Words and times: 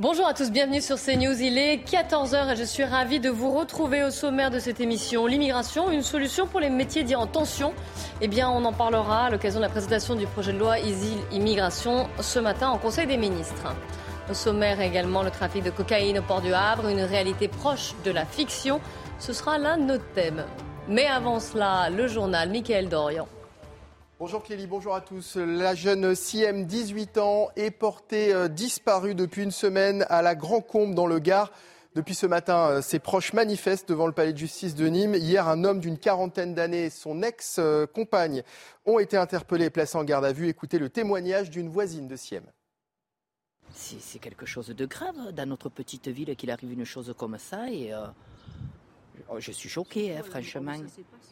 Bonjour 0.00 0.26
à 0.26 0.34
tous, 0.34 0.50
bienvenue 0.50 0.80
sur 0.80 0.96
CNews. 0.96 1.40
Il 1.40 1.56
est 1.56 1.76
14h 1.76 2.52
et 2.52 2.56
je 2.56 2.64
suis 2.64 2.82
ravie 2.82 3.20
de 3.20 3.30
vous 3.30 3.52
retrouver 3.52 4.02
au 4.02 4.10
sommaire 4.10 4.50
de 4.50 4.58
cette 4.58 4.80
émission. 4.80 5.26
L'immigration, 5.26 5.88
une 5.88 6.02
solution 6.02 6.48
pour 6.48 6.58
les 6.58 6.68
métiers 6.68 7.04
dits 7.04 7.14
en 7.14 7.28
tension 7.28 7.72
Eh 8.20 8.26
bien, 8.26 8.50
on 8.50 8.64
en 8.64 8.72
parlera 8.72 9.26
à 9.26 9.30
l'occasion 9.30 9.60
de 9.60 9.64
la 9.64 9.70
présentation 9.70 10.16
du 10.16 10.26
projet 10.26 10.52
de 10.52 10.58
loi 10.58 10.80
Easy 10.80 11.14
Immigration 11.30 12.08
ce 12.18 12.40
matin 12.40 12.70
en 12.70 12.78
Conseil 12.78 13.06
des 13.06 13.16
ministres. 13.16 13.72
Au 14.28 14.34
sommaire 14.34 14.80
également 14.80 15.22
le 15.22 15.30
trafic 15.30 15.62
de 15.62 15.70
cocaïne 15.70 16.18
au 16.18 16.22
port 16.22 16.40
du 16.40 16.52
Havre, 16.52 16.88
une 16.88 17.02
réalité 17.02 17.46
proche 17.46 17.94
de 18.04 18.10
la 18.10 18.24
fiction. 18.24 18.80
Ce 19.20 19.32
sera 19.32 19.58
l'un 19.58 19.76
de 19.76 19.84
nos 19.84 19.98
thèmes. 19.98 20.44
Mais 20.88 21.06
avant 21.06 21.38
cela, 21.38 21.88
le 21.88 22.08
journal 22.08 22.50
Michael 22.50 22.88
Dorian. 22.88 23.28
Bonjour 24.20 24.44
Clélie, 24.44 24.68
bonjour 24.68 24.94
à 24.94 25.00
tous. 25.00 25.34
La 25.34 25.74
jeune 25.74 26.14
Siem, 26.14 26.66
18 26.66 27.18
ans, 27.18 27.48
est 27.56 27.72
portée 27.72 28.32
euh, 28.32 28.46
disparue 28.46 29.16
depuis 29.16 29.42
une 29.42 29.50
semaine 29.50 30.06
à 30.08 30.22
la 30.22 30.36
Grand 30.36 30.60
Combe 30.60 30.94
dans 30.94 31.08
le 31.08 31.18
Gard. 31.18 31.50
Depuis 31.96 32.14
ce 32.14 32.24
matin, 32.24 32.68
euh, 32.68 32.80
ses 32.80 33.00
proches 33.00 33.32
manifestent 33.32 33.88
devant 33.88 34.06
le 34.06 34.12
palais 34.12 34.32
de 34.32 34.38
justice 34.38 34.76
de 34.76 34.86
Nîmes. 34.86 35.16
Hier, 35.16 35.48
un 35.48 35.64
homme 35.64 35.80
d'une 35.80 35.98
quarantaine 35.98 36.54
d'années 36.54 36.84
et 36.84 36.90
son 36.90 37.24
ex-compagne 37.24 38.44
ont 38.86 39.00
été 39.00 39.16
interpellés 39.16 39.64
et 39.64 39.70
placés 39.70 39.98
en 39.98 40.04
garde 40.04 40.24
à 40.24 40.32
vue. 40.32 40.48
Écoutez 40.48 40.78
le 40.78 40.90
témoignage 40.90 41.50
d'une 41.50 41.68
voisine 41.68 42.06
de 42.06 42.14
Siem. 42.14 42.44
C'est 43.72 44.20
quelque 44.20 44.46
chose 44.46 44.68
de 44.68 44.86
grave 44.86 45.32
dans 45.32 45.48
notre 45.48 45.70
petite 45.70 46.06
ville 46.06 46.36
qu'il 46.36 46.52
arrive 46.52 46.72
une 46.72 46.84
chose 46.84 47.12
comme 47.18 47.36
ça 47.36 47.68
et 47.68 47.92
euh, 47.92 48.06
je 49.38 49.52
suis 49.52 49.68
choquée, 49.68 50.16
hein, 50.16 50.22
franchement. 50.22 50.74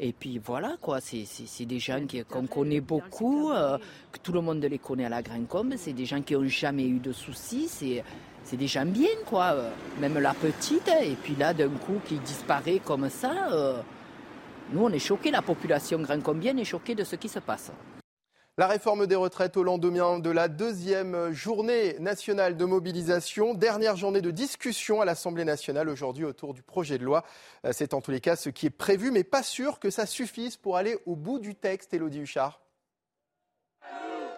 Et 0.01 0.13
puis 0.13 0.39
voilà, 0.39 0.77
quoi, 0.81 1.01
c'est 1.01 1.65
des 1.67 1.79
gens 1.79 2.01
qu'on 2.29 2.47
connaît 2.47 2.81
beaucoup, 2.81 3.51
euh, 3.51 3.79
que 4.11 4.19
tout 4.19 4.33
le 4.33 4.41
monde 4.41 4.65
les 4.65 4.79
connaît 4.79 5.05
à 5.05 5.09
la 5.09 5.23
Grande 5.23 5.47
Combe, 5.49 5.75
c'est 5.77 5.93
des 5.93 6.05
gens 6.07 6.23
qui 6.23 6.35
n'ont 6.35 6.47
jamais 6.49 6.87
eu 6.87 6.99
de 6.99 7.13
soucis, 7.13 7.69
c'est 7.69 8.57
des 8.57 8.67
gens 8.67 8.87
bien, 8.87 9.09
quoi. 9.27 9.53
euh, 9.53 9.71
Même 10.01 10.19
la 10.19 10.35
petite, 10.35 10.89
et 10.89 11.15
puis 11.23 11.37
là, 11.37 11.55
d'un 11.55 11.69
coup, 11.69 12.01
qui 12.05 12.17
disparaît 12.19 12.81
comme 12.85 13.09
ça, 13.09 13.53
euh, 13.53 13.81
nous, 14.73 14.85
on 14.85 14.91
est 14.91 14.99
choqués, 14.99 15.31
la 15.31 15.43
population 15.43 16.03
Combienne 16.23 16.59
est 16.59 16.65
choquée 16.65 16.95
de 16.95 17.05
ce 17.05 17.17
qui 17.17 17.29
se 17.29 17.39
passe. 17.39 17.71
La 18.59 18.67
réforme 18.67 19.07
des 19.07 19.15
retraites 19.15 19.57
au 19.57 19.63
lendemain 19.63 20.19
de 20.19 20.29
la 20.29 20.47
deuxième 20.47 21.33
journée 21.33 21.99
nationale 22.01 22.59
de 22.59 22.67
mobilisation, 22.67 23.55
dernière 23.55 23.97
journée 23.97 24.21
de 24.21 24.31
discussion 24.31 25.01
à 25.01 25.07
l'Assemblée 25.07 25.47
nationale 25.47 25.89
aujourd'hui 25.89 26.27
autour 26.27 26.53
du 26.53 26.63
projet 26.63 26.99
de 26.99 27.05
loi. 27.05 27.25
Euh, 27.65 27.71
C'est 27.73 27.95
en 27.95 28.03
tous 28.03 28.11
les 28.11 28.21
cas 28.21 28.37
ce 28.37 28.51
qui 28.51 28.67
est 28.67 28.71
prévu, 28.71 29.11
mais 29.11 29.25
pas 29.25 29.43
sûr 29.43 29.79
que 29.79 29.89
ça 29.89 30.05
suffise 30.05 30.59
pour 30.59 30.77
aller 30.77 30.99
au 31.07 31.17
bout 31.17 31.39
du 31.39 31.55
texte, 31.55 31.95
Elodie 31.95 32.21
Huchard. 32.21 32.62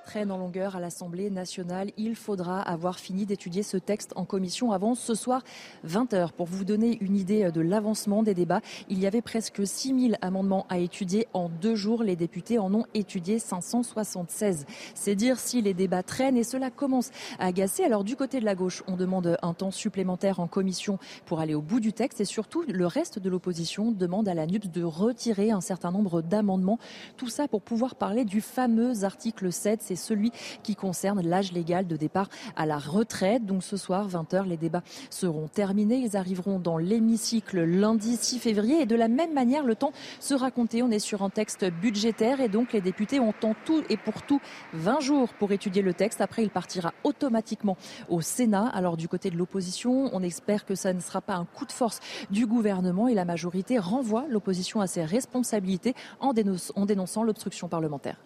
Traîne 0.04 0.30
en 0.30 0.36
longueur 0.36 0.76
à 0.76 0.80
l'Assemblée 0.80 1.30
nationale. 1.30 1.90
Il 1.96 2.14
faudra 2.14 2.60
avoir 2.60 2.98
fini 2.98 3.26
d'étudier 3.26 3.62
ce 3.62 3.76
texte 3.76 4.12
en 4.16 4.24
commission 4.24 4.70
avant 4.70 4.94
ce 4.94 5.14
soir 5.14 5.42
20h. 5.86 6.32
Pour 6.32 6.46
vous 6.46 6.64
donner 6.64 6.98
une 7.00 7.16
idée 7.16 7.50
de 7.50 7.60
l'avancement 7.60 8.22
des 8.22 8.34
débats, 8.34 8.60
il 8.88 9.00
y 9.00 9.06
avait 9.06 9.22
presque 9.22 9.66
6000 9.66 10.18
amendements 10.20 10.66
à 10.68 10.78
étudier 10.78 11.26
en 11.32 11.48
deux 11.48 11.74
jours. 11.74 12.02
Les 12.02 12.16
députés 12.16 12.58
en 12.58 12.72
ont 12.74 12.84
étudié 12.94 13.38
576. 13.38 14.66
C'est 14.94 15.14
dire 15.14 15.38
si 15.38 15.62
les 15.62 15.74
débats 15.74 16.02
traînent 16.02 16.36
et 16.36 16.44
cela 16.44 16.70
commence 16.70 17.10
à 17.38 17.46
agacer. 17.46 17.84
Alors 17.84 18.04
du 18.04 18.14
côté 18.14 18.40
de 18.40 18.44
la 18.44 18.54
gauche, 18.54 18.82
on 18.86 18.96
demande 18.96 19.38
un 19.42 19.54
temps 19.54 19.70
supplémentaire 19.70 20.38
en 20.38 20.46
commission 20.46 20.98
pour 21.24 21.40
aller 21.40 21.54
au 21.54 21.62
bout 21.62 21.80
du 21.80 21.92
texte 21.92 22.20
et 22.20 22.26
surtout 22.26 22.62
le 22.68 22.86
reste 22.86 23.18
de 23.18 23.30
l'opposition 23.30 23.90
demande 23.90 24.28
à 24.28 24.34
la 24.34 24.46
NUPS 24.46 24.68
de 24.68 24.82
retirer 24.82 25.50
un 25.50 25.62
certain 25.62 25.90
nombre 25.90 26.20
d'amendements. 26.20 26.78
Tout 27.16 27.28
ça 27.28 27.48
pour 27.48 27.62
pouvoir 27.62 27.94
parler 27.94 28.24
du 28.24 28.42
fameux 28.42 29.04
article 29.04 29.50
7. 29.50 29.93
C'est 29.94 30.08
celui 30.08 30.32
qui 30.64 30.74
concerne 30.74 31.22
l'âge 31.22 31.52
légal 31.52 31.86
de 31.86 31.96
départ 31.96 32.28
à 32.56 32.66
la 32.66 32.78
retraite. 32.78 33.46
Donc 33.46 33.62
ce 33.62 33.76
soir, 33.76 34.08
20h, 34.08 34.44
les 34.44 34.56
débats 34.56 34.82
seront 35.08 35.46
terminés. 35.46 35.98
Ils 35.98 36.16
arriveront 36.16 36.58
dans 36.58 36.78
l'hémicycle 36.78 37.62
lundi 37.62 38.16
6 38.16 38.40
février. 38.40 38.82
Et 38.82 38.86
de 38.86 38.96
la 38.96 39.06
même 39.06 39.32
manière, 39.32 39.64
le 39.64 39.76
temps 39.76 39.92
sera 40.18 40.50
compté. 40.50 40.82
On 40.82 40.90
est 40.90 40.98
sur 40.98 41.22
un 41.22 41.30
texte 41.30 41.64
budgétaire 41.64 42.40
et 42.40 42.48
donc 42.48 42.72
les 42.72 42.80
députés 42.80 43.20
ont 43.20 43.34
en 43.44 43.54
tout 43.64 43.84
et 43.88 43.96
pour 43.96 44.22
tout 44.22 44.40
20 44.72 44.98
jours 44.98 45.28
pour 45.34 45.52
étudier 45.52 45.82
le 45.82 45.94
texte. 45.94 46.20
Après, 46.20 46.42
il 46.42 46.50
partira 46.50 46.92
automatiquement 47.04 47.76
au 48.08 48.20
Sénat. 48.20 48.66
Alors 48.74 48.96
du 48.96 49.06
côté 49.06 49.30
de 49.30 49.36
l'opposition, 49.36 50.10
on 50.12 50.22
espère 50.24 50.64
que 50.64 50.74
ça 50.74 50.92
ne 50.92 51.00
sera 51.00 51.20
pas 51.20 51.34
un 51.34 51.44
coup 51.44 51.66
de 51.66 51.72
force 51.72 52.00
du 52.30 52.46
gouvernement 52.46 53.06
et 53.06 53.14
la 53.14 53.24
majorité 53.24 53.78
renvoie 53.78 54.24
l'opposition 54.28 54.80
à 54.80 54.88
ses 54.88 55.04
responsabilités 55.04 55.94
en 56.18 56.32
dénonçant, 56.32 56.72
en 56.74 56.84
dénonçant 56.84 57.22
l'obstruction 57.22 57.68
parlementaire. 57.68 58.16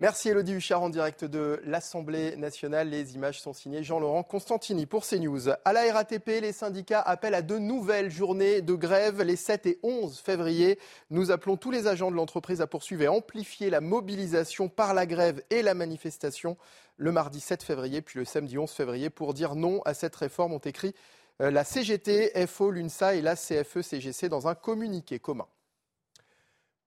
Merci 0.00 0.30
Elodie 0.30 0.54
Huchard 0.54 0.82
en 0.82 0.88
direct 0.88 1.26
de 1.26 1.60
l'Assemblée 1.66 2.34
nationale. 2.36 2.88
Les 2.88 3.16
images 3.16 3.38
sont 3.38 3.52
signées 3.52 3.82
Jean-Laurent 3.82 4.22
Constantini 4.22 4.86
pour 4.86 5.04
CNews. 5.04 5.50
À 5.66 5.74
la 5.74 5.92
RATP, 5.92 6.40
les 6.40 6.52
syndicats 6.52 7.02
appellent 7.02 7.34
à 7.34 7.42
de 7.42 7.58
nouvelles 7.58 8.10
journées 8.10 8.62
de 8.62 8.72
grève 8.72 9.20
les 9.20 9.36
7 9.36 9.66
et 9.66 9.78
11 9.82 10.18
février. 10.18 10.78
Nous 11.10 11.30
appelons 11.30 11.58
tous 11.58 11.70
les 11.70 11.86
agents 11.86 12.10
de 12.10 12.16
l'entreprise 12.16 12.62
à 12.62 12.66
poursuivre 12.66 13.02
et 13.02 13.08
amplifier 13.08 13.68
la 13.68 13.82
mobilisation 13.82 14.70
par 14.70 14.94
la 14.94 15.04
grève 15.04 15.42
et 15.50 15.60
la 15.60 15.74
manifestation 15.74 16.56
le 16.96 17.12
mardi 17.12 17.40
7 17.40 17.62
février 17.62 18.00
puis 18.00 18.20
le 18.20 18.24
samedi 18.24 18.56
11 18.56 18.70
février 18.70 19.10
pour 19.10 19.34
dire 19.34 19.54
non 19.54 19.82
à 19.84 19.92
cette 19.92 20.16
réforme, 20.16 20.54
ont 20.54 20.58
écrit 20.58 20.94
euh, 21.42 21.50
la 21.50 21.62
CGT, 21.62 22.46
FO, 22.46 22.70
l'UNSA 22.70 23.16
et 23.16 23.20
la 23.20 23.36
CFE-CGC 23.36 24.30
dans 24.30 24.48
un 24.48 24.54
communiqué 24.54 25.18
commun. 25.18 25.46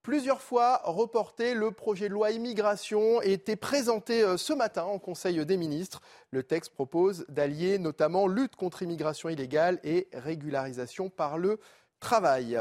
Plusieurs 0.03 0.41
fois 0.41 0.81
reporté, 0.83 1.53
le 1.53 1.71
projet 1.71 2.09
de 2.09 2.13
loi 2.13 2.31
immigration 2.31 3.21
était 3.21 3.55
présenté 3.55 4.21
euh, 4.21 4.35
ce 4.35 4.51
matin 4.51 4.83
en 4.83 4.99
Conseil 4.99 5.45
des 5.45 5.55
ministres. 5.55 6.01
Le 6.31 6.43
texte 6.43 6.73
propose 6.73 7.25
d'allier 7.29 7.79
notamment 7.79 8.27
lutte 8.27 8.57
contre 8.57 8.83
immigration 8.83 9.29
illégale 9.29 9.79
et 9.85 10.09
régularisation 10.11 11.09
par 11.09 11.37
le 11.37 11.57
travail. 12.01 12.59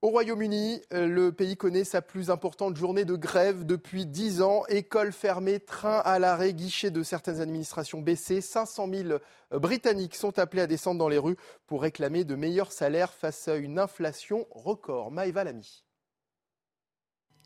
Au 0.00 0.10
Royaume-Uni, 0.10 0.80
euh, 0.92 1.08
le 1.08 1.32
pays 1.32 1.56
connaît 1.56 1.82
sa 1.82 2.00
plus 2.00 2.30
importante 2.30 2.76
journée 2.76 3.04
de 3.04 3.16
grève 3.16 3.66
depuis 3.66 4.06
10 4.06 4.42
ans. 4.42 4.62
Écoles 4.68 5.12
fermées, 5.12 5.58
trains 5.58 6.02
à 6.04 6.20
l'arrêt, 6.20 6.52
guichets 6.52 6.92
de 6.92 7.02
certaines 7.02 7.40
administrations 7.40 8.00
baissés. 8.00 8.40
500 8.40 8.88
000 8.88 9.18
Britanniques 9.50 10.14
sont 10.14 10.38
appelés 10.38 10.62
à 10.62 10.68
descendre 10.68 11.00
dans 11.00 11.08
les 11.08 11.18
rues 11.18 11.36
pour 11.66 11.82
réclamer 11.82 12.22
de 12.22 12.36
meilleurs 12.36 12.70
salaires 12.70 13.12
face 13.12 13.48
à 13.48 13.56
une 13.56 13.80
inflation 13.80 14.46
record. 14.52 15.10
Maïva 15.10 15.42
Lamy. 15.42 15.82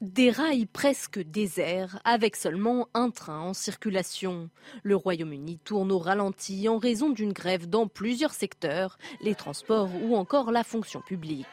Des 0.03 0.31
rails 0.31 0.67
presque 0.67 1.19
déserts, 1.19 1.99
avec 2.05 2.37
seulement 2.37 2.87
un 2.93 3.09
train 3.09 3.41
en 3.41 3.55
circulation. 3.55 4.51
Le 4.83 4.95
Royaume-Uni 4.95 5.59
tourne 5.65 5.91
au 5.91 5.99
ralenti 5.99 6.69
en 6.69 6.77
raison 6.77 7.09
d'une 7.09 7.33
grève 7.33 7.67
dans 7.67 7.87
plusieurs 7.87 8.35
secteurs, 8.35 8.99
les 9.23 9.35
transports 9.35 9.89
ou 10.03 10.15
encore 10.15 10.51
la 10.51 10.65
fonction 10.65 11.01
publique. 11.01 11.47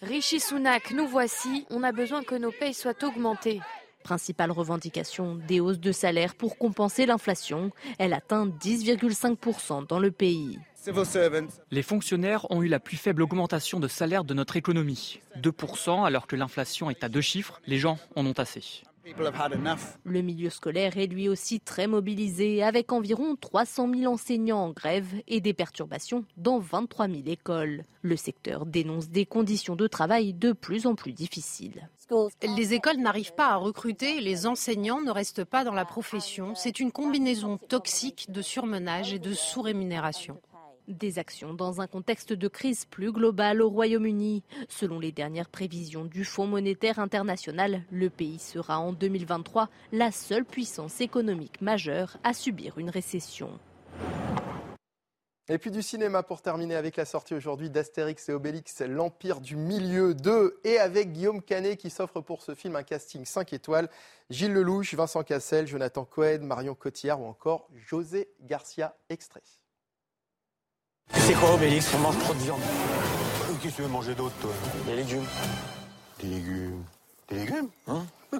Rishi 0.00 0.40
Sunak, 0.40 0.92
nous 0.92 1.06
voici. 1.06 1.66
On 1.68 1.82
a 1.82 1.92
besoin 1.92 2.22
que 2.22 2.34
nos 2.34 2.50
payes 2.50 2.72
soient 2.72 3.04
augmentées. 3.04 3.60
Principale 4.04 4.50
revendication, 4.50 5.34
des 5.34 5.60
hausses 5.60 5.80
de 5.80 5.92
salaire 5.92 6.34
pour 6.34 6.56
compenser 6.56 7.04
l'inflation. 7.04 7.72
Elle 7.98 8.14
atteint 8.14 8.46
10,5% 8.46 9.86
dans 9.86 9.98
le 9.98 10.10
pays. 10.10 10.58
Les 11.70 11.82
fonctionnaires 11.82 12.50
ont 12.50 12.62
eu 12.62 12.68
la 12.68 12.80
plus 12.80 12.96
faible 12.96 13.22
augmentation 13.22 13.80
de 13.80 13.88
salaire 13.88 14.24
de 14.24 14.34
notre 14.34 14.56
économie. 14.56 15.20
2% 15.36 16.06
alors 16.06 16.26
que 16.26 16.36
l'inflation 16.36 16.90
est 16.90 17.04
à 17.04 17.08
deux 17.08 17.20
chiffres. 17.20 17.60
Les 17.66 17.78
gens 17.78 17.98
en 18.16 18.24
ont 18.26 18.38
assez. 18.38 18.82
Le 20.04 20.20
milieu 20.20 20.50
scolaire 20.50 20.98
est 20.98 21.06
lui 21.06 21.28
aussi 21.28 21.60
très 21.60 21.86
mobilisé, 21.86 22.62
avec 22.62 22.92
environ 22.92 23.34
300 23.34 23.92
000 23.94 24.12
enseignants 24.12 24.64
en 24.64 24.70
grève 24.70 25.08
et 25.26 25.40
des 25.40 25.54
perturbations 25.54 26.24
dans 26.36 26.58
23 26.58 27.08
000 27.08 27.20
écoles. 27.26 27.84
Le 28.02 28.16
secteur 28.16 28.66
dénonce 28.66 29.08
des 29.08 29.26
conditions 29.26 29.76
de 29.76 29.86
travail 29.86 30.32
de 30.34 30.52
plus 30.52 30.86
en 30.86 30.94
plus 30.94 31.12
difficiles. 31.12 31.88
Les 32.56 32.74
écoles 32.74 32.98
n'arrivent 32.98 33.34
pas 33.34 33.48
à 33.48 33.56
recruter, 33.56 34.20
les 34.20 34.46
enseignants 34.46 35.00
ne 35.00 35.10
restent 35.10 35.44
pas 35.44 35.64
dans 35.64 35.74
la 35.74 35.84
profession. 35.84 36.54
C'est 36.54 36.80
une 36.80 36.92
combinaison 36.92 37.56
toxique 37.56 38.26
de 38.30 38.42
surmenage 38.42 39.12
et 39.12 39.18
de 39.18 39.32
sous-rémunération. 39.32 40.40
Des 40.90 41.20
actions 41.20 41.54
dans 41.54 41.80
un 41.80 41.86
contexte 41.86 42.32
de 42.32 42.48
crise 42.48 42.84
plus 42.84 43.12
globale 43.12 43.62
au 43.62 43.68
Royaume-Uni. 43.68 44.42
Selon 44.68 44.98
les 44.98 45.12
dernières 45.12 45.48
prévisions 45.48 46.04
du 46.04 46.24
Fonds 46.24 46.48
monétaire 46.48 46.98
international, 46.98 47.84
le 47.92 48.10
pays 48.10 48.40
sera 48.40 48.80
en 48.80 48.92
2023 48.92 49.68
la 49.92 50.10
seule 50.10 50.44
puissance 50.44 51.00
économique 51.00 51.60
majeure 51.60 52.16
à 52.24 52.32
subir 52.32 52.76
une 52.78 52.90
récession. 52.90 53.60
Et 55.48 55.58
puis 55.58 55.70
du 55.70 55.80
cinéma 55.80 56.24
pour 56.24 56.42
terminer 56.42 56.74
avec 56.74 56.96
la 56.96 57.04
sortie 57.04 57.34
aujourd'hui 57.34 57.70
d'Astérix 57.70 58.28
et 58.28 58.32
Obélix, 58.32 58.80
l'Empire 58.80 59.40
du 59.40 59.54
Milieu 59.54 60.14
2, 60.14 60.58
et 60.64 60.78
avec 60.78 61.12
Guillaume 61.12 61.40
Canet 61.40 61.76
qui 61.76 61.90
s'offre 61.90 62.20
pour 62.20 62.42
ce 62.42 62.56
film 62.56 62.74
un 62.74 62.82
casting 62.82 63.24
5 63.24 63.52
étoiles. 63.52 63.88
Gilles 64.28 64.52
Lelouch, 64.52 64.94
Vincent 64.94 65.22
Cassel, 65.22 65.68
Jonathan 65.68 66.04
Cohen, 66.04 66.40
Marion 66.42 66.74
Cotillard 66.74 67.20
ou 67.20 67.26
encore 67.26 67.68
José 67.76 68.28
Garcia 68.40 68.96
Extrait. 69.08 69.59
C'est 71.14 71.34
quoi 71.34 71.54
Obélix 71.54 71.92
On 71.94 71.98
mange 71.98 72.18
trop 72.18 72.34
de 72.34 72.38
viande. 72.40 72.60
Qu'est-ce 73.62 73.72
que 73.72 73.76
tu 73.76 73.82
veux 73.82 73.88
manger 73.88 74.14
d'autre 74.14 74.34
toi? 74.40 74.50
Des 74.86 74.96
légumes. 74.96 75.26
Des 76.20 76.26
légumes 76.28 76.84
Des 77.28 77.36
légumes? 77.36 77.68
Hein? 77.88 78.04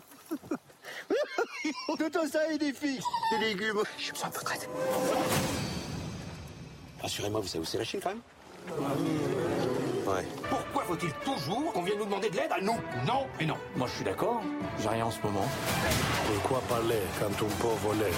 Tout 2.12 2.28
ça 2.32 2.50
et 2.52 2.58
des 2.58 2.72
filles 2.72 3.00
Des 3.32 3.38
légumes 3.46 3.82
Je 3.98 4.10
me 4.12 4.16
sens 4.16 4.24
un 4.26 4.30
peu 4.30 4.40
traite. 4.42 4.68
Rassurez-moi, 7.02 7.40
vous 7.40 7.46
savez 7.48 7.62
où 7.62 7.64
c'est 7.64 7.78
la 7.78 7.84
Chine 7.84 8.00
quand 8.02 8.10
même? 8.10 8.20
Ouais. 10.06 10.26
Pourquoi 10.48 10.84
faut-il 10.84 11.12
toujours 11.24 11.72
qu'on 11.72 11.82
vienne 11.82 11.98
nous 11.98 12.04
demander 12.04 12.30
de 12.30 12.36
l'aide 12.36 12.52
à 12.52 12.60
nous? 12.60 12.78
Non 13.06 13.26
et 13.38 13.46
non. 13.46 13.56
Moi 13.76 13.86
je 13.88 13.96
suis 13.96 14.04
d'accord. 14.04 14.42
J'ai 14.82 14.88
rien 14.88 15.06
en 15.06 15.10
ce 15.10 15.20
moment. 15.22 15.46
Pourquoi 16.26 16.60
parler 16.68 17.00
quand 17.18 17.30
ton 17.36 17.46
pauvre 17.60 17.94
lait? 17.94 18.12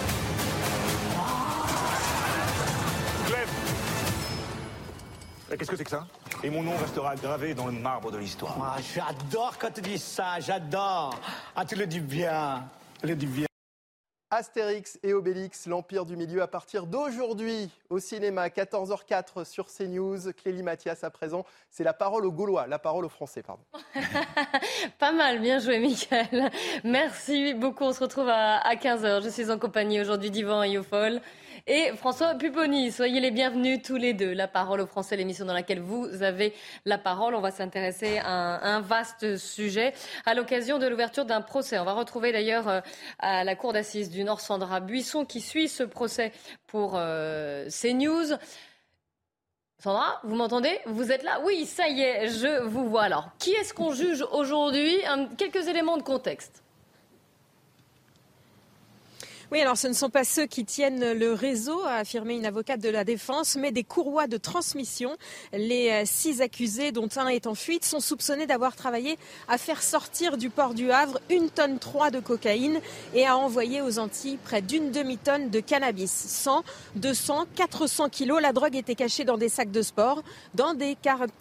Qu'est-ce 5.56 5.70
que 5.70 5.76
c'est 5.76 5.84
que 5.84 5.90
ça 5.90 6.06
Et 6.43 6.49
mon 6.49 6.62
nom 6.62 6.76
restera 6.76 7.14
gravé 7.14 7.52
dans 7.52 7.66
le 7.66 7.72
marbre 7.72 8.10
de 8.10 8.16
l'histoire. 8.16 8.56
Ah, 8.62 8.76
j'adore 8.94 9.58
quand 9.58 9.70
tu 9.70 9.82
dis 9.82 9.99
ça, 9.99 10.40
j'adore. 10.40 11.19
Ah, 11.54 11.64
tu 11.66 11.75
le 11.75 11.87
dis 11.87 12.00
bien. 12.00 12.64
Tu 13.00 13.08
le 13.08 13.16
dis 13.16 13.26
bien. 13.26 13.46
Astérix 14.31 14.99
et 15.02 15.12
Obélix, 15.12 15.66
l'Empire 15.66 16.06
du 16.06 16.16
Milieu, 16.16 16.40
à 16.40 16.46
partir 16.46 16.87
d'aujourd'hui 16.87 17.69
au 17.90 17.99
cinéma, 17.99 18.49
14h04 18.49 19.44
sur 19.44 19.66
CNews. 19.66 20.32
Clélie 20.32 20.62
Mathias 20.62 21.04
à 21.04 21.10
présent, 21.10 21.44
c'est 21.69 21.84
la 21.84 21.93
parole 21.93 22.25
aux 22.25 22.32
Gaulois, 22.32 22.66
la 22.66 22.78
parole 22.78 23.05
aux 23.05 23.10
Français, 23.10 23.43
pardon. 23.43 23.62
Pas 24.98 25.12
mal, 25.12 25.38
bien 25.40 25.58
joué, 25.58 25.81
Michael. 25.81 26.50
Merci 26.82 27.52
beaucoup. 27.52 27.84
On 27.84 27.93
se 27.93 28.00
retrouve 28.00 28.31
à, 28.31 28.75
15h. 28.75 29.22
Je 29.22 29.28
suis 29.28 29.50
en 29.50 29.58
compagnie 29.58 30.00
aujourd'hui 30.00 30.31
d'Yvan 30.31 30.62
Ayofol 30.62 31.20
et 31.67 31.93
François 31.97 32.35
Pupponi. 32.35 32.91
Soyez 32.93 33.20
les 33.20 33.31
bienvenus 33.31 33.82
tous 33.82 33.97
les 33.97 34.14
deux. 34.14 34.32
La 34.32 34.49
parole 34.49 34.81
aux 34.81 34.87
Français, 34.87 35.17
l'émission 35.17 35.44
dans 35.44 35.55
laquelle 35.55 35.81
vous 35.81 36.23
avez 36.23 36.53
la 36.85 36.99
parole. 36.99 37.35
On 37.35 37.41
va 37.41 37.50
s'intéresser 37.50 38.19
à, 38.19 38.75
un 38.75 38.81
vaste 38.81 39.37
sujet 39.37 39.93
à 40.26 40.35
l'occasion 40.35 40.79
de 40.79 40.87
l'ouverture 40.87 41.25
d'un 41.25 41.41
procès. 41.41 41.79
On 41.79 41.85
va 41.85 41.93
retrouver 41.93 42.32
d'ailleurs 42.32 42.69
euh, 42.69 42.81
à 43.19 43.44
la 43.44 43.55
cour 43.55 43.73
d'assises 43.73 44.11
du 44.11 44.25
Nord 44.25 44.41
Sandra 44.41 44.81
Buisson 44.81 45.25
qui 45.25 45.41
suit 45.41 45.69
ce 45.69 45.82
procès 45.82 46.32
pour 46.67 46.94
euh, 46.97 47.69
CNews. 47.69 48.37
Sandra, 49.82 50.20
vous 50.25 50.37
m'entendez? 50.37 50.79
Vous 50.87 51.11
êtes 51.11 51.25
là? 51.25 51.41
Oui, 51.44 51.67
ça 51.67 51.88
y 51.88 52.03
est, 52.03 52.29
je 52.29 52.62
vous 52.62 52.88
vois. 52.88 53.03
Alors, 53.03 53.31
qui 53.38 53.50
est-ce 53.53 53.75
qu'on 53.75 53.93
juge 53.93 54.25
aujourd'hui? 54.31 54.97
Quelques 55.37 55.67
éléments 55.67 55.97
de 55.97 56.03
contexte. 56.03 56.62
Oui, 59.52 59.60
alors 59.60 59.76
ce 59.76 59.87
ne 59.87 59.93
sont 59.93 60.08
pas 60.08 60.25
ceux 60.25 60.46
qui 60.46 60.64
tiennent 60.64 61.12
le 61.12 61.34
réseau, 61.34 61.82
a 61.84 61.96
affirmé 61.96 62.37
une 62.37 62.46
avocate 62.46 62.81
de 62.81 62.88
la 62.88 63.04
défense, 63.04 63.54
mais 63.54 63.70
des 63.70 63.84
courroies 63.84 64.26
de 64.26 64.38
transmission. 64.38 65.14
Les 65.52 65.90
euh, 65.90 66.02
six 66.06 66.40
accusés, 66.40 66.90
dont 66.90 67.10
un 67.16 67.28
est 67.28 67.46
en 67.46 67.54
fuite, 67.54 67.84
sont 67.84 68.00
soupçonnés 68.00 68.46
d'avoir 68.46 68.76
travaillé 68.76 69.19
à 69.49 69.58
faire 69.58 69.82
sortir 69.82 70.38
du 70.38 70.49
port 70.49 70.72
du 70.72 70.90
Havre 70.90 71.20
une 71.28 71.50
tonne 71.50 71.78
3 71.78 72.10
de 72.10 72.20
cocaïne 72.20 72.81
et 73.12 73.26
à 73.26 73.37
envoyer 73.37 73.82
aux 73.82 73.99
Antilles 73.99 74.38
près 74.43 74.62
d'une 74.62 74.90
demi-tonne 74.90 75.50
de 75.50 75.60
cannabis. 75.60 76.10
100, 76.10 76.64
200, 76.96 77.44
400 77.55 78.08
kilos. 78.08 78.40
La 78.40 78.55
drogue 78.55 78.75
était 78.75 78.94
cachée 78.94 79.25
dans 79.25 79.37
des 79.37 79.50
sacs 79.50 79.70
de 79.70 79.82
sport, 79.82 80.22
dans 80.55 80.72
des 80.72 80.96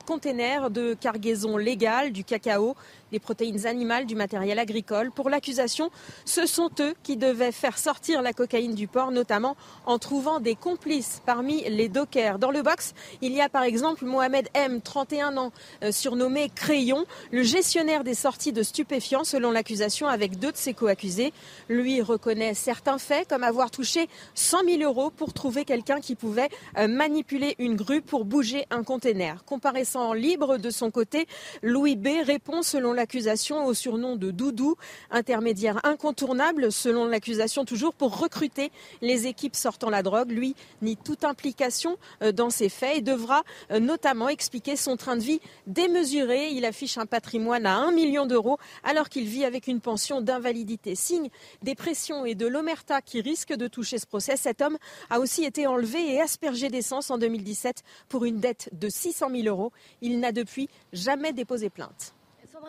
containers 0.05 0.69
de 0.69 0.95
cargaison 0.95 1.55
légale, 1.55 2.11
du 2.11 2.25
cacao, 2.25 2.75
des 3.11 3.19
protéines 3.19 3.65
animales, 3.65 4.05
du 4.05 4.15
matériel 4.15 4.59
agricole. 4.59 5.11
Pour 5.11 5.29
l'accusation, 5.29 5.89
ce 6.25 6.45
sont 6.45 6.69
eux 6.79 6.93
qui 7.03 7.17
devaient 7.17 7.51
faire 7.51 7.77
sortir 7.77 8.21
la 8.21 8.33
cocaïne 8.33 8.75
du 8.75 8.87
port, 8.87 9.11
notamment 9.11 9.55
en 9.85 9.99
trouvant 9.99 10.39
des 10.39 10.55
complices 10.55 11.21
parmi 11.25 11.63
les 11.69 11.89
dockers. 11.89 12.39
Dans 12.39 12.51
le 12.51 12.61
box, 12.61 12.93
il 13.21 13.33
y 13.33 13.41
a 13.41 13.49
par 13.49 13.63
exemple 13.63 14.05
Mohamed 14.05 14.47
M, 14.53 14.81
31 14.81 15.37
ans, 15.37 15.51
euh, 15.83 15.91
surnommé 15.91 16.49
Crayon, 16.53 17.05
le 17.31 17.43
gestionnaire 17.43 18.03
des 18.03 18.13
sorties 18.13 18.53
de 18.53 18.63
stupéfiants, 18.63 19.23
selon 19.23 19.51
l'accusation, 19.51 20.07
avec 20.07 20.39
deux 20.39 20.51
de 20.51 20.57
ses 20.57 20.73
co-accusés. 20.73 21.33
Lui 21.69 22.01
reconnaît 22.01 22.53
certains 22.53 22.97
faits, 22.97 23.27
comme 23.27 23.43
avoir 23.43 23.71
touché 23.71 24.07
100 24.35 24.63
000 24.65 24.83
euros 24.83 25.09
pour 25.09 25.33
trouver 25.33 25.65
quelqu'un 25.65 25.99
qui 25.99 26.15
pouvait 26.15 26.49
euh, 26.77 26.87
manipuler 26.87 27.55
une 27.59 27.75
grue 27.75 28.01
pour 28.01 28.25
bouger 28.25 28.65
un 28.69 28.83
container. 28.83 29.43
Comparaissant 29.45 30.13
libre 30.13 30.57
de 30.57 30.69
son 30.69 30.91
côté, 30.91 31.27
Louis 31.61 31.95
B 31.95 32.07
répond 32.25 32.61
selon 32.61 32.93
la 32.93 33.00
l'accusation 33.01 33.65
au 33.65 33.73
surnom 33.73 34.15
de 34.15 34.29
Doudou, 34.29 34.75
intermédiaire 35.09 35.79
incontournable 35.83 36.71
selon 36.71 37.05
l'accusation 37.05 37.65
toujours 37.65 37.95
pour 37.95 38.19
recruter 38.19 38.71
les 39.01 39.25
équipes 39.25 39.55
sortant 39.55 39.89
la 39.89 40.03
drogue. 40.03 40.29
Lui 40.29 40.55
nie 40.83 40.97
toute 40.97 41.23
implication 41.23 41.97
euh, 42.21 42.31
dans 42.31 42.51
ces 42.51 42.69
faits 42.69 42.97
et 42.97 43.01
devra 43.01 43.41
euh, 43.71 43.79
notamment 43.79 44.29
expliquer 44.29 44.75
son 44.75 44.97
train 44.97 45.15
de 45.15 45.23
vie 45.23 45.39
démesuré. 45.65 46.49
Il 46.49 46.63
affiche 46.63 46.99
un 46.99 47.07
patrimoine 47.07 47.65
à 47.65 47.75
1 47.75 47.91
million 47.91 48.27
d'euros 48.27 48.59
alors 48.83 49.09
qu'il 49.09 49.25
vit 49.25 49.45
avec 49.45 49.65
une 49.65 49.81
pension 49.81 50.21
d'invalidité. 50.21 50.93
Signe 50.93 51.29
des 51.63 51.73
pressions 51.73 52.23
et 52.27 52.35
de 52.35 52.45
l'omerta 52.45 53.01
qui 53.01 53.19
risquent 53.19 53.55
de 53.55 53.67
toucher 53.67 53.97
ce 53.97 54.05
procès. 54.05 54.37
Cet 54.37 54.61
homme 54.61 54.77
a 55.09 55.19
aussi 55.19 55.43
été 55.43 55.65
enlevé 55.65 56.13
et 56.13 56.21
aspergé 56.21 56.69
d'essence 56.69 57.09
en 57.09 57.17
2017 57.17 57.81
pour 58.09 58.25
une 58.25 58.39
dette 58.39 58.69
de 58.73 58.89
600 58.89 59.31
000 59.31 59.47
euros. 59.47 59.71
Il 60.01 60.19
n'a 60.19 60.31
depuis 60.31 60.69
jamais 60.93 61.33
déposé 61.33 61.71
plainte 61.71 62.13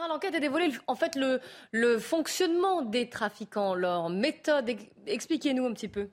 l'enquête 0.09 0.35
a 0.35 0.41
dévoilé 0.41 0.73
en 0.87 0.95
fait 0.95 1.17
le, 1.17 1.41
le 1.71 1.99
fonctionnement 1.99 2.83
des 2.83 3.09
trafiquants, 3.09 3.75
leur 3.75 4.09
méthode. 4.11 4.71
Expliquez-nous 5.07 5.67
un 5.67 5.73
petit 5.73 5.89
peu. 5.89 6.09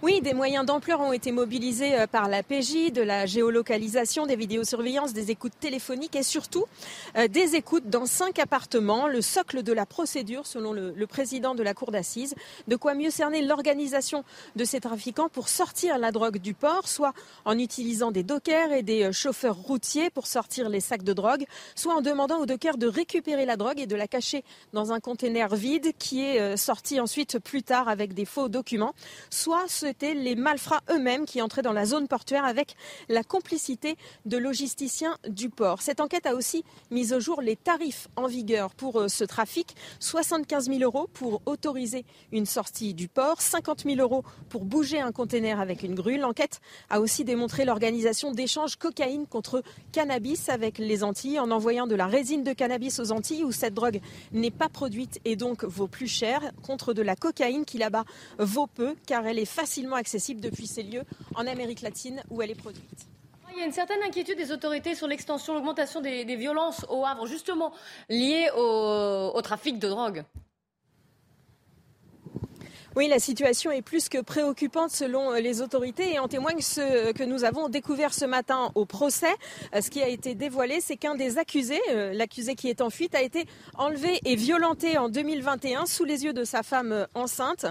Oui, 0.00 0.20
des 0.20 0.32
moyens 0.32 0.64
d'ampleur 0.64 1.00
ont 1.00 1.12
été 1.12 1.32
mobilisés 1.32 1.98
euh, 1.98 2.06
par 2.06 2.28
la 2.28 2.44
PJ, 2.44 2.92
de 2.92 3.02
la 3.02 3.26
géolocalisation, 3.26 4.26
des 4.26 4.36
vidéosurveillances, 4.36 5.12
des 5.12 5.32
écoutes 5.32 5.58
téléphoniques 5.58 6.14
et 6.14 6.22
surtout 6.22 6.66
euh, 7.16 7.26
des 7.26 7.56
écoutes 7.56 7.90
dans 7.90 8.06
cinq 8.06 8.38
appartements, 8.38 9.08
le 9.08 9.20
socle 9.20 9.64
de 9.64 9.72
la 9.72 9.86
procédure 9.86 10.46
selon 10.46 10.72
le, 10.72 10.94
président 11.08 11.56
de 11.56 11.64
la 11.64 11.74
cour 11.74 11.90
d'assises. 11.90 12.36
De 12.68 12.76
quoi 12.76 12.94
mieux 12.94 13.10
cerner 13.10 13.42
l'organisation 13.42 14.22
de 14.54 14.62
ces 14.62 14.78
trafiquants 14.78 15.28
pour 15.28 15.48
sortir 15.48 15.98
la 15.98 16.12
drogue 16.12 16.38
du 16.38 16.54
port, 16.54 16.86
soit 16.86 17.12
en 17.44 17.58
utilisant 17.58 18.12
des 18.12 18.22
dockers 18.22 18.70
et 18.70 18.84
des 18.84 19.02
euh, 19.02 19.12
chauffeurs 19.12 19.56
routiers 19.56 20.10
pour 20.10 20.28
sortir 20.28 20.68
les 20.68 20.80
sacs 20.80 21.02
de 21.02 21.12
drogue, 21.12 21.44
soit 21.74 21.96
en 21.96 22.02
demandant 22.02 22.38
aux 22.38 22.46
dockers 22.46 22.78
de 22.78 22.86
récupérer 22.86 23.46
la 23.46 23.56
drogue 23.56 23.80
et 23.80 23.88
de 23.88 23.96
la 23.96 24.06
cacher 24.06 24.44
dans 24.72 24.92
un 24.92 25.00
conteneur 25.00 25.56
vide 25.56 25.90
qui 25.98 26.22
est 26.22 26.56
sorti 26.56 27.00
ensuite 27.00 27.40
plus 27.40 27.64
tard 27.64 27.88
avec 27.88 28.14
des 28.14 28.24
faux 28.24 28.48
documents, 28.48 28.94
soit 29.30 29.64
ce 29.66 29.87
c'était 29.88 30.12
les 30.12 30.36
malfrats 30.36 30.82
eux-mêmes 30.90 31.24
qui 31.24 31.40
entraient 31.40 31.62
dans 31.62 31.72
la 31.72 31.86
zone 31.86 32.08
portuaire 32.08 32.44
avec 32.44 32.76
la 33.08 33.22
complicité 33.22 33.96
de 34.26 34.36
logisticiens 34.36 35.16
du 35.26 35.48
port. 35.48 35.80
Cette 35.80 36.00
enquête 36.00 36.26
a 36.26 36.34
aussi 36.34 36.62
mis 36.90 37.14
au 37.14 37.20
jour 37.20 37.40
les 37.40 37.56
tarifs 37.56 38.08
en 38.14 38.26
vigueur 38.26 38.74
pour 38.74 39.00
euh, 39.00 39.08
ce 39.08 39.24
trafic. 39.24 39.74
75 40.00 40.66
000 40.66 40.80
euros 40.80 41.08
pour 41.14 41.40
autoriser 41.46 42.04
une 42.32 42.44
sortie 42.44 42.92
du 42.92 43.08
port, 43.08 43.40
50 43.40 43.84
000 43.84 43.96
euros 43.96 44.24
pour 44.50 44.66
bouger 44.66 45.00
un 45.00 45.10
conteneur 45.10 45.58
avec 45.58 45.82
une 45.82 45.94
grue. 45.94 46.18
L'enquête 46.18 46.60
a 46.90 47.00
aussi 47.00 47.24
démontré 47.24 47.64
l'organisation 47.64 48.32
d'échanges 48.32 48.76
cocaïne 48.76 49.26
contre 49.26 49.62
cannabis 49.92 50.50
avec 50.50 50.76
les 50.76 51.02
Antilles 51.02 51.40
en 51.40 51.50
envoyant 51.50 51.86
de 51.86 51.94
la 51.94 52.06
résine 52.06 52.44
de 52.44 52.52
cannabis 52.52 53.00
aux 53.00 53.10
Antilles 53.10 53.44
où 53.44 53.52
cette 53.52 53.72
drogue 53.72 54.02
n'est 54.32 54.50
pas 54.50 54.68
produite 54.68 55.18
et 55.24 55.34
donc 55.34 55.64
vaut 55.64 55.88
plus 55.88 56.08
cher 56.08 56.42
contre 56.62 56.92
de 56.92 57.00
la 57.00 57.16
cocaïne 57.16 57.64
qui 57.64 57.78
là-bas 57.78 58.04
vaut 58.38 58.66
peu 58.66 58.94
car 59.06 59.26
elle 59.26 59.38
est 59.38 59.46
facile 59.46 59.77
accessible 59.96 60.40
depuis 60.40 60.66
ces 60.66 60.82
lieux 60.82 61.04
en 61.34 61.46
Amérique 61.46 61.82
latine 61.82 62.22
où 62.30 62.42
elle 62.42 62.50
est 62.50 62.54
produite. 62.54 63.06
Il 63.52 63.58
y 63.58 63.62
a 63.62 63.66
une 63.66 63.72
certaine 63.72 64.02
inquiétude 64.06 64.36
des 64.36 64.52
autorités 64.52 64.94
sur 64.94 65.08
l'extension, 65.08 65.54
l'augmentation 65.54 66.00
des, 66.00 66.36
violences 66.36 66.86
au 66.88 67.04
Havre, 67.04 67.26
justement 67.26 67.72
liées 68.08 68.48
au 68.54 69.40
trafic 69.42 69.78
de 69.78 69.88
drogue. 69.88 70.24
Oui, 72.98 73.06
la 73.06 73.20
situation 73.20 73.70
est 73.70 73.80
plus 73.80 74.08
que 74.08 74.20
préoccupante 74.20 74.90
selon 74.90 75.32
euh, 75.32 75.38
les 75.38 75.62
autorités 75.62 76.14
et 76.14 76.18
en 76.18 76.26
témoigne 76.26 76.60
ce 76.60 76.80
euh, 76.80 77.12
que 77.12 77.22
nous 77.22 77.44
avons 77.44 77.68
découvert 77.68 78.12
ce 78.12 78.24
matin 78.24 78.72
au 78.74 78.86
procès. 78.86 79.32
Euh, 79.72 79.80
ce 79.80 79.88
qui 79.88 80.02
a 80.02 80.08
été 80.08 80.34
dévoilé, 80.34 80.80
c'est 80.80 80.96
qu'un 80.96 81.14
des 81.14 81.38
accusés, 81.38 81.80
l'accusé 82.12 82.56
qui 82.56 82.68
est 82.68 82.80
en 82.80 82.90
fuite, 82.90 83.14
a 83.14 83.22
été 83.22 83.46
enlevé 83.76 84.18
et 84.24 84.34
violenté 84.34 84.98
en 84.98 85.08
2021 85.08 85.86
sous 85.86 86.04
les 86.04 86.24
yeux 86.24 86.32
de 86.32 86.42
sa 86.42 86.64
femme 86.64 87.06
enceinte. 87.14 87.66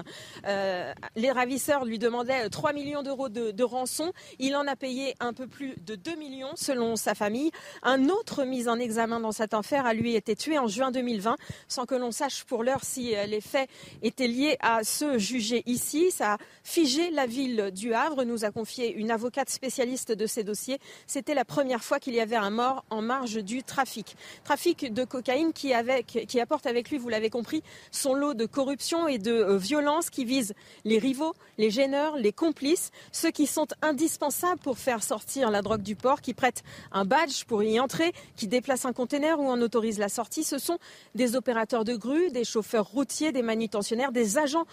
les 0.46 1.30
ravisseurs 1.30 1.84
lui 1.84 1.98
demandaient 1.98 2.48
3 2.48 2.72
millions 2.72 3.02
d'euros 3.02 3.28
de, 3.28 3.62
rançon. 3.62 4.12
Il 4.38 4.56
en 4.56 4.66
a 4.66 4.76
payé 4.76 5.14
un 5.20 5.34
peu 5.34 5.46
plus 5.46 5.74
de 5.84 5.94
2 5.94 6.14
millions 6.14 6.52
selon 6.54 6.96
sa 6.96 7.14
famille. 7.14 7.50
Un 7.82 8.08
autre 8.08 8.44
mis 8.44 8.66
en 8.66 8.78
examen 8.78 9.20
dans 9.20 9.32
cette 9.32 9.52
affaire 9.52 9.84
a 9.84 9.92
lui 9.92 10.14
été 10.14 10.36
tué 10.36 10.58
en 10.58 10.68
juin 10.68 10.90
2020 10.90 11.36
sans 11.68 11.84
que 11.84 11.94
l'on 11.94 12.12
sache 12.12 12.44
pour 12.44 12.64
l'heure 12.64 12.82
si 12.82 13.14
les 13.26 13.42
faits 13.42 13.68
étaient 14.02 14.28
liés 14.28 14.56
à 14.60 14.84
ce 14.84 15.17
jugé 15.18 15.62
ici. 15.66 16.10
Ça 16.10 16.34
a 16.34 16.38
figé 16.62 17.10
la 17.10 17.26
ville 17.26 17.70
du 17.72 17.94
Havre, 17.94 18.24
nous 18.24 18.44
a 18.44 18.50
confié 18.50 18.92
une 18.92 19.10
avocate 19.10 19.50
spécialiste 19.50 20.12
de 20.12 20.26
ces 20.26 20.44
dossiers. 20.44 20.78
C'était 21.06 21.34
la 21.34 21.44
première 21.44 21.82
fois 21.82 21.98
qu'il 21.98 22.14
y 22.14 22.20
avait 22.20 22.36
un 22.36 22.50
mort 22.50 22.84
en 22.90 23.02
marge 23.02 23.42
du 23.42 23.62
trafic. 23.62 24.16
Trafic 24.44 24.92
de 24.92 25.04
cocaïne 25.04 25.52
qui, 25.52 25.74
avec, 25.74 26.26
qui 26.28 26.40
apporte 26.40 26.66
avec 26.66 26.90
lui, 26.90 26.98
vous 26.98 27.08
l'avez 27.08 27.30
compris, 27.30 27.62
son 27.90 28.14
lot 28.14 28.34
de 28.34 28.46
corruption 28.46 29.08
et 29.08 29.18
de 29.18 29.32
euh, 29.32 29.58
violence 29.58 30.10
qui 30.10 30.24
vise 30.24 30.54
les 30.84 30.98
rivaux, 30.98 31.34
les 31.58 31.70
gêneurs, 31.70 32.16
les 32.16 32.32
complices, 32.32 32.90
ceux 33.12 33.30
qui 33.30 33.46
sont 33.46 33.66
indispensables 33.82 34.60
pour 34.60 34.78
faire 34.78 35.02
sortir 35.02 35.50
la 35.50 35.62
drogue 35.62 35.82
du 35.82 35.96
port, 35.96 36.20
qui 36.20 36.34
prêtent 36.34 36.62
un 36.92 37.04
badge 37.04 37.44
pour 37.44 37.62
y 37.62 37.80
entrer, 37.80 38.12
qui 38.36 38.48
déplacent 38.48 38.84
un 38.84 38.92
conteneur 38.92 39.40
ou 39.40 39.48
en 39.48 39.60
autorisent 39.60 39.98
la 39.98 40.08
sortie. 40.08 40.44
Ce 40.44 40.58
sont 40.58 40.78
des 41.14 41.36
opérateurs 41.36 41.84
de 41.84 41.96
grue, 41.96 42.30
des 42.30 42.44
chauffeurs 42.44 42.86
routiers, 42.86 43.32
des 43.32 43.42
manutentionnaires, 43.42 44.12
des 44.12 44.38
agents 44.38 44.66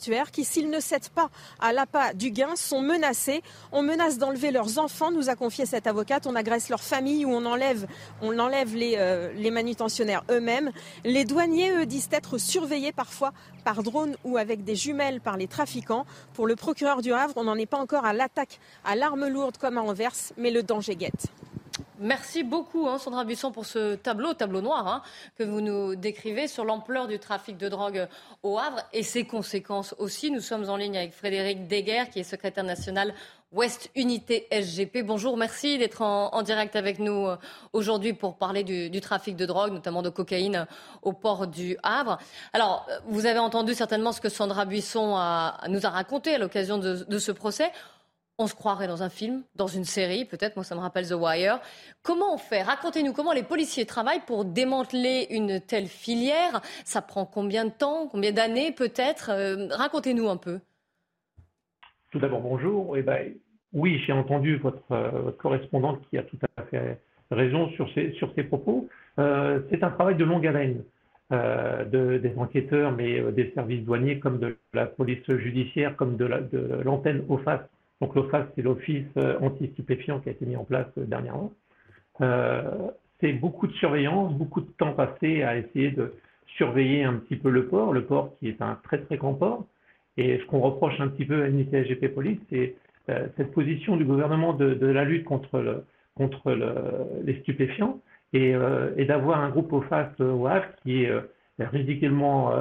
qui, 0.00 0.44
s'ils 0.44 0.70
ne 0.70 0.80
cèdent 0.80 1.10
pas 1.10 1.30
à 1.60 1.72
l'appât 1.72 2.14
du 2.14 2.30
gain, 2.30 2.56
sont 2.56 2.82
menacés. 2.82 3.42
On 3.72 3.82
menace 3.82 4.18
d'enlever 4.18 4.50
leurs 4.50 4.78
enfants, 4.78 5.10
nous 5.10 5.28
a 5.28 5.36
confié 5.36 5.66
cette 5.66 5.86
avocate. 5.86 6.26
On 6.26 6.34
agresse 6.34 6.68
leurs 6.68 6.82
familles 6.82 7.24
ou 7.24 7.30
on 7.30 7.44
enlève, 7.46 7.86
euh, 8.22 9.32
les 9.34 9.50
manutentionnaires 9.50 10.24
eux-mêmes. 10.30 10.70
Les 11.04 11.24
douaniers, 11.24 11.72
eux, 11.72 11.86
disent 11.86 12.08
être 12.12 12.38
surveillés 12.38 12.92
parfois 12.92 13.32
par 13.64 13.82
drone 13.82 14.16
ou 14.24 14.36
avec 14.36 14.64
des 14.64 14.76
jumelles 14.76 15.20
par 15.20 15.36
les 15.36 15.46
trafiquants. 15.46 16.06
Pour 16.34 16.46
le 16.46 16.56
procureur 16.56 17.02
du 17.02 17.12
Havre, 17.12 17.34
on 17.36 17.44
n'en 17.44 17.56
est 17.56 17.66
pas 17.66 17.78
encore 17.78 18.04
à 18.04 18.12
l'attaque 18.12 18.60
à 18.84 18.96
l'arme 18.96 19.26
lourde 19.26 19.56
comme 19.58 19.78
à 19.78 19.82
Anvers, 19.82 20.32
mais 20.36 20.50
le 20.50 20.62
danger 20.62 20.96
guette. 20.96 21.26
Merci 21.98 22.42
beaucoup, 22.42 22.88
hein, 22.88 22.98
Sandra 22.98 23.24
Buisson, 23.24 23.52
pour 23.52 23.64
ce 23.64 23.94
tableau, 23.94 24.34
tableau 24.34 24.60
noir, 24.60 24.86
hein, 24.86 25.02
que 25.38 25.44
vous 25.44 25.60
nous 25.60 25.94
décrivez 25.94 26.48
sur 26.48 26.64
l'ampleur 26.64 27.06
du 27.06 27.18
trafic 27.18 27.56
de 27.56 27.68
drogue 27.68 28.08
au 28.42 28.58
Havre 28.58 28.80
et 28.92 29.02
ses 29.02 29.24
conséquences 29.24 29.94
aussi. 29.98 30.30
Nous 30.30 30.40
sommes 30.40 30.68
en 30.68 30.76
ligne 30.76 30.96
avec 30.96 31.12
Frédéric 31.12 31.68
Deguerre, 31.68 32.10
qui 32.10 32.20
est 32.20 32.24
secrétaire 32.24 32.64
national 32.64 33.14
Ouest 33.52 33.90
Unité 33.94 34.48
SGP. 34.50 35.02
Bonjour, 35.04 35.36
merci 35.36 35.78
d'être 35.78 36.00
en, 36.02 36.42
direct 36.42 36.74
avec 36.74 36.98
nous 36.98 37.26
euh, 37.26 37.36
aujourd'hui 37.72 38.14
pour 38.14 38.36
parler 38.36 38.64
du, 38.64 39.00
trafic 39.00 39.36
de 39.36 39.44
drogue, 39.44 39.72
notamment 39.72 40.02
de 40.02 40.08
cocaïne 40.08 40.66
au 41.02 41.12
port 41.12 41.46
du 41.46 41.76
Havre. 41.82 42.18
Alors, 42.52 42.86
euh, 42.90 42.98
vous 43.06 43.26
avez 43.26 43.38
entendu 43.38 43.74
certainement 43.74 44.12
ce 44.12 44.20
que 44.20 44.30
Sandra 44.30 44.64
Buisson 44.64 45.10
nous 45.68 45.86
a 45.86 45.90
raconté 45.90 46.34
à 46.34 46.38
l'occasion 46.38 46.78
de 46.78 47.18
ce 47.18 47.32
procès 47.32 47.70
on 48.42 48.46
se 48.46 48.54
croirait 48.54 48.88
dans 48.88 49.02
un 49.02 49.08
film, 49.08 49.42
dans 49.54 49.68
une 49.68 49.84
série, 49.84 50.24
peut-être, 50.24 50.56
moi 50.56 50.64
ça 50.64 50.74
me 50.74 50.80
rappelle 50.80 51.06
The 51.06 51.12
Wire. 51.12 51.60
Comment 52.02 52.34
on 52.34 52.38
fait? 52.38 52.62
Racontez-nous 52.62 53.12
comment 53.12 53.32
les 53.32 53.44
policiers 53.44 53.86
travaillent 53.86 54.24
pour 54.26 54.44
démanteler 54.44 55.28
une 55.30 55.60
telle 55.60 55.86
filière. 55.86 56.60
Ça 56.84 57.02
prend 57.02 57.24
combien 57.24 57.64
de 57.64 57.70
temps 57.70 58.08
Combien 58.10 58.32
d'années 58.32 58.72
peut-être? 58.72 59.30
Euh, 59.30 59.68
Racontez-nous 59.70 60.28
un 60.28 60.36
peu. 60.36 60.58
Tout 62.10 62.18
d'abord, 62.18 62.40
bonjour. 62.40 62.96
Eh 62.96 63.02
ben, 63.02 63.32
oui, 63.72 64.02
j'ai 64.04 64.12
entendu 64.12 64.56
votre, 64.56 64.82
euh, 64.90 65.30
correspondante 65.38 66.00
qui 66.10 66.18
a 66.18 66.24
tout 66.24 66.38
à 66.56 66.62
fait 66.64 67.00
raison 67.30 67.70
sur 67.70 67.88
ses, 67.94 68.42
propos. 68.42 68.88
Euh, 69.18 69.60
c'est 69.70 69.84
un 69.84 69.90
travail 69.90 70.16
de 70.16 70.24
longue 70.24 70.46
haleine. 70.46 70.82
De, 71.30 72.18
des 72.18 72.34
enquêteurs, 72.36 72.92
mais 72.92 73.32
des 73.32 73.52
services 73.54 73.82
douaniers 73.86 74.18
comme 74.18 74.38
de 74.38 74.58
la 74.74 74.84
police 74.84 75.24
judiciaire, 75.26 75.96
comme 75.96 76.18
de 76.18 76.26
l'antenne 76.84 77.24
la, 77.26 77.34
OFAS 77.34 77.60
donc 78.02 78.16
l'OFAS, 78.16 78.46
c'est 78.56 78.62
l'Office 78.62 79.06
euh, 79.16 79.38
anti-stupéfiant 79.40 80.18
qui 80.18 80.28
a 80.28 80.32
été 80.32 80.44
mis 80.44 80.56
en 80.56 80.64
place 80.64 80.88
euh, 80.98 81.04
dernièrement. 81.04 81.52
Euh, 82.20 82.88
c'est 83.20 83.32
beaucoup 83.32 83.68
de 83.68 83.72
surveillance, 83.74 84.34
beaucoup 84.34 84.60
de 84.60 84.70
temps 84.76 84.92
passé 84.92 85.44
à 85.44 85.56
essayer 85.56 85.92
de 85.92 86.12
surveiller 86.56 87.04
un 87.04 87.14
petit 87.14 87.36
peu 87.36 87.48
le 87.48 87.68
port, 87.68 87.92
le 87.92 88.04
port 88.04 88.36
qui 88.40 88.48
est 88.48 88.60
un 88.60 88.76
très 88.82 88.98
très 89.02 89.18
grand 89.18 89.34
port. 89.34 89.66
Et 90.16 90.38
ce 90.38 90.44
qu'on 90.46 90.58
reproche 90.58 90.98
un 90.98 91.06
petit 91.06 91.24
peu 91.24 91.44
à 91.44 91.46
l'unité 91.46 92.08
Police, 92.08 92.40
c'est 92.50 92.74
cette 93.06 93.52
position 93.52 93.96
du 93.96 94.04
gouvernement 94.04 94.52
de, 94.52 94.86
la 94.86 95.04
lutte 95.04 95.24
contre, 95.24 95.60
le, 95.60 95.84
contre 96.16 96.52
le, 96.52 96.74
les 97.24 97.38
stupéfiants 97.40 98.00
et, 98.32 98.54
et 98.96 99.04
d'avoir 99.06 99.40
un 99.40 99.48
groupe 99.48 99.72
OFAS 99.72 100.10
au 100.20 100.46
Havre 100.46 100.66
qui 100.82 101.04
est 101.04 101.12
ridiculement 101.58 102.52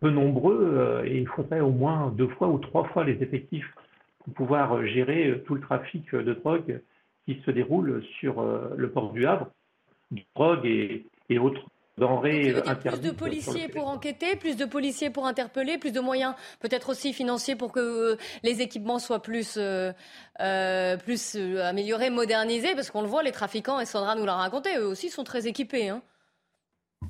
peu 0.00 0.10
nombreux 0.10 1.02
et 1.04 1.18
il 1.18 1.26
faudrait 1.26 1.60
au 1.60 1.70
moins 1.70 2.14
deux 2.16 2.28
fois 2.28 2.48
ou 2.48 2.58
trois 2.58 2.84
fois 2.84 3.04
les 3.04 3.20
effectifs 3.22 3.68
pour 4.24 4.34
pouvoir 4.34 4.76
euh, 4.76 4.86
gérer 4.86 5.28
euh, 5.28 5.42
tout 5.46 5.54
le 5.54 5.60
trafic 5.60 6.12
euh, 6.14 6.22
de 6.22 6.34
drogue 6.34 6.80
qui 7.26 7.40
se 7.44 7.50
déroule 7.50 8.02
sur 8.18 8.42
le 8.42 8.90
port 8.90 9.12
du 9.12 9.26
Havre, 9.26 9.48
drogue 10.34 10.66
et, 10.66 11.04
autres 11.38 11.62
denrées 11.96 12.56
interdites. 12.66 13.02
Plus 13.02 13.10
de 13.10 13.14
policiers 13.14 13.68
pour 13.68 13.86
enquêter, 13.88 14.34
plus 14.36 14.56
de 14.56 14.64
policiers 14.64 15.10
pour 15.10 15.26
interpeller, 15.26 15.78
plus 15.78 15.92
de 15.92 16.00
moyens 16.00 16.34
peut-être 16.60 16.88
aussi 16.88 17.12
financiers 17.12 17.54
pour 17.54 17.72
que 17.72 18.16
les 18.42 18.62
équipements 18.62 18.98
soient 18.98 19.22
plus, 19.22 19.60
plus 21.04 21.36
améliorés, 21.60 22.10
modernisés, 22.10 22.74
parce 22.74 22.90
qu'on 22.90 23.02
le 23.02 23.06
voit, 23.06 23.22
les 23.22 23.32
trafiquants, 23.32 23.78
et 23.78 23.84
Sandra 23.84 24.16
nous 24.16 24.24
l'a 24.24 24.34
raconté, 24.34 24.70
eux 24.78 24.86
aussi 24.86 25.10
sont 25.10 25.22
très 25.22 25.46
équipés. 25.46 25.90
Hein. 25.90 26.02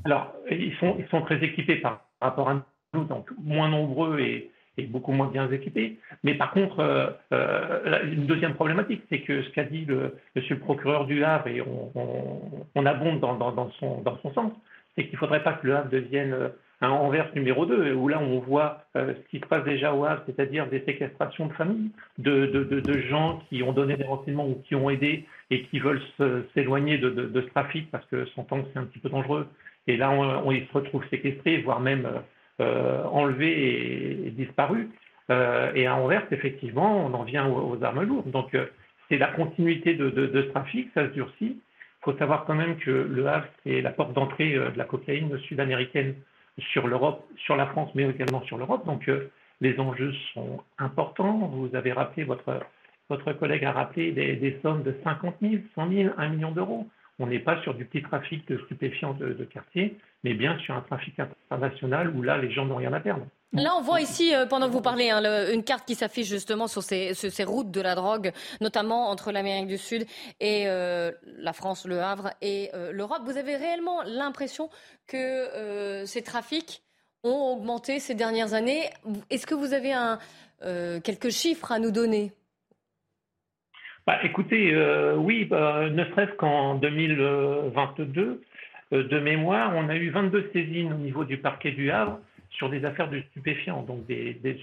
Alors, 0.05 0.35
ils 0.51 0.75
sont, 0.81 0.97
ils 0.99 1.09
sont 1.09 1.23
très 1.23 1.43
équipés 1.43 1.77
par 1.77 2.05
rapport 2.21 2.51
à 2.51 2.63
nous, 2.93 3.05
donc 3.05 3.31
moins 3.39 3.71
nombreux 3.71 4.19
et, 4.19 4.51
beaucoup 4.83 5.13
moins 5.13 5.29
bien 5.29 5.51
équipés. 5.51 5.99
Mais 6.25 6.35
par 6.35 6.51
contre, 6.53 6.81
euh, 6.81 7.11
euh, 7.33 8.05
une 8.05 8.27
deuxième 8.27 8.55
problématique, 8.55 9.03
c'est 9.09 9.21
que 9.21 9.43
ce 9.43 9.51
qu'a 9.51 9.65
dit 9.65 9.85
le, 9.85 10.17
monsieur 10.37 10.55
le 10.55 10.61
procureur 10.61 11.07
du 11.07 11.25
Havre, 11.25 11.49
et 11.49 11.63
on, 11.63 12.87
abonde 12.87 13.21
dans, 13.21 13.71
son, 13.79 14.01
dans 14.03 14.19
son 14.19 14.33
sens, 14.33 14.53
c'est 14.95 15.05
qu'il 15.05 15.15
ne 15.15 15.19
faudrait 15.19 15.43
pas 15.43 15.55
que 15.55 15.67
le 15.67 15.77
Havre 15.77 15.91
devienne 15.91 16.51
un 16.81 16.91
Anvers 16.91 17.31
numéro 17.35 17.67
2, 17.67 17.93
où 17.95 18.09
là 18.09 18.21
on 18.21 18.39
voit 18.39 18.85
euh, 18.97 19.15
ce 19.15 19.29
qui 19.31 19.39
se 19.39 19.47
passe 19.47 19.65
déjà 19.65 19.93
au 19.93 20.05
Havre, 20.05 20.23
c'est-à-dire 20.27 20.67
des 20.69 20.83
séquestrations 20.85 21.47
de 21.47 21.53
familles, 21.53 21.91
de, 22.19 22.47
de, 22.47 22.99
gens 23.01 23.43
qui 23.49 23.63
ont 23.63 23.73
donné 23.73 23.97
des 23.97 24.05
renseignements 24.05 24.49
ou 24.49 24.63
qui 24.67 24.75
ont 24.75 24.89
aidé 24.89 25.27
et 25.51 25.65
qui 25.65 25.79
veulent 25.79 26.01
s'éloigner 26.55 26.99
de, 26.99 27.31
ce 27.35 27.51
trafic 27.51 27.91
parce 27.91 28.05
que 28.07 28.25
son 28.35 28.45
temps 28.45 28.65
c'est 28.73 28.79
un 28.79 28.85
petit 28.85 28.99
peu 28.99 29.11
dangereux. 29.11 29.47
Et 29.87 29.97
là, 29.97 30.11
on, 30.11 30.49
on, 30.49 30.53
se 30.53 30.73
retrouve 30.73 31.03
séquestrés, 31.11 31.59
voire 31.59 31.81
même 31.81 32.07
euh, 32.61 33.05
enlevé 33.05 34.27
et, 34.27 34.31
disparu. 34.31 34.91
Euh, 35.31 35.73
et 35.75 35.87
à 35.87 35.95
Anvers, 35.95 36.27
effectivement, 36.31 37.07
on 37.07 37.15
en 37.15 37.23
vient 37.23 37.47
aux, 37.47 37.83
armes 37.83 38.03
lourdes. 38.03 38.31
Donc, 38.31 38.55
euh, 38.55 38.67
c'est 39.09 39.19
la 39.19 39.29
continuité 39.29 39.95
de, 39.95 40.31
ce 40.33 40.51
trafic, 40.51 40.91
ça 40.95 41.07
se 41.07 41.13
durcit. 41.13 41.59
Il 41.59 42.05
faut 42.05 42.17
savoir 42.17 42.45
quand 42.45 42.55
même 42.55 42.77
que 42.77 42.91
le 42.91 43.27
Havre, 43.27 43.47
c'est 43.65 43.81
la 43.81 43.91
porte 43.91 44.13
d'entrée 44.13 44.55
de 44.55 44.77
la 44.77 44.85
cocaïne 44.85 45.37
sud-américaine 45.41 46.15
sur 46.59 46.87
l'Europe, 46.87 47.25
sur 47.37 47.57
la 47.57 47.67
France, 47.67 47.91
mais 47.95 48.09
également 48.09 48.43
sur 48.43 48.57
l'Europe. 48.57 48.87
Donc, 48.87 49.11
les 49.61 49.79
enjeux 49.79 50.13
sont 50.33 50.63
importants. 50.79 51.51
Vous 51.53 51.75
avez 51.75 51.93
rappelé, 51.93 52.25
votre, 52.25 52.61
votre 53.11 53.33
collègue 53.33 53.65
a 53.65 53.73
rappelé 53.73 54.13
des, 54.13 54.59
sommes 54.63 54.83
de 54.83 54.95
50 55.05 55.35
000, 55.43 55.55
100 55.75 55.91
000, 55.91 56.15
1 56.17 56.29
million 56.29 56.53
d'euros. 56.53 56.87
On 57.23 57.27
n'est 57.27 57.39
pas 57.39 57.61
sur 57.63 57.75
du 57.75 57.85
petit 57.85 58.03
trafic 58.03 58.49
de 58.49 58.57
stupéfiants 58.65 59.13
de, 59.13 59.45
quartier, 59.45 59.99
mais 60.25 60.33
bien 60.33 60.59
sur 60.61 60.75
un 60.75 60.81
trafic 60.81 61.15
international 61.51 62.17
où 62.17 62.23
là, 62.23 62.39
les 62.39 62.51
gens 62.51 62.65
n'ont 62.65 62.77
rien 62.77 62.95
à 62.95 63.01
perdre. 63.01 63.27
Là, 63.53 63.75
on 63.77 63.83
voit 63.83 64.01
ici, 64.01 64.35
euh, 64.35 64.47
pendant 64.47 64.69
que 64.69 64.73
vous 64.73 64.81
parlez, 64.81 65.11
hein, 65.11 65.21
une 65.53 65.63
carte 65.63 65.87
qui 65.87 65.95
s'affiche 65.95 66.29
justement 66.29 66.67
sur 66.67 66.83
ces, 66.83 67.13
routes 67.45 67.71
de 67.71 67.83
la 67.83 67.95
drogue, 67.95 68.33
notamment 68.63 69.11
entre 69.11 69.33
l'Amérique 69.33 69.67
du 69.67 69.77
Sud 69.77 70.07
et 70.41 70.67
euh, 70.67 71.13
la 71.25 71.53
France, 71.53 71.85
le 71.85 72.01
Havre 72.01 72.31
et 72.41 72.71
euh, 72.73 72.91
l'Europe. 72.91 73.21
Vous 73.27 73.37
avez 73.37 73.57
réellement 73.57 74.01
l'impression 74.03 74.71
que 75.07 76.05
ces 76.07 76.23
trafics 76.23 76.83
ont 77.23 77.53
augmenté 77.53 78.01
ces 78.01 78.15
dernières 78.15 78.55
années? 78.55 78.89
Est-ce 79.29 79.47
que 79.47 79.55
vous 79.55 79.75
avez 79.75 79.93
quelques 81.03 81.31
chiffres 81.31 81.71
à 81.71 81.79
nous 81.79 81.91
donner? 81.91 82.33
Bah, 84.07 84.19
Écoutez, 84.25 84.75
oui, 85.17 85.45
bah, 85.45 85.89
ne 85.91 86.05
serait-ce 86.05 86.33
qu'en 86.33 86.75
2022, 86.77 88.41
euh, 88.93 89.05
de 89.05 89.19
mémoire, 89.21 89.73
on 89.77 89.89
a 89.89 89.97
eu 89.97 90.11
22 90.11 90.51
saisines 90.53 90.93
au 90.93 90.97
niveau 90.97 91.25
du 91.25 91.39
parquet 91.39 91.71
du 91.71 91.91
Havre 91.91 92.19
sur 92.51 92.69
des 92.69 92.85
affaires 92.85 93.09
de 93.09 93.21
stupéfiants. 93.31 93.83
Donc, 93.83 94.01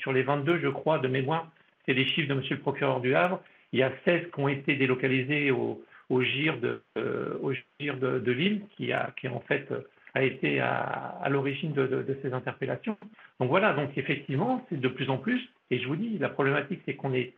sur 0.01 0.12
les 0.12 0.24
22, 0.24 0.60
je 0.60 0.67
crois, 0.67 1.00
de 1.00 1.08
mémoire, 1.08 1.50
c'est 1.86 1.94
les 1.94 2.06
chiffres 2.06 2.27
de 2.27 2.34
Monsieur 2.34 2.56
le 2.56 2.62
procureur 2.62 3.00
du 3.00 3.15
Havre. 3.15 3.41
Il 3.72 3.79
y 3.79 3.84
a 3.84 3.91
16 4.06 4.32
qui 4.34 4.39
ont 4.39 4.48
été 4.48 4.75
délocalisés 4.75 5.51
au, 5.51 5.82
GIR, 6.12 6.58
de, 6.60 6.82
euh, 6.98 7.39
de, 7.79 8.32
Lille, 8.32 8.62
qui 8.75 8.91
en 8.94 9.39
fait 9.41 9.74
a 10.13 10.24
été 10.24 10.60
à, 10.60 11.25
l'origine 11.29 11.74
de, 11.74 12.17
ces 12.22 12.34
interpellations. 12.34 12.98
Donc 13.39 13.50
voilà, 13.50 13.74
donc 13.74 13.98
effectivement, 13.98 14.65
c'est 14.70 14.79
de 14.79 14.88
plus 14.88 15.10
en 15.10 15.17
plus, 15.17 15.41
et 15.70 15.79
je 15.79 15.88
vous 15.88 15.96
dis, 15.96 16.17
la 16.17 16.29
problématique, 16.29 16.82
c'est 16.86 16.96
qu'on 16.96 17.13
est 17.13 17.34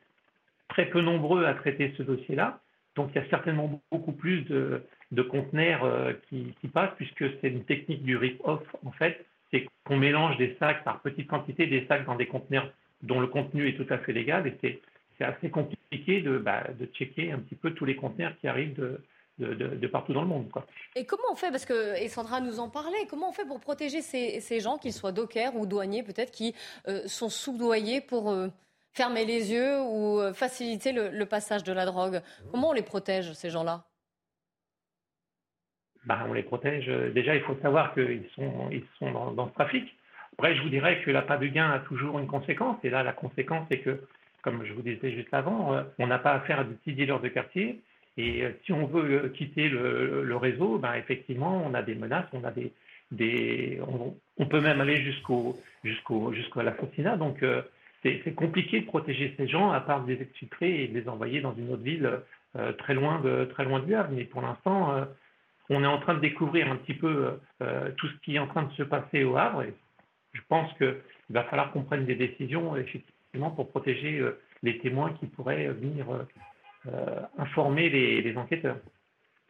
très 0.69 0.85
peu 0.85 1.01
nombreux 1.01 1.45
à 1.45 1.53
traiter 1.53 1.93
ce 1.97 2.03
dossier-là, 2.03 2.61
donc 2.95 3.11
il 3.13 3.21
y 3.21 3.25
a 3.25 3.29
certainement 3.29 3.81
beaucoup 3.91 4.11
plus 4.11 4.41
de, 4.41 4.83
conteneurs 5.29 5.83
euh, 5.83 6.13
qui, 6.29 6.67
passent, 6.73 6.93
puisque 6.97 7.25
c'est 7.39 7.49
une 7.49 7.63
technique 7.63 8.03
du 8.03 8.17
rip-off, 8.17 8.61
en 8.85 8.91
fait, 8.91 9.25
c'est 9.51 9.67
qu'on 9.85 9.97
mélange 9.97 10.37
des 10.37 10.55
sacs 10.59 10.83
par 10.83 11.01
petite 11.01 11.27
quantité, 11.27 11.67
des 11.67 11.85
sacs 11.87 12.05
dans 12.05 12.15
des 12.15 12.27
conteneurs 12.27 12.71
dont 13.01 13.19
le 13.19 13.27
contenu 13.27 13.67
est 13.67 13.75
tout 13.75 13.91
à 13.93 13.97
fait 13.99 14.13
légal, 14.13 14.47
et 14.47 14.81
c'est 15.17 15.23
assez 15.23 15.49
compliqué 15.49 16.21
de, 16.21 16.37
bah, 16.37 16.63
de 16.77 16.85
checker 16.87 17.31
un 17.31 17.39
petit 17.39 17.55
peu 17.55 17.71
tous 17.71 17.85
les 17.85 17.95
conteneurs 17.95 18.33
qui 18.39 18.47
arrivent 18.47 18.75
de, 18.75 19.87
partout 19.87 20.13
dans 20.13 20.21
le 20.21 20.27
monde. 20.27 20.49
Et 20.95 21.05
comment 21.05 21.31
on 21.31 21.35
fait, 21.35 21.51
parce 21.51 21.65
que 21.65 21.95
et 22.01 22.09
Sandra 22.09 22.41
nous 22.41 22.59
en 22.59 22.69
parlait, 22.69 23.05
comment 23.09 23.29
on 23.29 23.33
fait 23.33 23.45
pour 23.45 23.59
protéger 23.59 24.01
ces, 24.01 24.59
gens, 24.59 24.77
qu'ils 24.77 24.93
soient 24.93 25.11
dockers 25.11 25.55
ou 25.55 25.65
douaniers 25.65 26.03
peut-être, 26.03 26.31
qui 26.31 26.53
euh, 26.87 27.07
sont 27.07 27.29
sous-douaniers 27.29 28.01
pour 28.01 28.29
euh, 28.29 28.47
fermer 28.93 29.25
les 29.25 29.51
yeux 29.51 29.79
ou 29.81 30.19
euh, 30.19 30.33
faciliter 30.33 30.91
le, 30.91 31.25
passage 31.25 31.63
de 31.63 31.73
la 31.73 31.85
drogue 31.85 32.21
Comment 32.51 32.69
on 32.69 32.73
les 32.73 32.81
protège, 32.81 33.33
ces 33.33 33.49
gens-là? 33.49 33.85
Ben, 36.05 36.25
On 36.27 36.33
les 36.33 36.43
protège. 36.43 36.87
Déjà, 37.13 37.35
il 37.35 37.41
faut 37.41 37.57
savoir 37.61 37.93
qu'ils 37.93 38.27
sont, 38.35 38.69
ils 38.71 38.85
sont 38.97 39.11
dans, 39.11 39.47
ce 39.47 39.53
trafic. 39.53 39.93
Après, 40.37 40.55
je 40.55 40.61
vous 40.61 40.69
dirais 40.69 41.01
que 41.03 41.11
l'appât 41.11 41.37
du 41.37 41.49
gain 41.49 41.69
a 41.69 41.79
toujours 41.79 42.19
une 42.19 42.27
conséquence. 42.27 42.77
Et 42.83 42.89
là, 42.89 43.03
la 43.03 43.11
conséquence, 43.11 43.67
c'est 43.69 43.79
que, 43.79 44.01
comme 44.41 44.63
je 44.63 44.73
vous 44.73 44.81
disais 44.81 45.11
juste 45.11 45.33
avant, 45.33 45.83
on 45.99 46.07
n'a 46.07 46.19
pas 46.19 46.33
affaire 46.33 46.59
à 46.61 46.63
des 46.63 46.73
petits 46.75 46.93
dealers 46.93 47.19
de 47.19 47.27
quartier 47.27 47.81
et 48.19 48.43
euh, 48.43 48.51
si 48.65 48.73
on 48.73 48.85
veut 48.85 49.23
euh, 49.23 49.29
quitter 49.29 49.69
le, 49.69 50.35
réseau, 50.35 50.77
ben 50.77 50.93
effectivement, 50.95 51.63
on 51.65 51.73
a 51.73 51.81
des 51.81 51.95
menaces, 51.95 52.27
on 52.33 52.43
a 52.43 52.51
des, 52.51 52.73
des 53.11 53.79
on, 54.37 54.45
peut 54.45 54.59
même 54.59 54.81
aller 54.81 55.01
jusqu'au 55.03 55.57
jusqu'au 55.85 56.33
jusqu'à 56.33 56.63
l'assassinat. 56.63 57.15
Donc 57.15 57.41
euh, 57.43 57.61
c'est 58.03 58.33
compliqué 58.33 58.81
de 58.81 58.85
protéger 58.85 59.33
ces 59.37 59.47
gens 59.47 59.71
à 59.71 59.81
part 59.81 60.05
de 60.05 60.13
les 60.13 60.21
exfiltrer 60.21 60.83
et 60.83 60.87
de 60.87 60.99
les 60.99 61.09
envoyer 61.09 61.41
dans 61.41 61.53
une 61.55 61.71
autre 61.71 61.83
ville 61.83 62.09
très 62.77 62.93
loin 62.93 63.19
de 63.19 63.45
très 63.45 63.65
loin 63.65 63.79
du 63.79 63.93
Havre. 63.93 64.09
Mais 64.11 64.23
pour 64.23 64.41
l'instant, 64.41 65.05
on 65.69 65.83
est 65.83 65.87
en 65.87 65.99
train 65.99 66.13
de 66.13 66.19
découvrir 66.19 66.71
un 66.71 66.77
petit 66.77 66.93
peu 66.93 67.39
tout 67.97 68.07
ce 68.07 68.15
qui 68.23 68.35
est 68.37 68.39
en 68.39 68.47
train 68.47 68.63
de 68.63 68.71
se 68.73 68.83
passer 68.83 69.23
au 69.23 69.35
Havre. 69.35 69.63
Et 69.63 69.73
je 70.33 70.41
pense 70.47 70.71
qu'il 70.77 70.95
va 71.29 71.43
falloir 71.43 71.71
qu'on 71.71 71.83
prenne 71.83 72.05
des 72.05 72.15
décisions 72.15 72.77
effectivement 72.77 73.51
pour 73.51 73.69
protéger 73.69 74.23
les 74.63 74.79
témoins 74.79 75.11
qui 75.19 75.27
pourraient 75.27 75.67
venir 75.67 76.05
euh, 76.87 77.19
informer 77.37 77.89
les, 77.89 78.37
enquêteurs. 78.37 78.77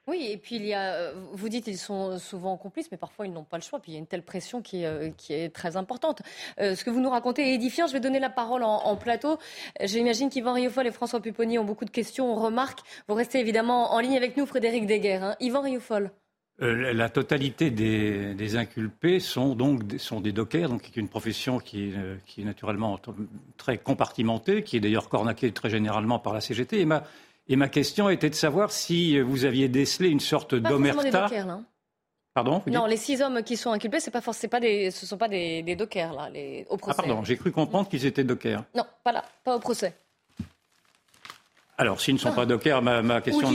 Oui, 0.10 0.28
et 0.32 0.38
puis 0.38 0.56
il 0.56 0.66
y 0.66 0.74
a, 0.74 0.94
euh, 0.94 1.14
vous 1.34 1.50
dites 1.50 1.66
qu'ils 1.66 1.78
sont 1.78 2.18
souvent 2.18 2.58
complices, 2.58 2.90
mais 2.92 2.98
parfois 2.98 3.28
ils 3.28 3.32
n'ont 3.32 3.44
pas 3.44 3.58
le 3.58 3.62
choix. 3.62 3.80
Puis 3.80 3.92
il 3.92 3.94
y 3.94 3.98
a 3.98 4.00
une 4.00 4.08
telle 4.08 4.24
pression 4.24 4.64
qui, 4.64 4.82
est, 4.82 4.88
euh, 4.88 5.12
est 5.30 5.54
très 5.54 5.78
importante. 5.78 6.24
ce 6.58 6.84
que 6.84 6.90
vous 6.90 7.00
nous 7.00 7.12
racontez 7.12 7.52
est 7.52 7.54
édifiant. 7.54 7.86
Je 7.86 7.94
vais 7.94 8.00
donner 8.00 8.20
la 8.20 8.32
parole 8.32 8.64
en, 8.64 8.96
plateau. 8.96 9.38
J'imagine 9.84 10.30
qu'Yvan 10.30 10.54
Rioufol 10.54 10.88
et 10.88 10.92
François 10.92 11.22
Pupponi 11.22 11.60
ont 11.60 11.64
beaucoup 11.64 11.86
de 11.86 11.92
questions, 11.92 12.34
on 12.34 12.36
remarque. 12.42 12.80
Vous 13.08 13.14
restez 13.14 13.40
évidemment 13.40 13.94
en 13.94 14.00
ligne 14.00 14.18
avec 14.18 14.36
nous, 14.36 14.48
Frédéric 14.48 14.88
Deguerre. 14.88 15.24
Hein. 15.24 15.36
Yvan 15.40 15.62
Rioufol. 15.62 16.10
la 16.58 17.10
totalité 17.10 17.70
des, 17.70 18.56
inculpés 18.56 19.20
sont 19.20 19.54
donc 19.54 19.84
sont 20.00 20.22
des 20.22 20.32
dockers, 20.32 20.70
donc 20.70 20.90
une 20.96 21.08
profession 21.08 21.60
qui, 21.60 21.94
est 21.94 22.44
naturellement 22.44 23.00
très 23.58 23.78
compartimentée, 23.78 24.64
qui 24.64 24.78
est 24.78 24.80
d'ailleurs 24.80 25.08
cornaquée 25.08 25.52
très 25.52 25.70
généralement 25.70 26.18
par 26.18 26.34
la 26.34 26.42
CGT. 26.42 26.86
Et 27.50 27.56
ma 27.56 27.68
question 27.68 28.10
était 28.10 28.30
de 28.30 28.36
savoir 28.36 28.72
si 28.72 29.20
vous 29.20 29.44
aviez 29.44 29.68
décelé 29.68 30.10
une 30.10 30.20
sorte 30.20 30.56
d'omerta. 30.56 31.28
Hein. 31.34 31.64
Pardon 32.36 32.62
Non, 32.68 32.86
les 32.86 32.96
six 32.96 33.22
hommes 33.22 33.42
qui 33.44 33.58
sont 33.58 33.72
inculpés, 33.72 34.00
c'est 34.00 34.12
pas 34.12 34.22
pas 34.22 34.60
des, 34.60 34.92
ce 34.92 35.06
ne 35.06 35.08
sont 35.08 35.18
pas 35.18 35.28
des, 35.28 35.76
dockers 35.76 36.14
là, 36.14 36.30
les, 36.30 36.66
au 36.70 36.78
procès. 36.78 36.96
Ah 37.00 37.04
pardon, 37.04 37.24
j'ai 37.24 37.38
cru 37.38 37.52
comprendre 37.52 37.90
qu'ils 37.90 38.06
étaient 38.06 38.24
dockers. 38.24 38.64
Non, 38.76 38.84
pas 39.04 39.12
là, 39.12 39.26
pas 39.44 39.56
au 39.56 39.60
procès. 39.60 39.94
Alors, 41.80 42.02
s'ils 42.02 42.14
ne 42.14 42.20
sont 42.20 42.34
pas 42.34 42.46
dockers, 42.46 42.82
ma, 42.82 43.22
question. 43.22 43.54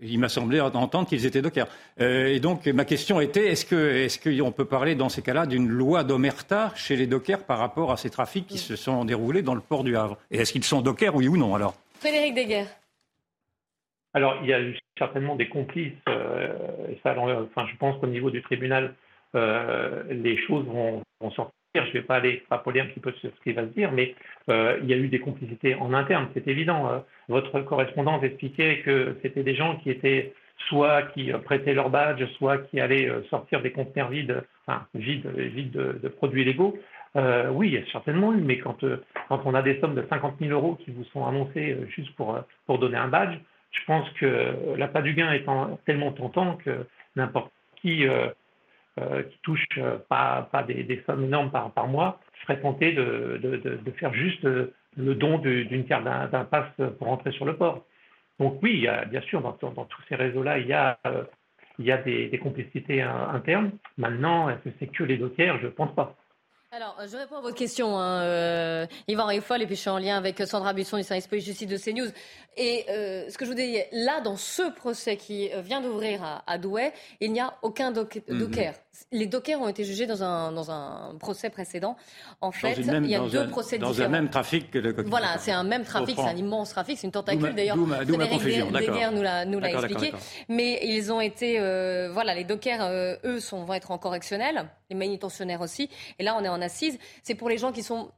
Il 0.00 0.18
m'a 0.20 0.28
semblé 0.28 0.60
entendre 0.60 1.06
qu'ils 1.06 1.26
étaient 1.26 1.42
dockers. 1.42 1.66
Euh, 2.00 2.28
et 2.28 2.38
donc, 2.38 2.66
ma 2.66 2.84
question 2.84 3.20
était 3.20 3.48
est-ce 3.48 3.66
qu'on 3.66 4.48
est 4.48 4.52
peut 4.52 4.64
parler 4.64 4.94
dans 4.94 5.08
ces 5.08 5.20
cas-là 5.20 5.44
d'une 5.44 5.68
loi 5.68 6.04
d'omerta 6.04 6.72
chez 6.76 6.94
les 6.94 7.06
dockers 7.06 7.42
par 7.42 7.58
rapport 7.58 7.90
à 7.90 7.96
ces 7.96 8.08
trafics 8.08 8.46
qui 8.46 8.58
se 8.58 8.76
sont 8.76 9.04
déroulés 9.04 9.42
dans 9.42 9.54
le 9.54 9.60
port 9.60 9.82
du 9.82 9.96
Havre? 9.96 10.16
Et 10.30 10.38
est-ce 10.38 10.52
qu'ils 10.52 10.64
sont 10.64 10.80
dockers, 10.80 11.14
oui 11.16 11.26
ou 11.26 11.36
non 11.36 11.54
alors? 11.54 11.74
Frédéric 11.98 12.34
Deguerre. 12.34 12.68
Alors, 14.14 14.38
il 14.42 14.48
y 14.48 14.54
a 14.54 14.60
eu 14.60 14.76
certainement 14.96 15.34
des 15.34 15.48
complices, 15.48 15.92
euh, 16.08 16.48
enfin, 17.04 17.66
je 17.70 17.76
pense 17.76 17.98
qu'au 17.98 18.06
niveau 18.06 18.30
du 18.30 18.42
tribunal, 18.42 18.94
euh, 19.34 20.04
les 20.08 20.36
choses 20.36 20.64
vont, 20.66 21.02
sortir. 21.34 21.52
Je 21.74 21.80
ne 21.80 21.92
vais 21.94 22.02
pas 22.02 22.16
aller 22.16 22.34
extrapoler 22.34 22.80
un 22.80 22.86
petit 22.86 23.00
peu 23.00 23.10
sur 23.12 23.30
ce 23.34 23.40
qui 23.42 23.52
va 23.52 23.62
se 23.62 23.72
dire, 23.72 23.90
mais 23.90 24.14
euh, 24.48 24.78
il 24.82 24.88
y 24.88 24.92
a 24.92 24.96
eu 24.96 25.08
des 25.08 25.18
complicités 25.18 25.74
en 25.74 25.92
interne, 25.92 26.28
c'est 26.32 26.46
évident. 26.46 27.04
votre 27.28 27.60
correspondante 27.62 28.22
expliquait 28.22 28.82
que 28.84 29.16
c'était 29.22 29.42
des 29.42 29.56
gens 29.56 29.76
qui 29.76 29.90
étaient 29.90 30.32
soit 30.68 31.02
qui 31.14 31.32
prêtaient 31.44 31.74
leur 31.74 31.90
badge, 31.90 32.24
soit 32.36 32.58
qui 32.58 32.78
allaient 32.78 33.10
sortir 33.28 33.60
des 33.60 33.72
conteneurs 33.72 34.10
vides, 34.10 34.44
enfin 34.66 34.86
vides, 34.94 35.26
de, 35.72 36.08
produits 36.08 36.44
légaux. 36.44 36.78
oui, 37.16 37.68
il 37.68 37.74
y 37.74 37.78
a 37.78 37.86
certainement 37.90 38.32
eu, 38.32 38.42
mais 38.42 38.58
quand, 38.58 38.84
quand 39.28 39.42
on 39.44 39.54
a 39.54 39.62
des 39.62 39.80
sommes 39.80 39.96
de 39.96 40.06
50 40.08 40.36
000 40.38 40.52
euros 40.52 40.76
qui 40.76 40.92
vous 40.92 41.04
sont 41.04 41.26
annoncées 41.26 41.76
juste 41.88 42.14
pour, 42.14 42.38
pour 42.66 42.78
donner 42.78 42.98
un 42.98 43.08
badge, 43.08 43.36
je 43.74 43.84
pense 43.86 44.08
que 44.12 44.76
l'appât 44.76 45.02
du 45.02 45.14
gain 45.14 45.32
est 45.32 45.44
tellement 45.84 46.12
tentant 46.12 46.56
que 46.56 46.86
n'importe 47.16 47.52
qui 47.80 48.06
euh, 48.06 48.28
euh, 49.00 49.24
qui 49.24 49.38
touche 49.42 49.66
euh, 49.78 49.98
pas, 50.08 50.48
des, 50.66 51.02
sommes 51.04 51.24
énormes 51.24 51.50
par, 51.50 51.88
mois 51.88 52.20
serait 52.42 52.60
tenté 52.60 52.92
de, 52.92 53.80
faire 53.96 54.14
juste 54.14 54.44
le 54.44 55.14
don 55.14 55.38
d'une 55.38 55.84
carte 55.84 56.04
d'un 56.04 56.44
pass 56.44 56.66
pour 56.98 57.08
entrer 57.08 57.32
sur 57.32 57.44
le 57.44 57.56
port. 57.56 57.84
Donc 58.38 58.62
oui, 58.62 58.86
bien 59.10 59.20
sûr, 59.22 59.40
dans, 59.40 59.52
tous 59.52 60.02
ces 60.08 60.14
réseaux-là, 60.14 60.58
il 60.58 60.66
y 60.66 60.72
a, 60.72 60.98
a 61.04 61.96
des, 61.98 62.28
des 62.28 62.38
complicités 62.38 63.02
internes. 63.02 63.72
Maintenant, 63.98 64.48
est-ce 64.50 64.68
que 64.68 64.76
c'est 64.78 64.86
que 64.86 65.04
les 65.04 65.16
dockers 65.16 65.58
Je 65.58 65.66
ne 65.66 65.70
pense 65.70 65.94
pas. 65.94 66.14
Alors, 66.76 66.96
je 67.06 67.16
réponds 67.16 67.36
à 67.36 67.40
votre 67.40 67.54
question, 67.54 67.96
hein, 68.00 68.22
euh, 68.22 68.86
Yvan 69.06 69.26
Rieffol, 69.26 69.62
et 69.62 69.66
puis 69.66 69.76
je 69.76 69.80
suis 69.82 69.90
en 69.90 69.98
lien 69.98 70.16
avec 70.16 70.40
Sandra 70.44 70.72
Buisson 70.72 70.96
du 70.96 71.04
service 71.04 71.28
police 71.28 71.44
justice 71.44 71.68
de 71.68 71.78
CNews. 71.78 72.10
Et 72.56 72.84
euh, 72.88 73.30
ce 73.30 73.38
que 73.38 73.44
je 73.44 73.50
vous 73.50 73.56
dis, 73.56 73.78
là, 73.92 74.20
dans 74.20 74.36
ce 74.36 74.72
procès 74.72 75.16
qui 75.16 75.52
euh, 75.52 75.60
vient 75.60 75.80
d'ouvrir 75.80 76.24
à, 76.24 76.42
à, 76.48 76.58
Douai, 76.58 76.92
il 77.20 77.30
n'y 77.30 77.38
a 77.38 77.54
aucun 77.62 77.92
docker. 77.92 78.22
Mhm. 78.28 78.74
Les 79.12 79.26
dockers 79.26 79.60
ont 79.60 79.68
été 79.68 79.84
jugés 79.84 80.06
dans 80.06 80.22
un, 80.22 80.52
dans 80.52 80.70
un 80.70 81.14
procès 81.18 81.50
précédent. 81.50 81.96
En 82.40 82.52
fait, 82.52 82.74
il 82.76 83.06
y 83.06 83.14
a 83.14 83.20
deux 83.20 83.48
procès 83.48 83.78
dans 83.78 83.90
différents. 83.90 84.08
Dans 84.08 84.14
un 84.14 84.20
même 84.20 84.30
trafic 84.30 84.70
que 84.70 84.78
le 84.78 84.94
Voilà, 85.04 85.38
c'est 85.38 85.52
un 85.52 85.64
même 85.64 85.84
trafic, 85.84 86.16
c'est 86.16 86.28
un 86.28 86.36
immense 86.36 86.70
trafic, 86.70 86.98
c'est 86.98 87.06
une 87.06 87.12
tentacule. 87.12 87.54
D'ailleurs, 87.54 87.76
Frédéric 87.76 88.72
Deguerre 88.72 89.12
nous 89.12 89.60
l'a 89.60 89.70
expliqué. 89.70 90.12
Mais 90.48 90.80
ils 90.82 91.12
ont 91.12 91.20
été, 91.20 91.58
voilà, 92.12 92.34
les 92.34 92.44
dockers, 92.44 93.18
eux, 93.24 93.40
sont, 93.40 93.64
vont 93.64 93.74
être 93.74 93.90
en 93.90 93.98
correctionnel 93.98 94.66
les 94.90 94.96
manutentionnaires 94.96 95.60
aussi. 95.60 95.88
Et 96.18 96.22
là, 96.22 96.36
on 96.38 96.44
est 96.44 96.48
en 96.48 96.60
assise. 96.60 96.98
C'est 97.22 97.34
pour 97.34 97.48
les 97.48 97.58
gens 97.58 97.72
qui 97.72 97.82
sont 97.82 98.10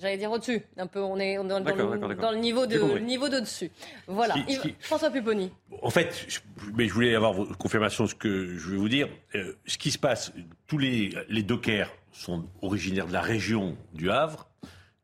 J'allais 0.00 0.16
dire 0.16 0.30
au-dessus, 0.30 0.62
un 0.78 0.86
peu, 0.86 1.00
on 1.00 1.18
est, 1.18 1.36
dans, 1.36 1.58
le, 1.58 2.38
niveau 2.38 2.66
de 2.66 2.98
niveau 3.00 3.28
de 3.28 3.40
dessus. 3.40 3.70
Voilà. 4.06 4.34
François 4.80 5.10
Pupponi. 5.10 5.52
En 5.82 5.90
fait, 5.90 6.24
je, 6.26 6.40
mais 6.74 6.88
je 6.88 6.94
voulais 6.94 7.14
avoir 7.14 7.34
votre 7.34 7.56
confirmation 7.58 8.04
de 8.04 8.08
ce 8.08 8.14
que 8.14 8.56
je 8.56 8.70
vais 8.70 8.76
vous 8.76 8.88
dire. 8.88 9.08
Euh, 9.34 9.52
ce 9.66 9.76
qui 9.76 9.90
se 9.90 9.98
passe, 9.98 10.32
tous 10.66 10.78
les, 10.78 11.10
les 11.28 11.42
dockers 11.42 11.92
sont 12.12 12.46
originaires 12.62 13.06
de 13.06 13.12
la 13.12 13.20
région 13.20 13.76
du 13.92 14.10
Havre, 14.10 14.48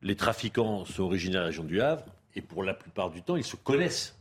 les 0.02 0.16
trafiquants 0.16 0.84
sont 0.84 1.02
originaires 1.02 1.40
de 1.40 1.44
la 1.44 1.48
région 1.48 1.64
du 1.64 1.80
Havre, 1.80 2.04
et 2.34 2.40
pour 2.40 2.62
la 2.62 2.74
plupart 2.74 3.10
du 3.10 3.22
temps, 3.22 3.36
ils 3.36 3.44
se 3.44 3.56
connaissent. 3.56 4.16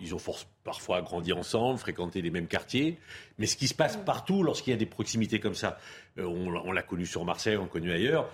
Ils 0.00 0.14
ont 0.14 0.18
force, 0.18 0.46
parfois 0.62 1.02
grandi 1.02 1.32
ensemble, 1.32 1.78
fréquenté 1.78 2.22
les 2.22 2.30
mêmes 2.30 2.46
quartiers. 2.46 2.98
Mais 3.38 3.46
ce 3.46 3.56
qui 3.56 3.66
se 3.66 3.74
passe 3.74 3.96
partout 3.96 4.42
lorsqu'il 4.42 4.70
y 4.70 4.74
a 4.74 4.78
des 4.78 4.86
proximités 4.86 5.40
comme 5.40 5.54
ça, 5.54 5.78
euh, 6.18 6.24
on, 6.24 6.72
l'a 6.72 6.82
connu 6.82 7.04
sur 7.04 7.24
Marseille, 7.24 7.56
on 7.56 7.62
l'a 7.62 7.68
connu 7.68 7.92
ailleurs. 7.92 8.30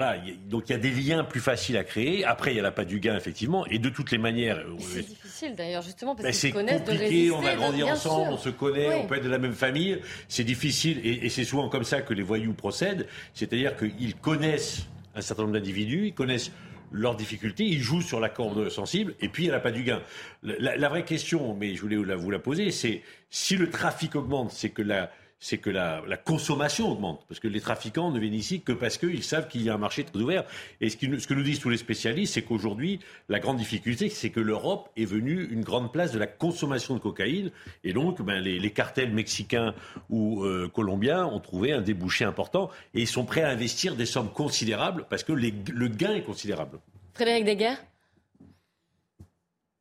Voilà, 0.00 0.16
donc 0.48 0.70
il 0.70 0.72
y 0.72 0.74
a 0.74 0.78
des 0.78 0.90
liens 0.90 1.24
plus 1.24 1.40
faciles 1.40 1.76
à 1.76 1.84
créer. 1.84 2.24
Après, 2.24 2.54
il 2.54 2.56
y 2.56 2.60
a 2.60 2.70
pas 2.70 2.86
du 2.86 3.00
gain, 3.00 3.14
effectivement. 3.18 3.66
Et 3.66 3.78
de 3.78 3.90
toutes 3.90 4.10
les 4.12 4.16
manières. 4.16 4.56
Euh, 4.56 4.76
c'est 4.78 5.06
difficile 5.06 5.54
d'ailleurs, 5.54 5.82
justement, 5.82 6.14
parce 6.14 6.24
ben, 6.24 6.32
qu'ils 6.32 6.48
se 6.48 6.54
connaissent 6.54 6.80
compliqué, 6.80 7.30
on 7.30 7.44
a 7.44 7.54
grandi 7.54 7.82
ensemble, 7.82 8.32
on 8.32 8.38
se 8.38 8.48
connaît, 8.48 8.94
on 8.94 9.06
peut 9.06 9.16
être 9.16 9.24
de 9.24 9.28
la 9.28 9.36
même 9.36 9.52
famille. 9.52 10.00
C'est 10.26 10.44
difficile, 10.44 11.02
et, 11.04 11.26
et 11.26 11.28
c'est 11.28 11.44
souvent 11.44 11.68
comme 11.68 11.84
ça 11.84 12.00
que 12.00 12.14
les 12.14 12.22
voyous 12.22 12.54
procèdent. 12.54 13.06
C'est-à-dire 13.34 13.76
qu'ils 13.76 14.14
connaissent 14.16 14.86
un 15.14 15.20
certain 15.20 15.42
nombre 15.42 15.52
d'individus, 15.52 16.06
ils 16.06 16.14
connaissent 16.14 16.50
leurs 16.92 17.14
difficultés, 17.14 17.64
ils 17.64 17.82
jouent 17.82 18.00
sur 18.00 18.20
la 18.20 18.30
corde 18.30 18.70
sensible, 18.70 19.14
et 19.20 19.28
puis 19.28 19.46
elle 19.46 19.52
n'a 19.52 19.60
pas 19.60 19.70
du 19.70 19.82
gain. 19.82 20.00
La, 20.42 20.88
vraie 20.88 21.04
question, 21.04 21.54
mais 21.54 21.74
je 21.74 21.82
voulais 21.82 21.96
vous 22.14 22.30
la 22.30 22.38
poser, 22.38 22.70
c'est 22.70 23.02
si 23.28 23.56
le 23.56 23.68
trafic 23.68 24.16
augmente, 24.16 24.50
c'est 24.50 24.70
que 24.70 24.80
la, 24.80 25.10
c'est 25.40 25.58
que 25.58 25.70
la, 25.70 26.02
consommation 26.24 26.90
augmente. 26.90 27.24
Parce 27.28 27.40
que 27.40 27.48
les 27.48 27.60
trafiquants 27.60 28.10
ne 28.10 28.20
viennent 28.20 28.34
ici 28.34 28.60
que 28.60 28.72
parce 28.72 28.98
qu'ils 28.98 29.24
savent 29.24 29.48
qu'il 29.48 29.62
y 29.62 29.70
a 29.70 29.74
un 29.74 29.78
marché 29.78 30.04
très 30.04 30.20
ouvert. 30.20 30.44
Et 30.80 30.90
ce, 30.90 30.98
ce 30.98 31.26
que 31.26 31.34
nous 31.34 31.42
disent 31.42 31.60
tous 31.60 31.70
les 31.70 31.78
spécialistes, 31.78 32.34
c'est 32.34 32.42
qu'aujourd'hui, 32.42 33.00
la 33.28 33.40
grande 33.40 33.56
difficulté, 33.56 34.10
c'est 34.10 34.30
que 34.30 34.40
l'Europe 34.40 34.90
est 34.96 35.06
venue 35.06 35.48
une 35.50 35.62
grande 35.62 35.92
place 35.92 36.12
de 36.12 36.18
la 36.18 36.26
consommation 36.26 36.94
de 36.94 37.00
cocaïne. 37.00 37.50
Et 37.84 37.92
donc, 37.92 38.22
ben, 38.22 38.40
les, 38.40 38.70
cartels 38.70 39.12
mexicains 39.12 39.74
ou 40.10 40.44
euh, 40.44 40.70
colombiens 40.72 41.24
ont 41.24 41.40
trouvé 41.40 41.72
un 41.72 41.80
débouché 41.80 42.24
important. 42.24 42.70
Et 42.94 43.00
ils 43.00 43.08
sont 43.08 43.24
prêts 43.24 43.42
à 43.42 43.48
investir 43.48 43.96
des 43.96 44.06
sommes 44.06 44.30
considérables 44.30 45.06
parce 45.08 45.24
que 45.24 45.32
le 45.32 45.88
gain 45.88 46.14
est 46.14 46.22
considérable. 46.22 46.78
Frédéric 47.14 47.44
Deguerre 47.44 47.78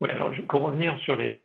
Oui, 0.02 0.10
alors 0.10 0.32
pour 0.48 0.62
revenir 0.62 0.98
sur 1.06 1.15
les, 1.15 1.39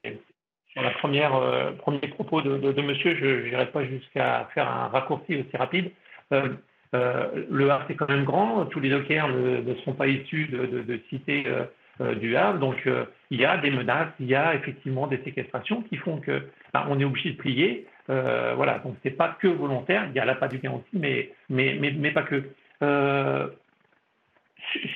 sur 0.74 0.82
la 0.82 0.90
première 0.90 1.34
euh, 1.36 1.72
premier 1.72 2.00
propos 2.00 2.42
de, 2.42 2.82
monsieur, 2.82 3.16
je 3.16 3.48
n'irai 3.48 3.66
pas 3.66 3.84
jusqu'à 3.84 4.48
faire 4.54 4.68
un 4.68 4.88
raccourci 4.88 5.36
aussi 5.36 5.56
rapide. 5.56 5.90
Euh, 6.32 6.48
euh, 6.94 7.46
le 7.48 7.70
Havre 7.70 7.84
c'est 7.88 7.94
quand 7.94 8.08
même 8.08 8.24
grand, 8.24 8.66
tous 8.66 8.80
les 8.80 8.90
dockers 8.90 9.28
ne, 9.28 9.74
sont 9.84 9.94
pas 9.94 10.08
issus 10.08 10.46
de, 10.46 10.82
de 10.82 12.14
du 12.14 12.36
Havre, 12.36 12.58
donc 12.58 12.88
il 13.30 13.40
y 13.40 13.44
a 13.44 13.56
des 13.58 13.70
menaces, 13.70 14.12
il 14.18 14.26
y 14.26 14.34
a 14.34 14.56
effectivement 14.56 15.06
des 15.06 15.18
séquestrations 15.18 15.82
qui 15.82 15.96
font 15.96 16.18
que 16.18 16.42
ben, 16.72 16.84
on 16.88 16.98
est 16.98 17.04
obligé 17.04 17.30
de 17.30 17.36
plier. 17.36 17.86
voilà, 18.08 18.80
donc 18.80 18.96
c'est 19.04 19.16
pas 19.16 19.36
que 19.40 19.46
volontaire, 19.46 20.06
il 20.10 20.16
y 20.16 20.18
a 20.18 20.24
la 20.24 20.34
pas 20.34 20.48
du 20.48 20.58
gain 20.58 20.72
aussi, 20.72 20.98
mais, 20.98 21.30
mais, 21.48 21.76
mais, 21.80 21.92
mais 21.92 22.10
pas 22.10 22.24
que. 22.24 22.42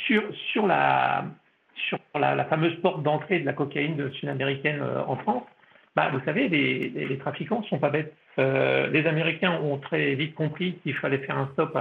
sur, 0.07 0.23
sur, 0.51 0.67
la, 0.67 1.27
sur 1.77 1.99
la, 2.17 2.45
fameuse 2.47 2.75
porte 2.81 3.05
d'entrée 3.05 3.39
de 3.39 3.47
la 3.47 3.53
cocaïne 3.53 4.11
sud-américaine 4.15 4.83
en 5.07 5.17
France, 5.17 5.45
bah, 5.99 6.11
vous 6.13 6.21
savez, 6.25 6.49
les, 6.49 7.19
trafiquants 7.19 7.59
ne 7.61 7.65
sont 7.65 7.81
pas 7.81 7.91
bêtes. 7.91 8.15
Euh, 8.39 8.87
les 8.87 9.05
Américains 9.09 9.59
ont 9.61 9.79
très 9.79 10.15
vite 10.15 10.37
compris 10.37 10.75
qu'il 10.85 10.95
fallait 10.95 11.19
faire 11.19 11.37
un 11.37 11.49
stop 11.55 11.77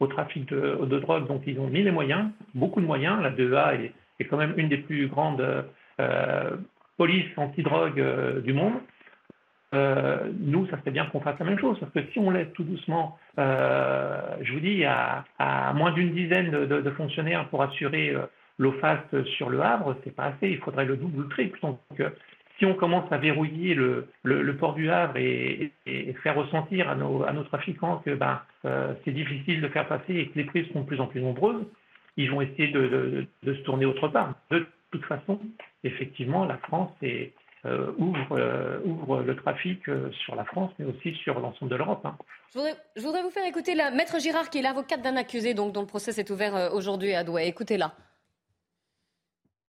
au 0.00 0.08
trafic 0.08 0.48
de, 0.48 0.98
drogue, 0.98 1.28
donc 1.28 1.42
ils 1.46 1.60
ont 1.60 1.68
mis 1.68 1.84
les 1.84 1.92
moyens, 1.92 2.28
beaucoup 2.54 2.80
de 2.80 2.86
moyens. 2.86 3.22
La 3.22 3.30
DEA 3.30 3.92
est, 4.18 4.24
quand 4.24 4.36
même 4.36 4.54
une 4.56 4.68
des 4.68 4.78
plus 4.78 5.06
grandes 5.06 5.64
euh, 6.00 6.56
polices 6.96 7.30
anti-drogue 7.36 8.00
euh, 8.00 8.40
du 8.40 8.52
monde. 8.52 8.80
nous, 9.72 10.66
ça 10.66 10.80
serait 10.80 10.90
bien 10.90 11.06
qu'on 11.06 11.20
fasse 11.20 11.38
la 11.38 11.46
même 11.46 11.60
chose, 11.60 11.78
parce 11.78 11.92
que 11.92 12.02
si 12.12 12.18
on 12.18 12.32
laisse 12.32 12.52
tout 12.54 12.64
doucement, 12.64 13.16
je 13.38 14.52
vous 14.52 14.60
dis, 14.60 14.84
à, 14.84 15.24
moins 15.72 15.92
d'une 15.92 16.12
dizaine 16.12 16.50
de, 16.50 16.90
fonctionnaires 16.90 17.46
pour 17.50 17.62
assurer 17.62 18.12
l'eau 18.58 18.72
faste 18.80 19.22
sur 19.36 19.50
le 19.50 19.60
Havre, 19.60 19.96
c'est 20.02 20.16
pas 20.16 20.32
assez, 20.32 20.48
il 20.48 20.58
faudrait 20.58 20.84
le 20.84 20.96
double 20.96 21.20
ou 21.20 21.22
le 21.22 21.28
triple. 21.28 21.60
Si 22.58 22.64
on 22.64 22.74
commence 22.74 23.10
à 23.12 23.18
verrouiller 23.18 23.74
le, 23.74 24.56
port 24.58 24.74
du 24.74 24.90
Havre 24.90 25.16
et, 25.16 25.72
faire 26.22 26.36
ressentir 26.36 26.88
à 26.88 26.94
nos, 26.94 27.44
trafiquants 27.44 28.02
que 28.04 28.14
ben, 28.14 28.40
euh, 28.64 28.94
c'est 29.04 29.12
difficile 29.12 29.60
de 29.60 29.68
faire 29.68 29.86
passer 29.86 30.14
et 30.14 30.28
que 30.28 30.38
les 30.38 30.44
prises 30.44 30.66
seront 30.68 30.80
de 30.80 30.86
plus 30.86 31.00
en 31.00 31.06
plus 31.06 31.20
nombreuses, 31.20 31.64
ils 32.16 32.30
vont 32.30 32.40
essayer 32.40 32.68
de, 32.68 33.26
se 33.44 33.50
tourner 33.62 33.84
autre 33.84 34.08
part. 34.08 34.34
De 34.50 34.66
toute 34.90 35.04
façon, 35.04 35.38
effectivement, 35.84 36.46
la 36.46 36.56
France 36.58 36.90
euh, 37.02 37.26
euh, 37.66 37.92
ouvre, 37.98 39.22
le 39.22 39.36
trafic 39.36 39.82
sur 40.24 40.34
la 40.34 40.44
France, 40.44 40.72
mais 40.78 40.86
aussi 40.86 41.12
sur 41.16 41.38
l'ensemble 41.40 41.70
de 41.70 41.76
l'Europe. 41.76 42.04
Hein. 42.06 42.16
Je, 42.54 43.02
voudrais, 43.02 43.22
vous 43.22 43.30
faire 43.30 43.46
écouter 43.46 43.74
la 43.74 43.90
maître 43.90 44.18
Girard, 44.18 44.48
qui 44.48 44.58
est 44.58 44.62
l'avocate 44.62 45.02
d'un 45.02 45.16
accusé 45.16 45.52
donc, 45.52 45.72
dont 45.72 45.82
le 45.82 45.86
procès 45.86 46.18
est 46.18 46.30
ouvert 46.30 46.72
aujourd'hui 46.72 47.12
à 47.12 47.22
Douai. 47.22 47.48
Écoutez-la. 47.48 47.92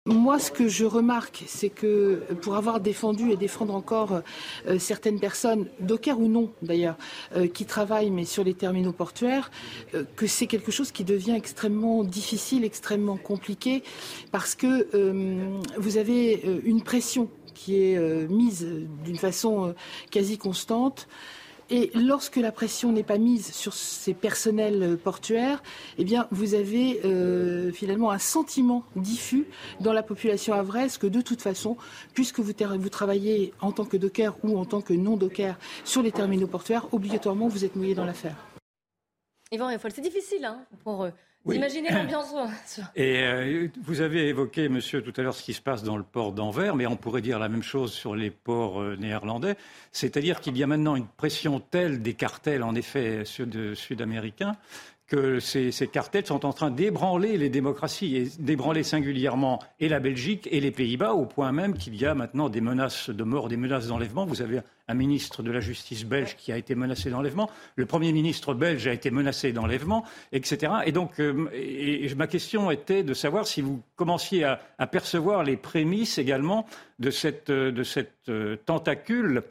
Moi, 0.06 0.38
ce 0.38 0.52
que 0.52 0.68
je 0.68 0.84
remarque, 0.84 1.42
c'est 1.48 1.68
que 1.68 2.22
pour 2.40 2.54
avoir 2.54 2.78
défendu 2.78 3.32
et 3.32 3.36
défendre 3.36 3.74
encore 3.74 4.22
euh, 4.68 4.78
certaines 4.78 5.18
personnes, 5.18 5.66
dockers 5.80 6.20
ou 6.20 6.28
non 6.28 6.52
d'ailleurs, 6.62 6.96
euh, 7.34 7.48
qui 7.48 7.64
travaillent 7.64 8.12
mais 8.12 8.24
sur 8.24 8.44
les 8.44 8.54
terminaux 8.54 8.92
portuaires, 8.92 9.50
euh, 9.94 10.04
que 10.14 10.28
c'est 10.28 10.46
quelque 10.46 10.70
chose 10.70 10.92
qui 10.92 11.02
devient 11.02 11.34
extrêmement 11.34 12.04
difficile, 12.04 12.64
extrêmement 12.64 13.16
compliqué, 13.16 13.82
parce 14.30 14.54
que 14.54 14.86
vous 15.76 15.96
avez 15.96 16.60
une 16.64 16.82
pression 16.82 17.28
qui 17.54 17.82
est 17.82 18.28
mise 18.28 18.66
d'une 19.04 19.16
façon 19.16 19.74
quasi 20.10 20.38
constante. 20.38 21.08
Et 21.68 21.90
lorsque 21.94 22.36
la 22.36 22.52
pression 22.52 22.92
n'est 22.92 23.02
pas 23.02 23.18
mise 23.18 23.52
sur 23.52 23.74
ces 23.74 24.14
personnels 24.14 24.96
portuaires, 25.02 25.62
eh 25.98 26.04
bien, 26.04 26.28
vous 26.30 26.54
avez 26.54 27.00
euh, 27.04 27.72
finalement 27.72 28.12
un 28.12 28.20
sentiment 28.20 28.84
diffus 28.94 29.46
dans 29.80 29.92
la 29.92 30.04
population 30.04 30.54
havraise 30.54 30.96
que 30.96 31.08
de 31.08 31.20
toute 31.20 31.42
façon, 31.42 31.76
puisque 32.14 32.38
vous, 32.38 32.52
travaillez 32.52 33.52
en 33.60 33.72
tant 33.72 33.84
que 33.84 33.96
docker 33.96 34.36
ou 34.44 34.56
en 34.56 34.64
tant 34.64 34.80
que 34.80 34.94
non-docker 34.94 35.58
sur 35.84 36.02
les 36.02 36.12
terminaux 36.12 36.46
portuaires, 36.46 36.86
obligatoirement, 36.92 37.48
vous 37.48 37.64
êtes 37.64 37.74
mouillé 37.74 37.94
dans 37.94 38.04
l'affaire. 38.04 38.36
Yvan 39.50 39.70
c'est 39.78 40.00
difficile 40.00 40.44
hein, 40.44 40.64
pour 40.84 41.04
eux. 41.04 41.12
Imaginez 41.54 41.90
l'ambiance. 41.90 42.80
Et 42.96 43.22
euh, 43.22 43.68
vous 43.82 44.00
avez 44.00 44.28
évoqué, 44.28 44.68
monsieur, 44.68 45.02
tout 45.02 45.12
à 45.16 45.22
l'heure 45.22 45.34
ce 45.34 45.42
qui 45.42 45.54
se 45.54 45.60
passe 45.60 45.82
dans 45.82 45.96
le 45.96 46.02
port 46.02 46.32
d'Anvers, 46.32 46.74
mais 46.74 46.86
on 46.86 46.96
pourrait 46.96 47.20
dire 47.20 47.38
la 47.38 47.48
même 47.48 47.62
chose 47.62 47.92
sur 47.92 48.16
les 48.16 48.30
ports 48.30 48.80
euh, 48.80 48.96
néerlandais. 48.96 49.56
C'est-à-dire 49.92 50.40
qu'il 50.40 50.56
y 50.56 50.62
a 50.62 50.66
maintenant 50.66 50.96
une 50.96 51.06
pression 51.06 51.60
telle 51.60 52.02
des 52.02 52.14
cartels, 52.14 52.62
en 52.62 52.74
effet, 52.74 53.24
sud-américains, 53.24 54.56
que 55.06 55.38
ces, 55.38 55.70
cartels 55.86 56.26
sont 56.26 56.44
en 56.44 56.52
train 56.52 56.70
d'ébranler 56.70 57.36
les 57.36 57.48
démocraties, 57.48 58.16
et 58.16 58.28
d'ébranler 58.40 58.82
singulièrement 58.82 59.62
et 59.78 59.88
la 59.88 60.00
Belgique 60.00 60.48
et 60.50 60.60
les 60.60 60.72
Pays-Bas, 60.72 61.12
au 61.12 61.26
point 61.26 61.52
même 61.52 61.76
qu'il 61.76 61.94
y 61.94 62.04
a 62.04 62.14
maintenant 62.14 62.48
des 62.48 62.60
menaces 62.60 63.10
de 63.10 63.22
mort, 63.22 63.48
des 63.48 63.56
menaces 63.56 63.86
d'enlèvement. 63.86 64.26
Vous 64.26 64.42
avez 64.42 64.60
un 64.88 64.94
ministre 64.94 65.42
de 65.42 65.50
la 65.50 65.60
Justice 65.60 66.04
belge 66.04 66.36
qui 66.36 66.52
a 66.52 66.56
été 66.56 66.74
menacé 66.74 67.10
d'enlèvement, 67.10 67.50
le 67.76 67.86
Premier 67.86 68.12
ministre 68.12 68.54
belge 68.54 68.86
a 68.86 68.92
été 68.92 69.10
menacé 69.10 69.52
d'enlèvement, 69.52 70.04
etc. 70.32 70.72
Et 70.86 70.92
donc, 70.92 71.20
euh, 71.20 71.48
ma 72.16 72.26
question 72.26 72.70
était 72.70 73.02
de 73.02 73.14
savoir 73.14 73.46
si 73.46 73.60
vous 73.60 73.82
commenciez 73.96 74.44
à, 74.44 74.86
percevoir 74.86 75.42
les 75.42 75.56
prémices 75.56 76.18
également 76.18 76.66
de 76.98 77.10
cette, 77.10 77.50
de 77.50 77.82
cette 77.82 78.28
euh, 78.28 78.56
tentacule 78.64 79.42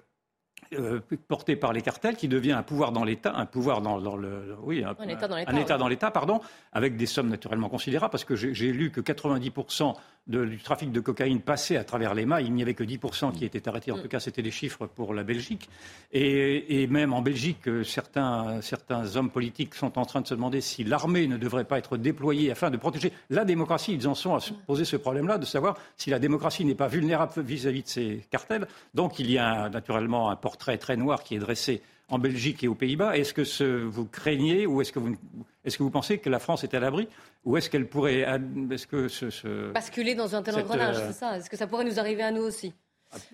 euh, 0.73 0.99
porté 1.27 1.55
par 1.55 1.73
les 1.73 1.81
cartels 1.81 2.15
qui 2.15 2.27
devient 2.27 2.53
un 2.53 2.63
pouvoir 2.63 2.91
dans 2.91 3.03
l'État, 3.03 3.33
un 3.35 3.45
pouvoir 3.45 3.81
dans, 3.81 3.97
le, 3.97 4.55
oui, 4.63 4.83
un, 4.83 5.07
État 5.07 5.77
dans 5.77 5.87
l'État, 5.87 6.11
pardon, 6.11 6.41
avec 6.73 6.97
des 6.97 7.05
sommes 7.05 7.29
naturellement 7.29 7.69
considérables, 7.69 8.11
parce 8.11 8.25
que 8.25 8.35
j'ai 8.35 8.71
lu 8.71 8.91
que 8.91 9.01
90% 9.01 9.93
du 10.27 10.57
trafic 10.57 10.91
de 10.91 10.99
cocaïne 10.99 11.39
passait 11.39 11.77
à 11.77 11.83
travers 11.83 12.15
mailles. 12.15 12.45
Il 12.47 12.53
n'y 12.53 12.63
avait 12.63 12.73
que 12.73 12.83
10% 12.83 13.31
qui 13.31 13.45
étaient 13.45 13.67
arrêtés. 13.67 13.91
En 13.91 13.97
mm. 13.97 14.01
tout 14.01 14.07
cas, 14.07 14.19
c'était 14.19 14.41
des 14.41 14.51
chiffres 14.51 14.87
pour 14.87 15.13
la 15.13 15.23
Belgique. 15.23 15.69
Et, 16.11 16.87
même 16.87 17.13
en 17.13 17.21
Belgique, 17.21 17.67
euh, 17.67 17.83
certains, 17.83 18.61
certains 18.61 19.15
hommes 19.15 19.29
politiques 19.29 19.75
sont 19.75 19.99
en 19.99 20.05
train 20.05 20.21
de 20.21 20.27
se 20.27 20.33
demander 20.33 20.61
si 20.61 20.83
l'armée 20.83 21.27
ne 21.27 21.37
devrait 21.37 21.65
pas 21.65 21.77
être 21.77 21.97
déployée 21.97 22.51
afin 22.51 22.71
de 22.71 22.77
protéger 22.77 23.11
la 23.29 23.45
démocratie. 23.45 23.93
Ils 23.93 24.07
en 24.07 24.15
sont 24.15 24.33
à 24.33 24.39
se 24.39 24.53
mm. 24.53 24.57
poser 24.65 24.85
ce 24.85 24.95
problème-là, 24.95 25.37
de 25.37 25.45
savoir 25.45 25.77
si 25.95 26.09
la 26.09 26.17
démocratie 26.17 26.65
n'est 26.65 26.75
pas 26.75 26.87
vulnérable 26.87 27.33
vis-à-vis 27.41 27.83
de 27.83 27.87
ces 27.87 28.25
cartels. 28.31 28.67
Donc, 28.95 29.19
il 29.19 29.29
y 29.29 29.37
a 29.37 29.69
naturellement 29.69 30.31
un 30.31 30.35
portrait 30.35 30.54
très 30.57 30.97
noir 30.97 31.23
qui 31.23 31.35
est 31.35 31.39
dressé 31.39 31.81
en 32.07 32.19
Belgique 32.19 32.63
et 32.63 32.67
aux 32.67 32.75
Pays-Bas. 32.75 33.17
Est-ce 33.17 33.33
que 33.33 33.83
vous 33.83 34.05
craignez 34.05 34.65
ou 34.65 34.81
est-ce 34.81 34.91
que 34.91 34.99
vous, 34.99 35.15
est-ce 35.63 35.77
que 35.77 35.83
vous 35.83 35.91
pensez 35.91 36.19
que 36.19 36.29
la 36.29 36.39
France 36.39 36.63
est 36.63 36.73
à 36.73 36.79
l'abri 36.79 37.07
ou 37.43 37.57
est-ce 37.57 37.69
qu'elle 37.69 37.87
pourrait 37.87 38.25
est-ce 38.71 38.87
que 38.87 39.07
ce, 39.07 39.71
basculer 39.71 40.15
dans 40.15 40.35
un 40.35 40.43
tel 40.43 40.55
engrenage, 40.55 40.97
euh, 40.97 41.07
c'est 41.07 41.13
ça 41.13 41.37
Est-ce 41.37 41.49
que 41.49 41.57
ça 41.57 41.67
pourrait 41.67 41.85
nous 41.85 41.99
arriver 41.99 42.23
à 42.23 42.31
nous 42.31 42.43
aussi 42.43 42.73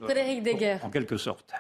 Frédéric 0.01 0.43
Deguerre. 0.43 0.86
En 0.86 0.89
quelque 0.89 1.17
sorte. 1.17 1.53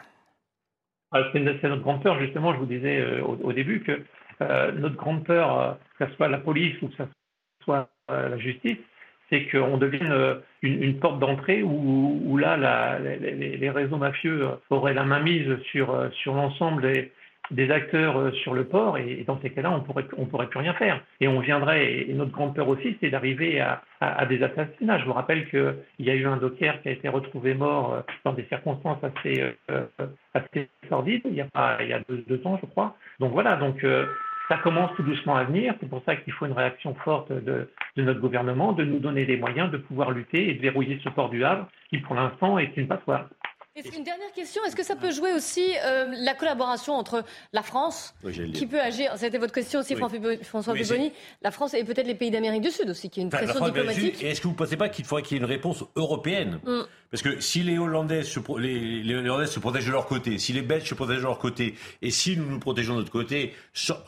Ah, 1.11 1.23
c'est 1.33 1.39
notre 1.39 1.81
grande 1.81 2.03
peur, 2.03 2.19
justement, 2.19 2.53
je 2.53 2.59
vous 2.59 2.65
disais 2.65 2.99
euh, 2.99 3.23
au, 3.23 3.51
début 3.51 3.83
que 3.83 4.03
euh, 4.41 4.71
notre 4.71 4.95
grande 4.95 5.25
peur, 5.25 5.77
que 5.97 6.07
ce 6.07 6.13
soit 6.15 6.29
la 6.29 6.37
police 6.37 6.79
ou 6.81 6.87
que 6.87 6.95
ce 6.97 7.03
soit 7.63 7.89
la 8.07 8.37
justice, 8.37 8.77
c'est 9.31 9.47
qu'on 9.47 9.77
devienne 9.77 10.13
une, 10.61 10.99
porte 10.99 11.19
d'entrée 11.19 11.63
où, 11.63 12.37
là, 12.37 12.99
les, 12.99 13.69
réseaux 13.69 13.97
mafieux 13.97 14.47
auraient 14.69 14.93
la 14.93 15.05
mainmise 15.05 15.57
sur, 15.71 16.09
sur 16.21 16.33
l'ensemble 16.33 17.09
des, 17.49 17.71
acteurs 17.71 18.17
euh, 18.17 18.31
sur 18.31 18.53
le 18.53 18.65
port 18.65 18.97
et, 18.97 19.23
dans 19.25 19.39
ces 19.41 19.49
cas-là, 19.49 19.71
on 19.71 19.81
pourrait, 19.81 20.05
on 20.17 20.25
pourrait 20.25 20.47
plus 20.47 20.59
rien 20.59 20.73
faire. 20.73 21.01
Et 21.19 21.27
on 21.27 21.39
viendrait, 21.39 22.01
et 22.01 22.13
notre 22.13 22.31
grande 22.31 22.55
peur 22.55 22.67
aussi, 22.67 22.97
c'est 23.01 23.09
d'arriver 23.09 23.59
à, 23.59 23.81
à, 23.99 24.25
des 24.25 24.41
assassinats. 24.43 24.99
Je 24.99 25.05
vous 25.05 25.13
rappelle 25.13 25.49
qu'il 25.49 25.75
y 25.99 26.09
a 26.09 26.15
eu 26.15 26.25
un 26.25 26.37
docker 26.37 26.81
qui 26.81 26.89
a 26.89 26.91
été 26.91 27.09
retrouvé 27.09 27.53
mort 27.53 27.93
euh, 27.93 28.01
dans 28.25 28.33
des 28.33 28.45
circonstances 28.45 29.03
assez, 29.03 29.43
euh, 29.69 29.85
assez 30.33 30.69
sordides 30.89 31.23
il 31.25 31.35
y 31.35 31.41
a, 31.41 31.77
il 31.81 31.89
y 31.89 31.93
a 31.93 32.01
deux, 32.07 32.41
ans, 32.45 32.57
je 32.61 32.67
crois. 32.67 32.95
Donc 33.19 33.31
voilà, 33.31 33.55
donc 33.55 33.83
ça 34.51 34.57
commence 34.57 34.91
tout 34.97 35.03
doucement 35.03 35.37
à 35.37 35.45
venir. 35.45 35.73
C'est 35.79 35.87
pour 35.87 36.03
ça 36.05 36.17
qu'il 36.17 36.33
faut 36.33 36.45
une 36.45 36.51
réaction 36.51 36.93
forte 37.05 37.31
de, 37.31 37.69
de, 37.95 38.03
notre 38.03 38.19
gouvernement, 38.19 38.73
de 38.73 38.83
nous 38.83 38.99
donner 38.99 39.23
les 39.23 39.37
moyens 39.37 39.71
de 39.71 39.77
pouvoir 39.77 40.11
lutter 40.11 40.49
et 40.49 40.55
de 40.55 40.61
verrouiller 40.61 40.99
ce 41.03 41.09
port 41.09 41.29
du 41.29 41.45
Havre, 41.45 41.67
qui 41.89 41.99
pour 41.99 42.15
l'instant 42.15 42.57
est 42.57 42.75
une 42.75 42.89
passoire. 42.89 43.29
une 43.77 44.03
dernière 44.03 44.33
question, 44.35 44.61
est-ce 44.65 44.75
que 44.75 44.83
ça 44.83 44.97
peut 44.97 45.11
jouer 45.11 45.31
aussi 45.31 45.63
euh, 45.85 46.07
la 46.11 46.33
collaboration 46.33 46.95
entre 46.95 47.23
la 47.53 47.61
France, 47.61 48.13
qui 48.53 48.67
peut 48.67 48.81
agir, 48.81 49.13
c'était 49.15 49.37
votre 49.37 49.53
question 49.53 49.79
aussi 49.79 49.95
François 49.95 50.73
oui, 50.73 51.13
la 51.41 51.51
France 51.51 51.73
et 51.73 51.85
peut-être 51.85 52.07
les 52.07 52.15
pays 52.15 52.31
d'Amérique 52.31 52.63
du 52.63 52.71
Sud 52.71 52.89
aussi, 52.89 53.09
qui 53.09 53.21
a 53.21 53.23
une 53.23 53.29
pression 53.29 53.65
diplomatique. 53.65 54.21
Est-ce 54.21 54.41
que 54.41 54.47
vous 54.47 54.53
ne 54.53 54.57
pensez 54.57 54.75
pas 54.75 54.89
qu'il 54.89 55.05
faudrait 55.05 55.23
qu'il 55.23 55.37
y 55.37 55.39
ait 55.39 55.43
une 55.43 55.49
réponse 55.49 55.85
européenne? 55.95 56.59
Mm. 56.65 56.81
Parce 57.11 57.23
que 57.23 57.41
si 57.41 57.61
les 57.61 57.77
Hollandais, 57.77 58.23
se, 58.23 58.39
les, 58.57 59.03
les, 59.03 59.15
Hollandais 59.15 59.47
se 59.47 59.59
protègent 59.59 59.87
de 59.87 59.91
leur 59.91 60.05
côté, 60.05 60.37
si 60.37 60.53
les 60.53 60.61
Belges 60.61 60.87
se 60.87 60.95
protègent 60.95 61.17
de 61.17 61.23
leur 61.23 61.39
côté, 61.39 61.75
et 62.01 62.09
si 62.09 62.37
nous 62.37 62.45
nous 62.45 62.59
protégeons 62.59 62.93
de 62.93 62.99
notre 62.99 63.11
côté, 63.11 63.53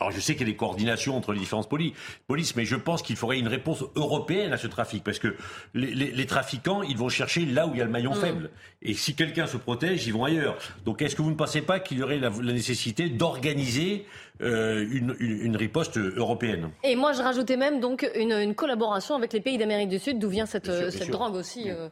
alors 0.00 0.10
je 0.10 0.20
sais 0.20 0.32
qu'il 0.34 0.46
y 0.46 0.50
a 0.50 0.52
des 0.52 0.56
coordinations 0.56 1.14
entre 1.14 1.34
les 1.34 1.38
différentes 1.38 1.68
polices, 1.68 2.56
mais 2.56 2.64
je 2.64 2.76
pense 2.76 3.02
qu'il 3.02 3.16
faudrait 3.16 3.38
une 3.38 3.48
réponse 3.48 3.84
européenne 3.94 4.54
à 4.54 4.56
ce 4.56 4.68
trafic, 4.68 5.04
parce 5.04 5.18
que 5.18 5.36
les, 5.74 6.24
trafiquants, 6.24 6.82
ils 6.82 6.96
vont 6.96 7.10
chercher 7.10 7.44
là 7.44 7.66
où 7.66 7.74
il 7.74 7.78
y 7.78 7.82
a 7.82 7.84
le 7.84 7.90
maillon 7.90 8.14
mm. 8.14 8.20
faible. 8.20 8.50
Et 8.80 8.94
si 8.94 9.14
quelqu'un 9.14 9.46
se 9.46 9.58
protège, 9.58 10.06
ils 10.06 10.14
vont 10.14 10.24
ailleurs. 10.24 10.56
Donc 10.86 11.02
est-ce 11.02 11.14
que 11.14 11.20
vous 11.20 11.30
ne 11.30 11.36
pensez 11.36 11.60
pas 11.60 11.80
qu'il 11.80 11.98
y 11.98 12.02
aurait 12.02 12.18
la, 12.18 12.30
nécessité 12.30 13.10
d'organiser 13.10 14.06
euh, 14.40 14.86
une, 14.90 15.56
riposte 15.58 15.98
européenne? 15.98 16.70
Et 16.82 16.96
moi, 16.96 17.12
je 17.12 17.20
rajoutais 17.20 17.58
même 17.58 17.80
donc 17.80 18.10
une, 18.14 18.54
collaboration 18.54 19.14
avec 19.14 19.34
les 19.34 19.40
pays 19.40 19.58
d'Amérique 19.58 19.90
du 19.90 19.98
Sud, 19.98 20.18
d'où 20.18 20.30
vient 20.30 20.46
cette, 20.46 20.90
cette 20.90 21.10
drogue 21.10 21.34
aussi. 21.34 21.70
Euh, 21.70 21.90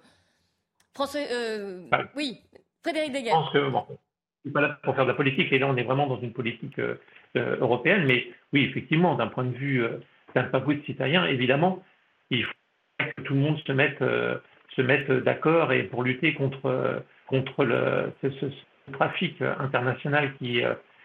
François, 0.94 1.20
euh, 1.20 1.82
oui, 2.16 2.40
Frédéric 2.82 3.12
Deguerre. 3.12 3.50
Je 3.54 3.70
bon, 3.70 3.84
je 3.88 4.48
suis 4.48 4.52
pas 4.52 4.60
là 4.60 4.78
pour 4.82 4.94
faire 4.94 5.04
de 5.04 5.10
la 5.10 5.16
politique, 5.16 5.52
et 5.52 5.58
là 5.58 5.66
on 5.68 5.76
est 5.76 5.82
vraiment 5.82 6.06
dans 6.06 6.20
une 6.20 6.32
politique 6.32 6.78
euh, 6.78 6.96
euh, 7.36 7.56
européenne, 7.60 8.04
mais 8.06 8.26
oui, 8.52 8.64
effectivement, 8.64 9.14
d'un 9.14 9.28
point 9.28 9.44
de 9.44 9.56
vue 9.56 9.84
d'un 10.34 10.44
point 10.44 10.60
de 10.60 10.66
vue 10.66 10.76
de 10.76 10.84
citoyen, 10.84 11.26
évidemment, 11.26 11.82
il 12.30 12.44
faut 12.44 12.52
que 12.98 13.22
tout 13.22 13.34
le 13.34 13.40
monde 13.40 13.58
se 13.66 13.72
mette, 13.72 13.98
se 13.98 14.82
mette 14.82 15.10
d'accord 15.10 15.72
et 15.72 15.82
pour 15.84 16.02
lutter 16.02 16.32
contre, 16.34 17.02
contre 17.26 17.64
le, 17.64 18.12
ce, 18.22 18.46
trafic 18.92 19.40
international 19.42 20.34
qui, 20.38 20.62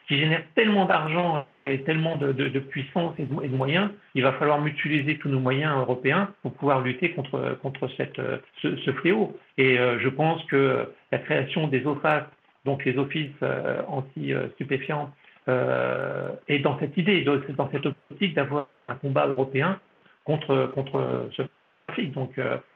qui 0.07 0.17
génère 0.17 0.43
tellement 0.55 0.85
d'argent 0.85 1.45
et 1.67 1.81
tellement 1.81 2.15
de, 2.15 2.59
puissance 2.59 3.13
et 3.19 3.25
de, 3.25 3.55
moyens, 3.55 3.89
il 4.15 4.23
va 4.23 4.31
falloir 4.33 4.61
mutualiser 4.61 5.17
tous 5.17 5.27
nos 5.27 5.39
moyens 5.39 5.77
européens 5.77 6.31
pour 6.41 6.53
pouvoir 6.53 6.81
lutter 6.81 7.11
contre, 7.11 7.57
contre 7.61 7.89
cette, 7.97 8.21
ce, 8.61 8.91
fléau. 8.93 9.37
Et 9.57 9.77
euh, 9.77 9.99
je 9.99 10.07
pense 10.07 10.43
que 10.45 10.87
la 11.11 11.17
création 11.17 11.67
des 11.67 11.85
OFAS, 11.85 12.27
donc 12.63 12.85
les 12.85 12.97
offices 12.97 13.31
euh, 13.43 13.81
anti-stupéfiants, 13.87 15.11
euh, 15.49 16.29
est 16.47 16.59
dans 16.59 16.79
cette 16.79 16.95
idée, 16.97 17.23
dans 17.23 17.69
cette 17.71 17.85
optique 17.85 18.33
d'avoir 18.33 18.67
un 18.87 18.95
combat 18.95 19.27
européen 19.27 19.79
contre, 20.23 20.71
contre 20.73 21.29
ce 21.35 21.43
trafic. 21.87 22.13
Donc 22.13 22.31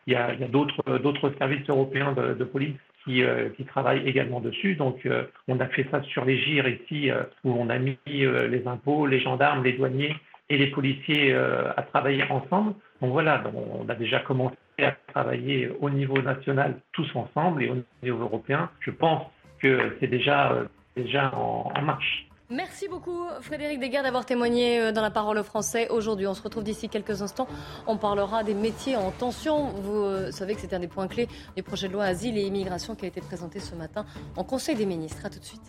il 0.08 0.14
y 0.14 0.16
a, 0.16 0.34
y 0.34 0.44
a 0.44 0.48
d'autres 0.48 1.34
services 1.38 1.70
européens 1.70 2.14
de 2.14 2.44
police 2.44 2.76
qui, 3.04 3.24
euh, 3.24 3.50
travaillent 3.68 4.08
également 4.08 4.40
dessus. 4.40 4.76
Donc, 4.76 5.06
euh, 5.06 5.24
on 5.48 5.60
a 5.60 5.68
fait 5.68 5.88
ça 5.92 6.02
sur 6.04 6.26
les 6.26 6.38
GIR 6.38 6.68
ici, 6.68 7.10
euh, 7.10 7.24
où 7.44 7.52
on 7.52 7.70
a 7.70 7.78
mis 7.78 7.98
les 8.06 8.68
impôts, 8.68 9.06
les 9.06 9.20
gendarmes, 9.20 9.64
les 9.64 9.74
douaniers 9.74 10.16
et 10.50 10.58
les 10.58 10.68
policiers 10.68 11.34
à 11.34 11.82
travailler 11.84 12.24
ensemble. 12.30 12.74
Donc 13.02 13.12
voilà, 13.12 13.42
on 13.54 13.88
a 13.88 13.96
déjà 13.96 14.20
commencé 14.20 14.58
à 14.80 14.92
travailler 15.14 15.70
au 15.80 15.90
niveau 15.90 16.22
national 16.22 16.82
tous 16.92 17.10
ensemble 17.16 17.64
et 17.64 17.70
au 17.70 17.78
niveau 18.04 18.24
européen. 18.24 18.70
Je 18.82 18.92
pense 18.92 19.24
que 19.62 19.96
c'est 20.00 20.08
déjà, 20.08 20.64
déjà 20.98 21.32
en 21.34 21.82
marche. 21.82 22.28
Merci 22.52 22.90
beaucoup 22.90 23.28
Frédéric 23.40 23.80
Desgard 23.80 24.04
d'avoir 24.04 24.26
témoigné 24.26 24.78
euh, 24.78 24.92
dans 24.92 25.02
la 25.02 25.10
parole 25.10 25.38
au 25.38 25.44
français 25.44 25.88
aujourd'hui. 25.88 26.28
On 26.28 26.34
se 26.34 26.42
retrouve 26.42 26.66
d'ici 26.66 26.90
quelques 26.90 27.22
instants. 27.22 27.48
On 27.88 27.96
parlera 27.96 28.44
des 28.44 28.54
métiers 28.54 28.98
en 28.98 29.10
tension. 29.12 29.68
Vous 29.68 29.96
euh, 29.96 30.32
savez 30.32 30.56
que 30.56 30.60
c'est 30.60 30.74
un 30.74 30.80
des 30.80 30.90
points 30.90 31.08
clés 31.08 31.30
du 31.56 31.64
projet 31.64 31.88
de 31.88 31.94
loi 31.94 32.04
Asile 32.04 32.38
et 32.38 32.42
Immigration 32.42 32.94
qui 32.94 33.06
a 33.06 33.08
été 33.08 33.22
présenté 33.22 33.62
ce 33.62 33.74
matin 33.74 34.06
en 34.36 34.44
Conseil 34.44 34.76
des 34.76 34.86
ministres. 34.86 35.26
A 35.26 35.30
tout 35.30 35.40
de 35.40 35.46
suite. 35.46 35.62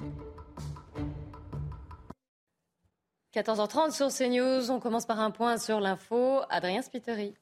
14h30 3.33 3.92
sur 3.92 4.09
CNews. 4.09 4.73
On 4.73 4.81
commence 4.81 5.07
par 5.07 5.21
un 5.21 5.31
point 5.31 5.59
sur 5.59 5.79
l'info. 5.79 6.40
Adrien 6.51 6.83
Spiteri. 6.83 7.35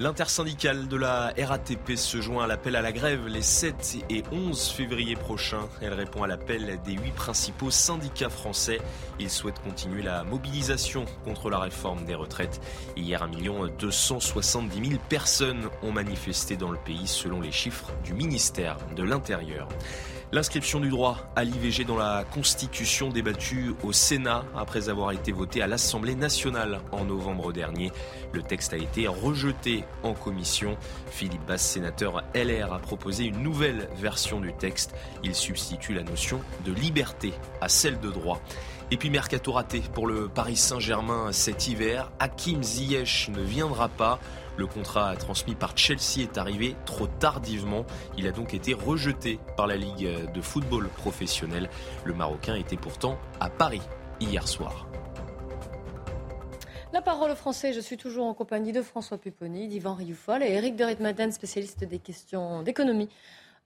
L'intersyndicale 0.00 0.88
de 0.88 0.96
la 0.96 1.34
RATP 1.38 1.94
se 1.94 2.22
joint 2.22 2.44
à 2.44 2.46
l'appel 2.46 2.74
à 2.74 2.80
la 2.80 2.90
grève 2.90 3.26
les 3.26 3.42
7 3.42 3.98
et 4.08 4.22
11 4.32 4.70
février 4.70 5.14
prochains. 5.14 5.68
Elle 5.82 5.92
répond 5.92 6.22
à 6.22 6.26
l'appel 6.26 6.80
des 6.86 6.94
huit 6.94 7.12
principaux 7.14 7.70
syndicats 7.70 8.30
français. 8.30 8.78
Ils 9.18 9.28
souhaitent 9.28 9.62
continuer 9.62 10.00
la 10.00 10.24
mobilisation 10.24 11.04
contre 11.24 11.50
la 11.50 11.58
réforme 11.58 12.06
des 12.06 12.14
retraites. 12.14 12.62
Hier, 12.96 13.22
1 13.22 13.28
270 13.78 14.88
000 14.88 15.02
personnes 15.10 15.68
ont 15.82 15.92
manifesté 15.92 16.56
dans 16.56 16.70
le 16.70 16.78
pays 16.78 17.06
selon 17.06 17.42
les 17.42 17.52
chiffres 17.52 17.90
du 18.02 18.14
ministère 18.14 18.78
de 18.96 19.02
l'Intérieur. 19.02 19.68
L'inscription 20.32 20.78
du 20.78 20.90
droit 20.90 21.18
à 21.34 21.42
l'IVG 21.42 21.84
dans 21.84 21.96
la 21.96 22.22
Constitution 22.22 23.08
débattue 23.08 23.74
au 23.82 23.92
Sénat 23.92 24.44
après 24.56 24.88
avoir 24.88 25.10
été 25.10 25.32
votée 25.32 25.60
à 25.60 25.66
l'Assemblée 25.66 26.14
nationale 26.14 26.82
en 26.92 27.04
novembre 27.04 27.52
dernier. 27.52 27.90
Le 28.32 28.40
texte 28.40 28.72
a 28.72 28.76
été 28.76 29.08
rejeté 29.08 29.82
en 30.04 30.14
commission. 30.14 30.76
Philippe 31.10 31.44
Basse, 31.46 31.62
sénateur 31.62 32.22
LR, 32.32 32.72
a 32.72 32.78
proposé 32.78 33.24
une 33.24 33.42
nouvelle 33.42 33.88
version 33.96 34.38
du 34.38 34.52
texte. 34.52 34.94
Il 35.24 35.34
substitue 35.34 35.94
la 35.94 36.04
notion 36.04 36.40
de 36.64 36.70
liberté 36.70 37.32
à 37.60 37.68
celle 37.68 37.98
de 37.98 38.10
droit. 38.10 38.40
Et 38.92 38.96
puis 38.96 39.10
mercato 39.10 39.50
raté 39.50 39.82
pour 39.94 40.06
le 40.06 40.28
Paris 40.28 40.56
Saint-Germain 40.56 41.32
cet 41.32 41.66
hiver. 41.66 42.12
Hakim 42.20 42.62
Ziyech 42.62 43.30
ne 43.30 43.42
viendra 43.42 43.88
pas. 43.88 44.20
Le 44.56 44.66
contrat 44.66 45.16
transmis 45.16 45.54
par 45.54 45.76
Chelsea 45.76 46.20
est 46.20 46.38
arrivé 46.38 46.76
trop 46.84 47.06
tardivement. 47.06 47.84
Il 48.18 48.26
a 48.26 48.32
donc 48.32 48.54
été 48.54 48.74
rejeté 48.74 49.38
par 49.56 49.66
la 49.66 49.76
Ligue 49.76 50.08
de 50.32 50.40
football 50.40 50.88
professionnel. 50.88 51.70
Le 52.04 52.14
Marocain 52.14 52.56
était 52.56 52.76
pourtant 52.76 53.18
à 53.40 53.50
Paris 53.50 53.82
hier 54.20 54.46
soir. 54.46 54.86
La 56.92 57.02
parole 57.02 57.30
au 57.30 57.36
français, 57.36 57.72
je 57.72 57.80
suis 57.80 57.96
toujours 57.96 58.26
en 58.26 58.34
compagnie 58.34 58.72
de 58.72 58.82
François 58.82 59.16
Pupponi, 59.16 59.68
d'Yvan 59.68 59.94
Rioufol 59.94 60.42
et 60.42 60.52
Eric 60.52 60.74
de 60.74 60.84
Ritmaten, 60.84 61.30
spécialiste 61.30 61.84
des 61.84 62.00
questions 62.00 62.62
d'économie 62.62 63.08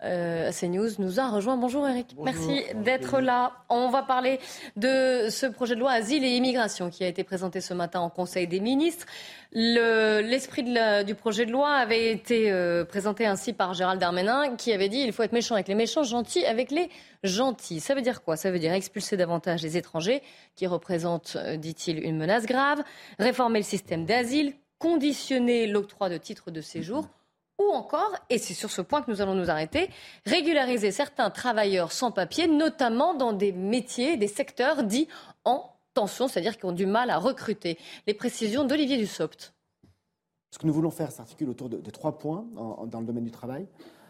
euh, 0.03 0.51
CNews 0.51 0.91
nous 0.99 1.21
a 1.21 1.29
rejoint. 1.29 1.57
Bonjour 1.57 1.87
Eric, 1.89 2.15
merci 2.23 2.63
d'être 2.75 3.21
là. 3.21 3.53
On 3.69 3.89
va 3.89 4.03
parler 4.03 4.41
de 4.77 5.29
ce 5.31 5.47
projet 5.47 5.77
de 5.77 5.81
loi 5.81 5.93
Asile 5.93 6.25
et 6.25 6.37
Immigration 6.37 6.91
qui 6.91 7.05
a 7.05 7.09
été 7.09 7.25
présenté 7.25 7.61
ce 7.61 7.75
matin 7.75 8.01
en 8.01 8.11
Conseil 8.11 8.47
des 8.47 8.61
ministres. 8.61 9.07
L'esprit 9.53 10.65
du 11.05 11.15
projet 11.15 11.47
de 11.47 11.53
loi 11.53 11.71
avait 11.71 12.11
été 12.11 12.51
euh, 12.51 12.85
présenté 12.85 13.25
ainsi 13.25 13.53
par 13.53 13.73
Gérald 13.73 14.01
Darmanin 14.01 14.57
qui 14.57 14.73
avait 14.73 14.89
dit 14.89 14.99
il 14.99 15.13
faut 15.13 15.23
être 15.23 15.33
méchant 15.33 15.55
avec 15.55 15.69
les 15.69 15.77
méchants, 15.77 16.03
gentil 16.03 16.45
avec 16.45 16.71
les 16.71 16.91
gentils. 17.23 17.81
Ça 17.81 17.95
veut 17.95 18.03
dire 18.03 18.23
quoi? 18.23 18.37
Ça 18.37 18.51
veut 18.51 18.59
dire 18.59 18.73
expulser 18.73 19.17
davantage 19.17 19.63
les 19.63 19.77
étrangers 19.77 20.23
qui 20.57 20.67
représentent, 20.67 21.37
euh, 21.37 21.57
dit-il, 21.57 22.05
une 22.05 22.19
menace 22.19 22.47
grave, 22.47 22.83
réformer 23.19 23.61
le 23.61 23.65
système 23.65 24.05
d'asile, 24.05 24.55
conditionner 24.79 25.67
l'octroi 25.67 26.09
de 26.09 26.19
titres 26.19 26.51
de 26.51 26.61
séjour 26.61 27.09
ou 27.59 27.71
encore, 27.73 28.13
et 28.31 28.39
c'est 28.39 28.55
sur 28.55 28.71
ce 28.71 28.81
point 28.81 29.03
que 29.03 29.11
nous 29.11 29.21
allons 29.21 29.35
nous 29.35 29.51
arrêter, 29.51 29.91
régulariser 30.27 30.91
certains 30.91 31.31
travailleurs 31.31 31.93
sans 31.93 32.11
papier, 32.11 32.47
notamment 32.49 33.15
dans 33.15 33.33
des 33.33 33.53
métiers, 33.53 34.17
des 34.17 34.29
secteurs 34.29 34.83
dits 34.83 35.09
en 35.45 35.71
tension, 35.95 36.27
c'est-à-dire 36.27 36.59
qui 36.59 36.65
ont 36.65 36.73
du 36.73 36.87
mal 36.87 37.11
à 37.11 37.19
recruter. 37.19 37.79
Les 38.07 38.15
précisions 38.15 38.65
d'Olivier 38.65 38.97
Dussopt. 38.97 39.55
Ce 40.51 40.59
que 40.59 40.67
nous 40.67 40.73
voulons 40.73 40.91
faire 40.91 41.11
s'articule 41.11 41.49
autour 41.49 41.69
de, 41.69 41.91
trois 41.91 42.19
points 42.19 42.45
dans 42.55 43.01
le 43.01 43.07
domaine 43.07 43.25
du 43.25 43.33
travail. 43.33 43.67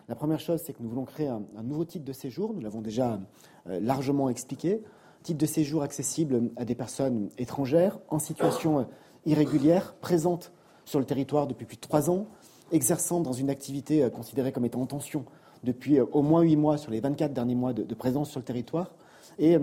La 0.09 0.14
première 0.14 0.40
chose, 0.40 0.61
c'est 0.62 0.74
que 0.74 0.83
nous 0.83 0.90
voulons 0.90 1.07
créer 1.07 1.28
un, 1.28 1.42
nouveau 1.62 1.85
type 1.85 2.04
de 2.04 2.12
séjour. 2.12 2.52
Nous 2.52 2.61
l'avons 2.61 2.83
déjà 2.83 3.18
euh, 3.66 3.80
largement 3.80 4.28
expliqué. 4.28 4.83
Type 5.22 5.38
de 5.38 5.46
séjour 5.46 5.83
accessible 5.83 6.50
à 6.57 6.66
des 6.66 6.74
personnes 6.74 7.30
étrangères 7.38 7.98
en 8.11 8.18
situation 8.18 8.80
euh, 8.80 8.85
irrégulière, 9.24 9.94
présentes 9.94 10.52
sur 10.85 10.98
le 10.98 11.07
territoire 11.07 11.46
depuis 11.46 11.64
plus 11.64 11.76
de 11.76 11.80
trois 11.80 12.11
ans, 12.11 12.26
exerçant 12.72 13.20
dans 13.20 13.33
une 13.33 13.50
activité 13.50 14.03
euh, 14.03 14.11
considérée 14.11 14.53
comme 14.53 14.64
étant 14.64 14.81
en 14.81 14.87
tension 14.87 15.24
depuis 15.62 15.98
euh, 15.98 16.05
au 16.12 16.22
moins 16.22 16.42
huit 16.42 16.57
mois 16.57 16.79
sur 16.79 16.90
les 16.90 17.00
24 17.00 17.33
derniers 17.33 17.55
mois 17.55 17.72
de, 17.72 17.94
présence 17.94 18.31
sur 18.31 18.40
le 18.40 18.44
territoire, 18.44 18.94
et 19.38 19.57
euh, 19.57 19.61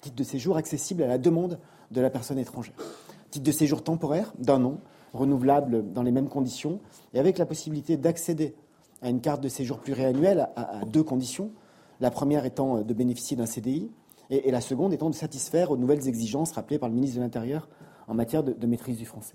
titre 0.00 0.16
de 0.16 0.24
séjour 0.24 0.56
accessible 0.56 1.02
à 1.02 1.06
la 1.06 1.18
demande 1.18 1.58
de 1.90 2.00
la 2.00 2.10
personne 2.10 2.38
étrangère. 2.38 2.74
Titre 3.30 3.44
de 3.44 3.52
séjour 3.52 3.82
temporaire 3.82 4.32
d'un 4.38 4.64
an, 4.64 4.78
renouvelable 5.12 5.92
dans 5.92 6.02
les 6.02 6.10
mêmes 6.10 6.28
conditions, 6.28 6.80
et 7.12 7.18
avec 7.18 7.38
la 7.38 7.46
possibilité 7.46 7.96
d'accéder 7.96 8.54
à 9.02 9.10
une 9.10 9.20
carte 9.20 9.42
de 9.42 9.48
séjour 9.48 9.78
pluriannuelle 9.78 10.48
à, 10.56 10.84
deux 10.86 11.02
conditions. 11.02 11.50
La 12.00 12.10
première 12.10 12.44
étant 12.44 12.80
de 12.80 12.94
bénéficier 12.94 13.36
d'un 13.36 13.46
CDI, 13.46 13.90
et, 14.30 14.50
la 14.50 14.60
seconde 14.60 14.92
étant 14.92 15.10
de 15.10 15.14
satisfaire 15.14 15.70
aux 15.70 15.76
nouvelles 15.76 16.08
exigences 16.08 16.52
rappelées 16.52 16.78
par 16.78 16.88
le 16.88 16.94
ministre 16.94 17.18
de 17.18 17.22
l'Intérieur 17.22 17.68
en 18.08 18.14
matière 18.14 18.42
de 18.42 18.66
maîtrise 18.66 18.96
du 18.96 19.04
français. 19.04 19.34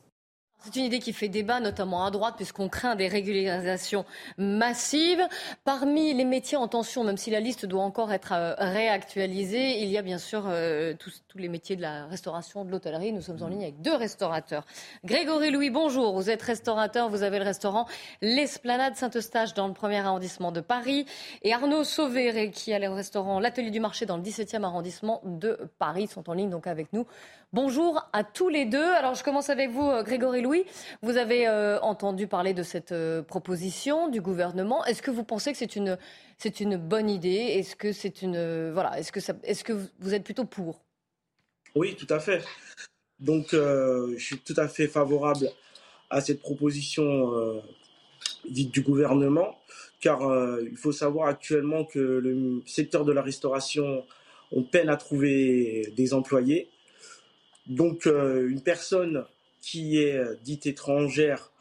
C'est 0.61 0.75
une 0.75 0.83
idée 0.83 0.99
qui 0.99 1.13
fait 1.13 1.29
débat, 1.29 1.61
notamment 1.61 2.05
à 2.05 2.11
droite, 2.11 2.33
puisqu'on 2.35 2.67
craint 2.67 2.95
des 2.95 3.07
régularisations 3.07 4.03
massives. 4.37 5.25
Parmi 5.63 6.13
les 6.13 6.25
métiers 6.25 6.57
en 6.57 6.67
tension, 6.67 7.05
même 7.05 7.15
si 7.15 7.31
la 7.31 7.39
liste 7.39 7.65
doit 7.65 7.81
encore 7.81 8.11
être 8.11 8.33
euh, 8.33 8.55
réactualisée, 8.57 9.81
il 9.81 9.87
y 9.87 9.97
a 9.97 10.01
bien 10.01 10.17
sûr 10.17 10.43
euh, 10.47 10.93
tous, 10.99 11.21
les 11.35 11.47
métiers 11.47 11.77
de 11.77 11.81
la 11.81 12.07
restauration, 12.07 12.65
de 12.65 12.71
l'hôtellerie. 12.71 13.13
Nous 13.13 13.21
sommes 13.21 13.41
en 13.41 13.47
ligne 13.47 13.63
avec 13.63 13.81
deux 13.81 13.95
restaurateurs. 13.95 14.65
Grégory 15.05 15.49
Louis, 15.49 15.69
bonjour. 15.69 16.13
Vous 16.13 16.29
êtes 16.29 16.41
restaurateur, 16.41 17.07
vous 17.07 17.23
avez 17.23 17.39
le 17.39 17.45
restaurant 17.45 17.87
L'Esplanade 18.21 18.97
Saint-Eustache 18.97 19.53
dans 19.53 19.67
le 19.69 19.73
premier 19.73 19.99
arrondissement 19.99 20.51
de 20.51 20.59
Paris. 20.59 21.05
Et 21.41 21.53
Arnaud 21.53 21.85
Sauvé, 21.85 22.51
qui 22.51 22.73
a 22.73 22.79
le 22.79 22.89
restaurant 22.89 23.39
L'Atelier 23.39 23.71
du 23.71 23.79
Marché 23.79 24.05
dans 24.05 24.17
le 24.17 24.23
17e 24.23 24.63
arrondissement 24.63 25.21
de 25.23 25.71
Paris, 25.79 26.07
sont 26.07 26.29
en 26.29 26.33
ligne 26.33 26.49
donc 26.49 26.67
avec 26.67 26.91
nous. 26.91 27.07
Bonjour 27.51 28.07
à 28.13 28.23
tous 28.23 28.47
les 28.47 28.65
deux. 28.65 28.77
Alors 28.77 29.15
je 29.15 29.23
commence 29.23 29.49
avec 29.49 29.71
vous, 29.71 29.89
euh, 29.89 30.03
Grégory 30.03 30.43
Louis. 30.43 30.65
Vous 31.01 31.17
avez 31.17 31.47
euh, 31.47 31.79
entendu 31.79 32.27
parler 32.27 32.53
de 32.53 32.61
cette 32.61 32.91
euh, 32.91 33.23
proposition 33.23 34.07
du 34.07 34.21
gouvernement. 34.21 34.85
Est-ce 34.85 35.01
que 35.01 35.09
vous 35.09 35.23
pensez 35.23 35.51
que 35.51 35.57
c'est 35.57 35.75
une, 35.75 35.97
c'est 36.37 36.59
une 36.59 36.77
bonne 36.77 37.09
idée? 37.09 37.29
Est-ce 37.29 37.75
que 37.75 37.91
c'est 37.91 38.21
une 38.21 38.71
voilà 38.71 38.99
Est-ce 38.99 39.11
que 39.11 39.19
est-ce 39.41 39.63
que 39.63 39.73
vous 39.99 40.13
êtes 40.13 40.23
plutôt 40.23 40.45
pour? 40.45 40.83
Oui, 41.73 41.95
tout 41.95 42.13
à 42.13 42.19
fait. 42.19 42.43
Donc 43.19 43.47
je 43.51 44.15
suis 44.19 44.37
tout 44.37 44.53
à 44.57 44.67
fait 44.67 44.87
favorable 44.87 45.49
à 46.11 46.21
cette 46.21 46.41
proposition 46.41 47.63
dite 48.47 48.71
du 48.71 48.81
gouvernement, 48.81 49.57
car 50.01 50.21
il 50.61 50.77
faut 50.77 50.91
savoir 50.91 51.27
actuellement 51.27 51.83
que 51.83 51.99
le 51.99 52.61
secteur 52.67 53.05
de 53.05 53.11
la 53.11 53.23
restauration 53.23 54.05
on 54.51 54.63
peine 54.63 54.89
à 54.89 54.97
trouver 54.97 55.91
des 55.97 56.13
employés. 56.13 56.69
Donc 57.69 58.07
euh, 58.07 58.49
une 58.49 58.61
personne 58.61 59.25
qui 59.61 60.01
est 60.01 60.17
euh, 60.17 60.35
dite 60.43 60.65
étrangère 60.65 61.51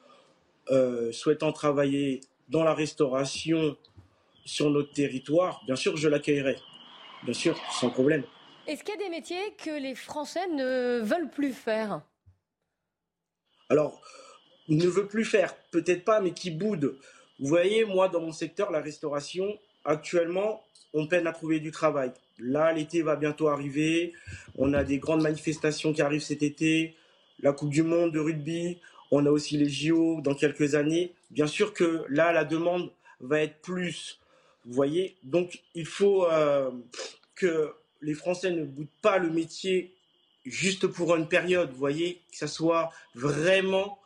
euh, 0.70 1.12
souhaitant 1.12 1.52
travailler 1.52 2.22
dans 2.48 2.64
la 2.64 2.72
restauration 2.72 3.76
sur 4.46 4.70
notre 4.70 4.92
territoire, 4.92 5.62
bien 5.66 5.76
sûr, 5.76 5.98
je 5.98 6.08
l'accueillerai. 6.08 6.56
Bien 7.24 7.34
sûr, 7.34 7.60
sans 7.72 7.90
problème. 7.90 8.24
Est-ce 8.66 8.82
qu'il 8.82 8.94
y 8.94 8.98
a 8.98 9.04
des 9.04 9.10
métiers 9.10 9.54
que 9.62 9.70
les 9.70 9.94
Français 9.94 10.46
ne 10.48 11.00
veulent 11.00 11.30
plus 11.30 11.52
faire? 11.52 12.00
Alors, 13.68 14.00
ne 14.68 14.86
veulent 14.86 15.08
plus 15.08 15.24
faire, 15.26 15.54
peut-être 15.70 16.04
pas, 16.04 16.20
mais 16.20 16.32
qui 16.32 16.50
boudent. 16.50 16.94
Vous 17.38 17.46
voyez, 17.46 17.84
moi, 17.84 18.08
dans 18.08 18.20
mon 18.20 18.32
secteur, 18.32 18.70
la 18.70 18.80
restauration, 18.80 19.58
actuellement, 19.84 20.64
on 20.94 21.06
peine 21.06 21.26
à 21.26 21.32
trouver 21.32 21.60
du 21.60 21.70
travail. 21.70 22.12
Là, 22.38 22.72
l'été 22.72 23.02
va 23.02 23.16
bientôt 23.16 23.48
arriver. 23.48 24.12
On 24.56 24.72
a 24.74 24.84
des 24.84 24.98
grandes 24.98 25.22
manifestations 25.22 25.92
qui 25.92 26.02
arrivent 26.02 26.22
cet 26.22 26.42
été. 26.42 26.94
La 27.40 27.52
Coupe 27.52 27.70
du 27.70 27.82
Monde 27.82 28.12
de 28.12 28.20
rugby. 28.20 28.78
On 29.10 29.26
a 29.26 29.30
aussi 29.30 29.56
les 29.56 29.68
JO 29.68 30.20
dans 30.20 30.34
quelques 30.34 30.74
années. 30.74 31.14
Bien 31.30 31.46
sûr 31.46 31.72
que 31.72 32.04
là, 32.08 32.32
la 32.32 32.44
demande 32.44 32.90
va 33.20 33.40
être 33.40 33.60
plus. 33.60 34.20
Vous 34.64 34.74
voyez? 34.74 35.16
Donc, 35.22 35.62
il 35.74 35.86
faut 35.86 36.26
euh, 36.26 36.70
que 37.34 37.72
les 38.00 38.14
Français 38.14 38.50
ne 38.50 38.64
boutent 38.64 38.88
pas 39.02 39.18
le 39.18 39.30
métier 39.30 39.94
juste 40.44 40.86
pour 40.86 41.16
une 41.16 41.28
période. 41.28 41.70
Vous 41.70 41.78
voyez? 41.78 42.22
Que 42.30 42.36
ça 42.36 42.48
soit 42.48 42.90
vraiment 43.14 43.98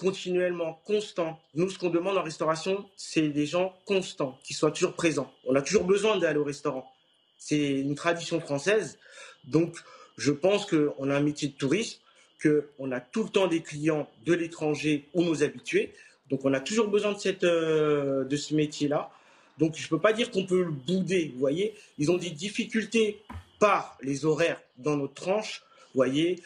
continuellement, 0.00 0.80
constant. 0.86 1.38
Nous, 1.54 1.68
ce 1.68 1.78
qu'on 1.78 1.90
demande 1.90 2.16
en 2.16 2.22
restauration, 2.22 2.88
c'est 2.96 3.28
des 3.28 3.44
gens 3.46 3.74
constants, 3.84 4.38
qui 4.42 4.54
soient 4.54 4.70
toujours 4.70 4.94
présents. 4.94 5.30
On 5.44 5.54
a 5.54 5.62
toujours 5.62 5.84
besoin 5.84 6.16
d'aller 6.18 6.38
au 6.38 6.44
restaurant. 6.44 6.90
C'est 7.40 7.80
une 7.80 7.94
tradition 7.94 8.38
française. 8.38 8.98
Donc, 9.44 9.76
je 10.18 10.30
pense 10.30 10.66
qu'on 10.66 11.10
a 11.10 11.16
un 11.16 11.20
métier 11.20 11.48
de 11.48 11.54
tourisme, 11.54 11.98
qu'on 12.42 12.92
a 12.92 13.00
tout 13.00 13.24
le 13.24 13.30
temps 13.30 13.48
des 13.48 13.62
clients 13.62 14.08
de 14.26 14.34
l'étranger 14.34 15.08
ou 15.14 15.24
nos 15.24 15.42
habitués. 15.42 15.92
Donc, 16.28 16.44
on 16.44 16.52
a 16.52 16.60
toujours 16.60 16.88
besoin 16.88 17.12
de, 17.12 17.18
cette, 17.18 17.42
euh, 17.42 18.24
de 18.24 18.36
ce 18.36 18.54
métier-là. 18.54 19.10
Donc, 19.58 19.74
je 19.76 19.84
ne 19.84 19.88
peux 19.88 19.98
pas 19.98 20.12
dire 20.12 20.30
qu'on 20.30 20.44
peut 20.44 20.62
le 20.62 20.70
bouder. 20.70 21.30
Vous 21.32 21.40
voyez, 21.40 21.74
ils 21.98 22.10
ont 22.10 22.18
des 22.18 22.30
difficultés 22.30 23.22
par 23.58 23.96
les 24.02 24.26
horaires 24.26 24.60
dans 24.76 24.96
notre 24.96 25.14
tranche. 25.14 25.62
Vous 25.94 25.98
voyez, 25.98 26.42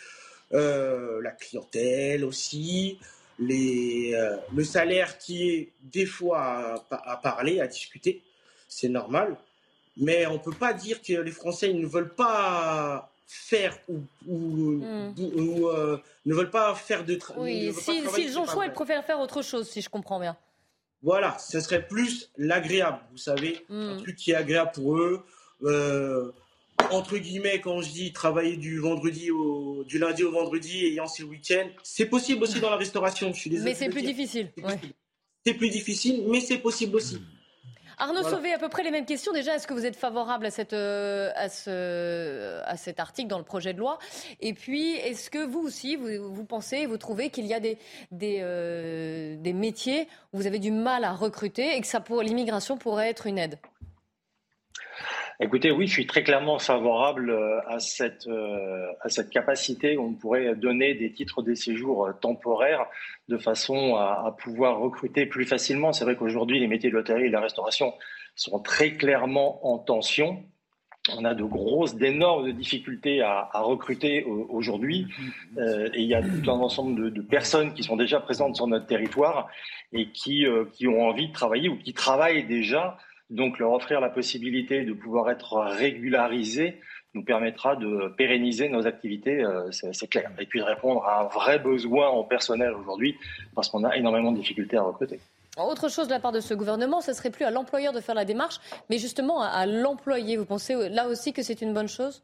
euh, 0.53 1.21
la 1.23 1.33
clientèle 1.33 2.25
aussi, 2.25 2.99
les, 3.41 4.13
euh, 4.15 4.37
le 4.55 4.63
salaire 4.63 5.19
qui 5.19 5.51
est 5.51 5.73
des 5.83 6.07
fois 6.07 6.85
à 6.91 7.17
parler, 7.17 7.61
à 7.61 7.67
discuter. 7.67 8.23
C'est 8.69 8.89
normal. 8.89 9.37
Mais 9.97 10.27
on 10.27 10.35
ne 10.35 10.39
peut 10.39 10.53
pas 10.53 10.73
dire 10.73 11.01
que 11.01 11.13
les 11.13 11.31
Français 11.31 11.73
ne 11.73 11.87
veulent 11.87 12.15
pas 12.15 13.11
faire 13.27 13.79
ou, 13.89 14.03
hmm. 14.27 15.15
euh, 15.19 15.97
ne 16.27 16.35
veulent 16.35 16.51
pas 16.51 16.75
faire 16.75 17.05
de 17.05 17.15
travail. 17.15 17.71
Oui, 17.71 17.75
s'ils 17.75 18.39
ont 18.39 18.43
le 18.43 18.49
choix, 18.49 18.67
ils 18.67 18.73
préfèrent 18.73 19.05
faire 19.05 19.21
autre 19.21 19.43
chose, 19.43 19.69
si 19.69 19.81
je 19.81 19.89
comprends 19.89 20.21
bien. 20.21 20.37
Voilà, 21.03 21.37
ce 21.39 21.61
serait 21.61 21.87
plus 21.87 22.31
l'agréable, 22.39 22.99
vous 23.13 23.19
savez, 23.19 23.65
un 23.69 23.95
hmm. 23.95 24.03
truc 24.03 24.17
qui 24.17 24.33
est 24.33 24.37
agréable 24.37 24.73
pour 24.73 24.97
eux. 24.97 25.25
Euh, 25.63 26.33
entre 26.91 27.19
guillemets, 27.19 27.61
quand 27.61 27.81
je 27.83 27.91
dis 27.91 28.13
travailler 28.13 28.57
du 28.57 28.79
vendredi 28.79 29.31
au, 29.31 29.85
du 29.85 29.99
lundi 29.99 30.25
au 30.25 30.33
vendredi 30.33 30.87
ayant 30.87 31.07
ses 31.07 31.23
week-ends, 31.23 31.69
c'est 31.83 32.07
possible 32.07 32.43
aussi 32.43 32.61
dans 32.61 32.71
la 32.71 32.77
restauration. 32.77 33.33
Je 33.33 33.39
suis 33.39 33.51
désolé. 33.51 33.71
Mais 33.71 33.77
c'est 33.77 33.91
plus 33.91 34.03
difficile. 34.03 34.51
C'est 35.47 35.55
plus 35.55 35.69
difficile, 35.69 36.25
mais 36.29 36.41
c'est 36.41 36.59
possible 36.59 36.97
aussi. 36.97 37.21
Arnaud 37.99 38.23
Sauvé, 38.23 38.53
à 38.53 38.59
peu 38.59 38.69
près 38.69 38.83
les 38.83 38.91
mêmes 38.91 39.07
questions. 39.07 39.33
Déjà, 39.33 39.55
est-ce 39.55 39.67
que 39.67 39.75
vous 39.75 39.87
êtes 39.87 39.97
favorable 39.97 40.47
à, 40.47 40.51
cette, 40.51 40.73
euh, 40.73 41.31
à, 41.37 41.49
ce, 41.49 42.61
à 42.65 42.77
cet 42.77 43.01
article 43.01 43.29
dans 43.29 43.39
le 43.39 43.45
projet 43.45 43.73
de 43.73 43.79
loi? 43.79 43.99
Et 44.41 44.55
puis, 44.55 44.93
est-ce 44.93 45.31
que 45.31 45.45
vous 45.45 45.61
aussi, 45.61 45.97
vous, 45.97 46.33
vous 46.33 46.45
pensez, 46.45 46.87
vous 46.87 46.99
trouvez 46.99 47.31
qu'il 47.31 47.47
y 47.47 47.55
a 47.55 47.61
des, 47.61 47.79
des, 48.11 48.39
euh, 48.43 49.37
des, 49.39 49.53
métiers 49.53 50.09
où 50.33 50.39
vous 50.39 50.47
avez 50.47 50.59
du 50.59 50.71
mal 50.71 51.05
à 51.05 51.13
recruter 51.13 51.77
et 51.77 51.81
que 51.81 51.87
ça 51.87 52.01
pour 52.01 52.23
l'immigration 52.23 52.77
pourrait 52.77 53.11
être 53.11 53.27
une 53.27 53.39
aide? 53.39 53.59
Écoutez, 55.41 55.71
oui, 55.71 55.87
je 55.87 55.93
suis 55.93 56.07
très 56.07 56.23
clairement 56.23 56.59
favorable 56.59 57.31
euh, 57.31 57.61
à 57.67 57.81
cette, 57.81 58.29
à 59.01 59.09
cette 59.09 59.31
capacité 59.31 59.97
où 59.97 60.05
on 60.05 60.15
pourrait 60.15 60.55
donner 60.55 60.95
des 60.95 61.13
titres 61.13 61.43
de 61.43 61.55
séjour 61.55 62.09
temporaires 62.21 62.87
de 63.29 63.39
façon 63.39 63.97
à, 63.97 64.35
pouvoir 64.39 64.79
recruter 64.79 65.27
plus 65.27 65.45
facilement. 65.45 65.93
C'est 65.93 66.05
vrai 66.05 66.17
qu'aujourd'hui, 66.17 66.61
les 66.61 66.69
métiers 66.69 66.91
de 66.91 66.95
l'hôtellerie 66.95 67.27
et 67.27 67.29
de 67.29 67.33
la 67.33 67.41
restauration 67.41 67.95
sont 68.37 68.59
très 68.61 68.95
clairement 68.95 69.67
en 69.67 69.79
tension. 69.79 70.43
On 71.17 71.25
a 71.25 71.35
de 71.35 71.45
grosses, 71.45 71.97
d'énormes 71.97 72.53
difficultés 72.53 73.21
à, 73.21 73.51
recruter 73.55 74.25
aujourd'hui. 74.25 75.07
Euh, 75.59 75.91
et 75.93 76.01
il 76.01 76.09
y 76.09 76.15
a 76.15 76.23
tout 76.23 76.51
un 76.51 76.55
ensemble 76.55 77.13
de, 77.13 77.21
personnes 77.21 77.75
qui 77.75 77.83
sont 77.83 77.97
déjà 77.97 78.21
présentes 78.21 78.57
sur 78.57 78.67
notre 78.67 78.87
territoire 78.87 79.49
et 79.93 80.11
qui, 80.11 80.47
euh, 80.47 80.65
qui 80.73 80.89
ont 80.89 81.07
envie 81.07 81.29
de 81.29 81.33
travailler 81.33 81.69
ou 81.69 81.77
qui 81.77 81.93
travaillent 81.93 82.45
déjà. 82.45 82.97
Donc 83.35 83.59
leur 83.59 83.73
offrir 83.73 84.01
la 84.01 84.11
possibilité 84.11 84.85
de 84.85 84.93
pouvoir 84.93 85.29
être 85.29 85.57
régularisés 85.57 86.81
nous 87.15 87.25
permettra 87.25 87.75
de 87.75 88.15
pérenniser 88.17 88.69
nos 88.69 88.87
activités, 88.87 89.43
euh, 89.43 89.71
c'est 89.73 90.07
clair, 90.07 90.31
et 90.39 90.47
puis 90.47 90.61
de 90.61 90.65
répondre 90.65 91.05
à 91.05 91.23
un 91.23 91.25
vrai 91.25 91.59
besoin 91.59 92.09
en 92.09 92.23
personnel 92.23 92.73
aujourd'hui, 92.73 93.17
parce 93.57 93.69
qu'on 93.69 93.83
a 93.83 93.97
énormément 93.97 94.31
de 94.31 94.39
difficultés 94.39 94.77
à 94.77 94.83
recruter. 94.83 95.19
Autre 95.57 95.89
chose 95.89 96.07
de 96.07 96.13
la 96.13 96.21
part 96.21 96.31
de 96.31 96.41
ce 96.41 96.55
gouvernement, 96.55 97.01
ce 97.01 97.13
serait 97.13 97.31
plus 97.31 97.45
à 97.45 97.51
l'employeur 97.51 97.93
de 97.93 98.01
faire 98.01 98.15
la 98.15 98.25
démarche, 98.25 98.57
mais 98.89 98.99
justement 98.99 99.43
à, 99.43 99.67
l'employé. 99.67 100.37
Vous 100.37 100.45
pensez 100.45 100.89
là 100.89 101.09
aussi 101.09 101.33
que 101.33 101.43
c'est 101.43 101.61
une 101.61 101.75
bonne 101.75 101.89
chose? 101.89 102.23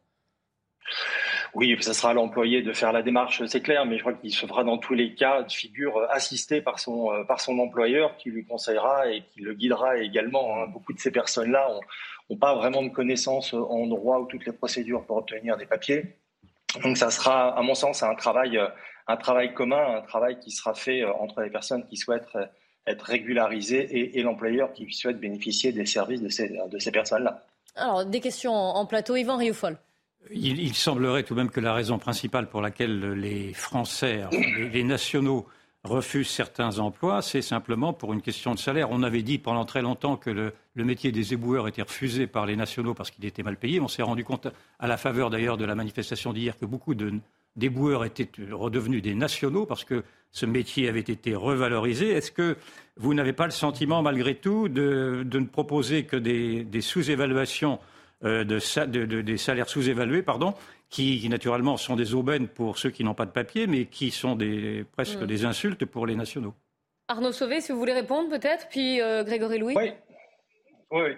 Oui, 1.54 1.76
ça 1.80 1.94
sera 1.94 2.10
à 2.10 2.14
l'employé 2.14 2.62
de 2.62 2.72
faire 2.72 2.92
la 2.92 3.02
démarche, 3.02 3.44
c'est 3.46 3.60
clair, 3.60 3.84
mais 3.84 3.96
je 3.96 4.02
crois 4.02 4.12
qu'il 4.12 4.32
se 4.32 4.46
fera 4.46 4.62
dans 4.62 4.78
tous 4.78 4.94
les 4.94 5.14
cas 5.14 5.42
de 5.42 5.50
figure 5.50 6.06
assisté 6.10 6.60
par 6.60 6.78
son, 6.78 7.12
euh, 7.12 7.24
par 7.24 7.40
son 7.40 7.58
employeur 7.58 8.16
qui 8.16 8.30
lui 8.30 8.44
conseillera 8.44 9.10
et 9.10 9.22
qui 9.32 9.40
le 9.40 9.54
guidera 9.54 9.98
également. 9.98 10.56
Hein. 10.56 10.66
Beaucoup 10.68 10.92
de 10.92 11.00
ces 11.00 11.10
personnes-là 11.10 11.70
ont, 11.72 11.80
n'ont 12.30 12.36
pas 12.36 12.54
vraiment 12.54 12.82
de 12.82 12.88
connaissances 12.88 13.52
en 13.54 13.86
droit 13.86 14.18
ou 14.20 14.26
toutes 14.26 14.46
les 14.46 14.52
procédures 14.52 15.04
pour 15.04 15.16
obtenir 15.16 15.56
des 15.56 15.66
papiers. 15.66 16.16
Donc 16.84 16.96
ça 16.96 17.10
sera, 17.10 17.58
à 17.58 17.62
mon 17.62 17.74
sens, 17.74 18.02
un 18.02 18.14
travail, 18.14 18.60
un 19.08 19.16
travail 19.16 19.52
commun, 19.52 19.96
un 19.96 20.02
travail 20.02 20.38
qui 20.38 20.52
sera 20.52 20.74
fait 20.74 21.02
euh, 21.02 21.12
entre 21.14 21.40
les 21.42 21.50
personnes 21.50 21.84
qui 21.88 21.96
souhaitent 21.96 22.28
euh, 22.36 22.46
être 22.86 23.02
régularisées 23.02 24.18
et, 24.18 24.22
l'employeur 24.22 24.72
qui 24.72 24.90
souhaite 24.92 25.18
bénéficier 25.18 25.72
des 25.72 25.84
services 25.84 26.22
de 26.22 26.28
ces, 26.28 26.48
de 26.48 26.78
ces 26.78 26.90
personnes-là. 26.90 27.44
Alors, 27.76 28.04
des 28.04 28.20
questions 28.20 28.52
en 28.52 28.86
plateau. 28.86 29.16
Yvan 29.16 29.36
Rioufol. 29.36 29.76
Il, 30.32 30.74
semblerait 30.74 31.22
tout 31.22 31.34
de 31.34 31.40
même 31.40 31.50
que 31.50 31.60
la 31.60 31.74
raison 31.74 31.98
principale 31.98 32.48
pour 32.48 32.60
laquelle 32.60 33.12
les 33.14 33.52
Français, 33.52 34.24
les 34.72 34.84
nationaux, 34.84 35.46
refuse 35.84 36.28
certains 36.28 36.78
emplois, 36.78 37.22
c'est 37.22 37.42
simplement 37.42 37.92
pour 37.92 38.12
une 38.12 38.20
question 38.20 38.54
de 38.54 38.58
salaire. 38.58 38.90
On 38.90 39.02
avait 39.02 39.22
dit 39.22 39.38
pendant 39.38 39.64
très 39.64 39.82
longtemps 39.82 40.16
que 40.16 40.30
le, 40.30 40.52
métier 40.84 41.12
des 41.12 41.32
éboueurs 41.32 41.68
était 41.68 41.82
refusé 41.82 42.26
par 42.26 42.46
les 42.46 42.56
nationaux 42.56 42.94
parce 42.94 43.10
qu'il 43.10 43.24
était 43.24 43.42
mal 43.42 43.56
payé. 43.56 43.80
On 43.80 43.88
s'est 43.88 44.02
rendu 44.02 44.24
compte, 44.24 44.48
à 44.78 44.86
la 44.86 44.96
faveur 44.96 45.30
d'ailleurs 45.30 45.56
de 45.56 45.64
la 45.64 45.74
manifestation 45.74 46.32
d'hier, 46.32 46.58
que 46.58 46.66
beaucoup 46.66 46.94
d'éboueurs 47.56 48.04
étaient 48.04 48.28
redevenus 48.50 49.02
des 49.02 49.14
nationaux 49.14 49.66
parce 49.66 49.84
que 49.84 50.04
ce 50.32 50.46
métier 50.46 50.88
avait 50.88 51.00
été 51.00 51.34
revalorisé. 51.34 52.10
Est-ce 52.10 52.30
que 52.30 52.56
vous 52.96 53.14
n'avez 53.14 53.32
pas 53.32 53.46
le 53.46 53.50
sentiment, 53.50 54.02
malgré 54.02 54.34
tout, 54.34 54.68
de, 54.68 55.26
ne 55.32 55.46
proposer 55.46 56.04
que 56.04 56.16
des, 56.16 56.80
sous-évaluations, 56.80 57.78
euh, 58.24 58.44
des 58.44 59.36
salaires 59.38 59.68
sous-évalués, 59.68 60.22
pardon, 60.22 60.54
qui, 60.90 61.26
naturellement 61.28 61.76
sont 61.76 61.96
des 61.96 62.14
aubaines 62.14 62.48
pour 62.48 62.76
ceux 62.78 62.90
qui 62.90 63.04
n'ont 63.04 63.14
pas 63.14 63.26
de 63.26 63.30
papier, 63.30 63.66
mais 63.66 63.86
qui 63.86 64.10
sont 64.10 64.34
des, 64.36 64.84
presque 64.92 65.22
mm. 65.22 65.26
des 65.26 65.44
insultes 65.44 65.84
pour 65.86 66.06
les 66.06 66.16
nationaux. 66.16 66.54
Arnaud 67.08 67.32
Sauvé, 67.32 67.60
si 67.60 67.72
vous 67.72 67.78
voulez 67.78 67.92
répondre 67.92 68.28
peut-être, 68.28 68.68
puis 68.68 69.00
euh, 69.00 69.24
Grégory 69.24 69.58
Louis. 69.58 69.74
Oui. 69.76 69.92
Oui, 70.92 71.12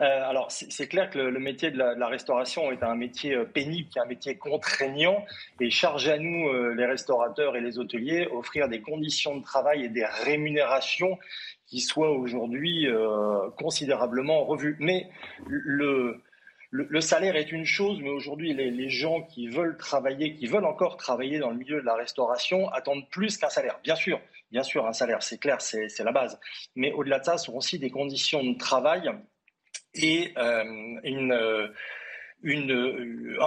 euh, 0.00 0.04
alors 0.04 0.50
c'est 0.50 0.88
clair 0.88 1.10
que 1.10 1.18
le, 1.18 1.38
métier 1.38 1.70
de 1.70 1.76
la, 1.76 2.06
restauration 2.06 2.72
est 2.72 2.82
un 2.82 2.94
métier 2.94 3.34
euh, 3.34 3.44
pénible, 3.44 3.90
qui 3.90 3.98
est 3.98 4.02
un 4.02 4.06
métier 4.06 4.38
contraignant, 4.38 5.22
et 5.60 5.68
charge 5.68 6.08
à 6.08 6.16
nous, 6.16 6.50
les 6.72 6.86
restaurateurs 6.86 7.54
et 7.54 7.60
les 7.60 7.78
hôteliers, 7.78 8.26
offrir 8.32 8.68
des 8.68 8.80
conditions 8.80 9.36
de 9.36 9.42
travail 9.42 9.84
et 9.84 9.88
des 9.90 10.06
rémunérations 10.24 11.18
qui 11.66 11.80
soient 11.80 12.12
aujourd'hui 12.12 12.88
considérablement 13.58 14.46
revues. 14.46 14.76
Mais 14.80 15.10
le, 15.46 16.22
le, 16.70 17.00
salaire 17.00 17.36
est 17.36 17.50
une 17.50 17.64
chose, 17.64 17.98
mais 18.02 18.10
aujourd'hui, 18.10 18.52
les, 18.52 18.90
gens 18.90 19.22
qui 19.22 19.48
veulent 19.48 19.76
travailler, 19.78 20.34
qui 20.34 20.46
veulent 20.46 20.66
encore 20.66 20.96
travailler 20.96 21.38
dans 21.38 21.50
le 21.50 21.56
milieu 21.56 21.80
de 21.80 21.86
la 21.86 21.94
restauration, 21.94 22.68
attendent 22.70 23.08
plus 23.10 23.38
qu'un 23.38 23.48
salaire. 23.48 23.78
Bien 23.82 23.94
sûr, 23.94 24.20
bien 24.50 24.62
sûr, 24.62 24.86
un 24.86 24.92
salaire, 24.92 25.22
c'est 25.22 25.38
clair, 25.38 25.60
c'est 25.62 25.98
la 26.00 26.12
base. 26.12 26.38
Mais 26.76 26.92
au-delà 26.92 27.20
de 27.20 27.24
ça, 27.24 27.38
ce 27.38 27.46
sont 27.46 27.54
aussi 27.54 27.78
des 27.78 27.90
conditions 27.90 28.44
de 28.44 28.56
travail 28.58 29.10
et 29.94 30.34
euh, 30.36 30.64
une, 31.04 31.32
euh, 31.32 31.68
une, 32.42 32.70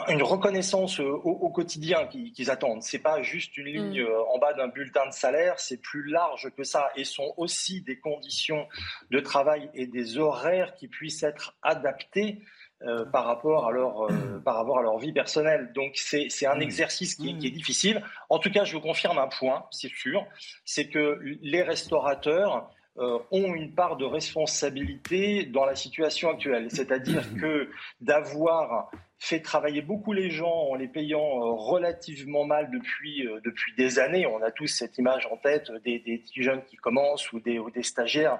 une, 0.08 0.24
reconnaissance 0.24 1.00
au, 1.00 1.50
quotidien 1.50 2.08
qu'ils 2.08 2.50
attendent. 2.50 2.82
C'est 2.82 3.00
pas 3.00 3.22
juste 3.22 3.56
une 3.58 3.68
ligne 3.68 4.02
mm. 4.02 4.06
euh, 4.06 4.24
en 4.34 4.40
bas 4.40 4.54
d'un 4.54 4.68
bulletin 4.68 5.06
de 5.08 5.14
salaire, 5.14 5.60
c'est 5.60 5.80
plus 5.80 6.10
large 6.10 6.50
que 6.58 6.64
ça. 6.64 6.92
Et 6.96 7.04
sont 7.04 7.36
aussi 7.38 7.82
des 7.82 8.00
conditions 8.00 8.68
de 9.12 9.20
travail 9.20 9.70
et 9.76 9.86
des 9.86 10.18
horaires 10.18 10.74
qui 10.74 10.88
puissent 10.88 11.22
être 11.22 11.56
adaptés 11.62 12.42
euh, 12.88 13.06
par, 13.06 13.26
rapport 13.26 13.68
à 13.68 13.72
leur, 13.72 14.06
euh, 14.06 14.42
par 14.44 14.56
rapport 14.56 14.80
à 14.80 14.82
leur 14.82 14.98
vie 14.98 15.14
personnelle. 15.14 15.72
Donc 15.76 15.92
c'est 15.98 16.28
un 16.48 16.56
mmh. 16.56 16.62
exercice 16.64 17.14
qui, 17.14 17.38
qui, 17.38 17.48
est 17.48 17.52
mmh. 17.52 17.54
difficile. 17.54 18.04
En 18.28 18.40
tout 18.40 18.50
cas, 18.50 18.64
je 18.64 18.74
vous 18.74 18.82
confirme 18.82 19.20
un 19.20 19.28
point, 19.28 19.66
c'est 19.70 19.92
sûr, 19.94 20.26
c'est 20.66 20.90
que 20.90 21.20
les 21.42 21.62
restaurateurs 21.62 22.72
euh, 22.98 23.20
ont 23.30 23.54
une 23.54 23.76
part 23.76 23.98
de 23.98 24.06
responsabilité 24.06 25.46
dans 25.46 25.64
la 25.64 25.76
situation 25.76 26.32
actuelle. 26.32 26.72
C'est-à-dire 26.72 27.22
mmh. 27.22 27.40
que 27.40 27.70
d'avoir 28.00 28.90
fait 29.20 29.42
travailler 29.42 29.84
beaucoup 29.84 30.14
les 30.14 30.32
gens 30.32 30.70
en 30.72 30.74
les 30.74 30.88
payant 30.88 31.56
relativement 31.56 32.46
mal 32.46 32.72
depuis, 32.72 33.28
depuis 33.46 33.76
des 33.76 34.00
années, 34.00 34.26
on 34.26 34.42
a 34.42 34.50
tous 34.50 34.66
cette 34.66 34.98
image 34.98 35.28
en 35.28 35.38
tête 35.38 35.72
des, 35.84 36.00
des 36.00 36.24
jeunes 36.36 36.64
qui 36.64 36.78
commencent 36.78 37.32
ou 37.32 37.40
des, 37.40 37.60
ou 37.60 37.70
des 37.70 37.84
stagiaires 37.84 38.40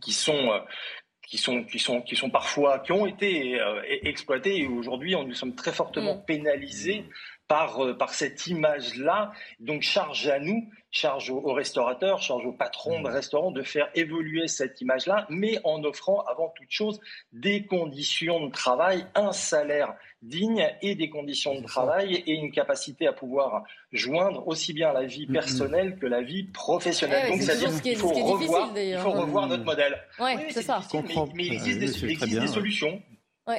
qui 0.00 0.12
sont 0.12 0.60
qui 1.28 1.36
sont, 1.36 1.62
qui 1.64 1.78
sont, 1.78 2.00
qui 2.00 2.16
sont 2.16 2.30
parfois, 2.30 2.78
qui 2.78 2.92
ont 2.92 3.06
été 3.06 3.60
euh, 3.60 3.82
exploités 4.02 4.60
et 4.60 4.66
aujourd'hui, 4.66 5.14
nous 5.14 5.34
sommes 5.34 5.54
très 5.54 5.72
fortement 5.72 6.16
mm. 6.16 6.24
pénalisés 6.24 7.04
par, 7.48 7.82
euh, 7.82 7.94
par 7.94 8.12
cette 8.12 8.46
image-là. 8.46 9.32
Donc, 9.58 9.82
charge 9.82 10.28
à 10.28 10.38
nous, 10.38 10.68
charge 10.90 11.30
aux, 11.30 11.52
restaurateurs, 11.52 12.20
charge 12.20 12.44
aux 12.46 12.52
patrons 12.52 13.00
de 13.00 13.08
mm. 13.08 13.12
restaurants 13.12 13.50
de 13.50 13.62
faire 13.62 13.88
évoluer 13.94 14.46
cette 14.48 14.80
image-là, 14.80 15.26
mais 15.30 15.58
en 15.64 15.82
offrant 15.82 16.20
avant 16.22 16.52
toute 16.56 16.70
chose 16.70 17.00
des 17.32 17.66
conditions 17.66 18.46
de 18.46 18.52
travail, 18.52 19.06
un 19.14 19.32
salaire 19.32 19.94
digne 20.20 20.68
et 20.82 20.94
des 20.94 21.08
conditions 21.08 21.60
de 21.60 21.64
travail 21.64 22.16
et 22.26 22.32
une 22.32 22.50
capacité 22.50 23.06
à 23.06 23.12
pouvoir 23.12 23.62
joindre 23.92 24.46
aussi 24.48 24.72
bien 24.72 24.92
la 24.92 25.04
vie 25.04 25.26
mm, 25.26 25.30
mm. 25.30 25.32
personnelle 25.32 25.98
que 25.98 26.06
la 26.06 26.22
vie 26.22 26.44
professionnelle. 26.44 27.24
Eh 27.26 27.30
Donc, 27.30 27.42
c'est-à-dire 27.42 27.82
qu'il 27.82 27.96
faut, 27.96 28.08
revoir, 28.08 28.70
il 28.76 28.98
faut 28.98 29.12
revoir 29.12 29.46
notre 29.46 29.64
modèle. 29.64 29.98
oui, 30.20 30.32
c'est 30.50 30.62
ça. 30.62 30.80
Mais, 31.34 31.46
il 31.46 31.52
existe, 31.54 31.80
des, 32.04 32.46
solutions. 32.46 33.00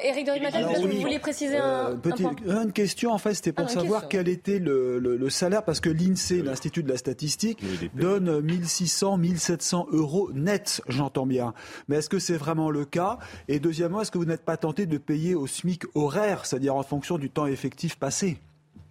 Eric 0.04 0.26
Dorimatel, 0.26 0.66
vous 0.66 1.00
vouliez 1.00 1.20
préciser 1.20 1.58
un, 1.58 2.00
euh, 2.06 2.64
Une 2.64 2.72
question, 2.72 3.12
en 3.12 3.18
fait, 3.18 3.34
c'était 3.34 3.54
pour 3.54 3.66
ah, 3.66 3.70
savoir 3.70 4.08
quel 4.08 4.28
était 4.28 4.60
le, 4.60 5.30
salaire, 5.30 5.64
parce 5.64 5.80
que 5.80 5.90
l'INSEE, 5.90 6.42
l'Institut 6.42 6.84
de 6.84 6.90
la 6.90 6.98
statistique, 6.98 7.64
donne 7.96 8.42
1600, 8.42 9.18
1700 9.18 9.88
euros 9.92 10.30
net, 10.34 10.82
j'entends 10.88 11.26
bien. 11.26 11.54
Mais 11.88 11.98
est-ce 11.98 12.10
que 12.10 12.20
c'est 12.20 12.38
vraiment 12.38 12.70
le 12.70 12.86
cas? 12.86 13.18
Et 13.48 13.60
deuxièmement, 13.60 14.02
est-ce 14.02 14.12
que 14.12 14.18
vous 14.18 14.26
n'êtes 14.26 14.46
pas 14.46 14.58
tenté 14.58 14.86
de 14.86 14.98
payer 14.98 15.36
au 15.36 15.48
SMIC 15.48 15.84
horaire, 15.96 16.46
c'est-à-dire 16.46 16.76
en 16.76 16.84
fonction 16.84 17.18
du 17.18 17.30
temps 17.30 17.48
effectif 17.48 17.98
passé? 17.98 18.38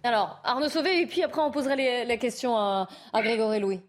Alors, 0.03 0.39
Arnaud 0.43 0.69
Sauvé, 0.69 1.01
et 1.01 1.05
puis 1.05 1.23
après, 1.23 1.41
on 1.41 1.51
posera 1.51 1.75
la 1.75 2.17
question 2.17 2.57
à, 2.57 2.87
Grégory 3.13 3.59
Louis. 3.59 3.81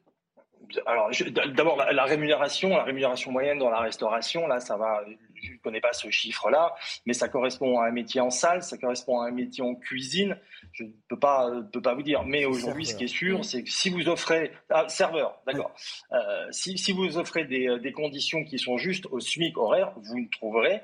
Alors, 0.86 1.10
d'abord, 1.56 1.76
la, 1.76 2.04
rémunération, 2.04 2.70
la 2.70 2.84
rémunération 2.84 3.32
moyenne 3.32 3.58
dans 3.58 3.70
la 3.70 3.80
restauration, 3.80 4.46
là, 4.46 4.60
ça 4.60 4.76
va 4.76 5.02
je 5.42 5.52
ne 5.52 5.58
connais 5.58 5.80
pas 5.80 5.92
ce 5.92 6.10
chiffre-là, 6.10 6.74
mais 7.06 7.12
ça 7.12 7.28
correspond 7.28 7.78
à 7.78 7.86
un 7.86 7.90
métier 7.90 8.20
en 8.20 8.30
salle, 8.30 8.62
ça 8.62 8.76
correspond 8.78 9.20
à 9.20 9.28
un 9.28 9.30
métier 9.30 9.62
en 9.62 9.74
cuisine. 9.74 10.36
Je 10.72 10.84
ne 10.84 10.90
peux 11.08 11.18
pas, 11.18 11.50
peux 11.72 11.82
pas 11.82 11.94
vous 11.94 12.02
dire. 12.02 12.24
Mais 12.24 12.44
aujourd'hui, 12.44 12.86
ce 12.86 12.94
qui 12.94 13.04
est 13.04 13.08
sûr, 13.08 13.44
c'est 13.44 13.64
que 13.64 13.70
si 13.70 13.90
vous 13.90 14.08
offrez 14.08 14.52
ah, 14.70 14.88
serveur, 14.88 15.40
d'accord. 15.46 15.74
Euh, 16.12 16.46
si, 16.50 16.78
si, 16.78 16.92
vous 16.92 17.18
offrez 17.18 17.44
des, 17.44 17.78
des, 17.78 17.92
conditions 17.92 18.44
qui 18.44 18.58
sont 18.58 18.76
justes 18.76 19.06
au 19.06 19.20
SMIC 19.20 19.56
horaire, 19.56 19.92
vous 19.96 20.20
ne 20.20 20.28
trouverez 20.28 20.80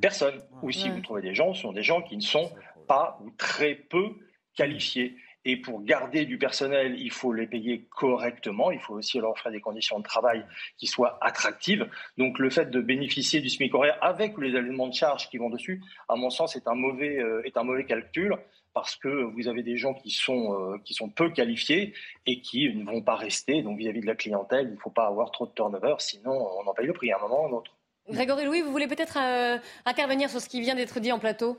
personne. 0.00 0.42
Ou 0.62 0.70
si 0.70 0.88
vous 0.88 1.00
trouvez 1.00 1.22
des 1.22 1.34
gens, 1.34 1.54
ce 1.54 1.62
sont 1.62 1.72
des 1.72 1.82
gens 1.82 2.02
qui 2.02 2.16
ne 2.16 2.22
sont 2.22 2.50
pas 2.86 3.18
ou 3.22 3.30
très 3.30 3.74
peu 3.74 4.16
qualifiés. 4.54 5.16
Et 5.44 5.56
pour 5.56 5.82
garder 5.82 6.24
du 6.26 6.36
personnel, 6.36 6.96
il 6.98 7.10
faut 7.10 7.32
les 7.32 7.46
payer 7.46 7.86
correctement. 7.96 8.70
Il 8.70 8.80
faut 8.80 8.94
aussi 8.94 9.18
leur 9.18 9.30
offrir 9.30 9.52
des 9.52 9.60
conditions 9.60 9.98
de 9.98 10.04
travail 10.04 10.44
qui 10.76 10.86
soient 10.86 11.18
attractives. 11.20 11.88
Donc 12.16 12.38
le 12.38 12.50
fait 12.50 12.70
de 12.70 12.80
bénéficier 12.80 13.40
du 13.40 13.48
SMIC 13.48 13.74
horaire 13.74 13.98
avec 14.02 14.36
les 14.38 14.48
éléments 14.48 14.88
de 14.88 14.94
charge 14.94 15.30
qui 15.30 15.38
vont 15.38 15.50
dessus, 15.50 15.82
à 16.08 16.16
mon 16.16 16.30
sens, 16.30 16.56
est 16.56 16.66
un 16.66 16.74
mauvais, 16.74 17.18
euh, 17.18 17.42
est 17.44 17.56
un 17.56 17.62
mauvais 17.62 17.84
calcul 17.84 18.36
parce 18.74 18.96
que 18.96 19.08
vous 19.08 19.48
avez 19.48 19.62
des 19.62 19.76
gens 19.76 19.94
qui 19.94 20.10
sont, 20.10 20.54
euh, 20.54 20.78
qui 20.84 20.94
sont 20.94 21.08
peu 21.08 21.30
qualifiés 21.30 21.94
et 22.26 22.40
qui 22.40 22.72
ne 22.74 22.84
vont 22.84 23.02
pas 23.02 23.16
rester. 23.16 23.62
Donc 23.62 23.78
vis-à-vis 23.78 24.02
de 24.02 24.06
la 24.06 24.14
clientèle, 24.14 24.68
il 24.68 24.74
ne 24.74 24.80
faut 24.80 24.90
pas 24.90 25.06
avoir 25.06 25.30
trop 25.30 25.46
de 25.46 25.52
turnover, 25.52 25.94
sinon 25.98 26.32
on 26.32 26.66
en 26.66 26.74
paye 26.74 26.86
le 26.86 26.92
prix 26.92 27.10
à 27.10 27.16
un 27.16 27.20
moment 27.20 27.42
ou 27.42 27.46
à 27.46 27.48
un 27.48 27.52
autre. 27.52 27.72
Grégory 28.10 28.44
Louis, 28.44 28.62
vous 28.62 28.70
voulez 28.70 28.86
peut-être 28.86 29.18
euh, 29.18 29.58
intervenir 29.84 30.30
sur 30.30 30.40
ce 30.40 30.48
qui 30.48 30.60
vient 30.60 30.74
d'être 30.74 30.98
dit 31.00 31.12
en 31.12 31.18
plateau? 31.18 31.58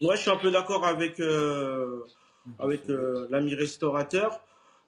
Moi, 0.00 0.14
je 0.14 0.22
suis 0.22 0.30
un 0.30 0.36
peu 0.36 0.50
d'accord 0.50 0.84
avec 0.86 1.20
avec 2.58 2.88
euh, 2.88 3.26
l'ami 3.30 3.54
restaurateur. 3.54 4.40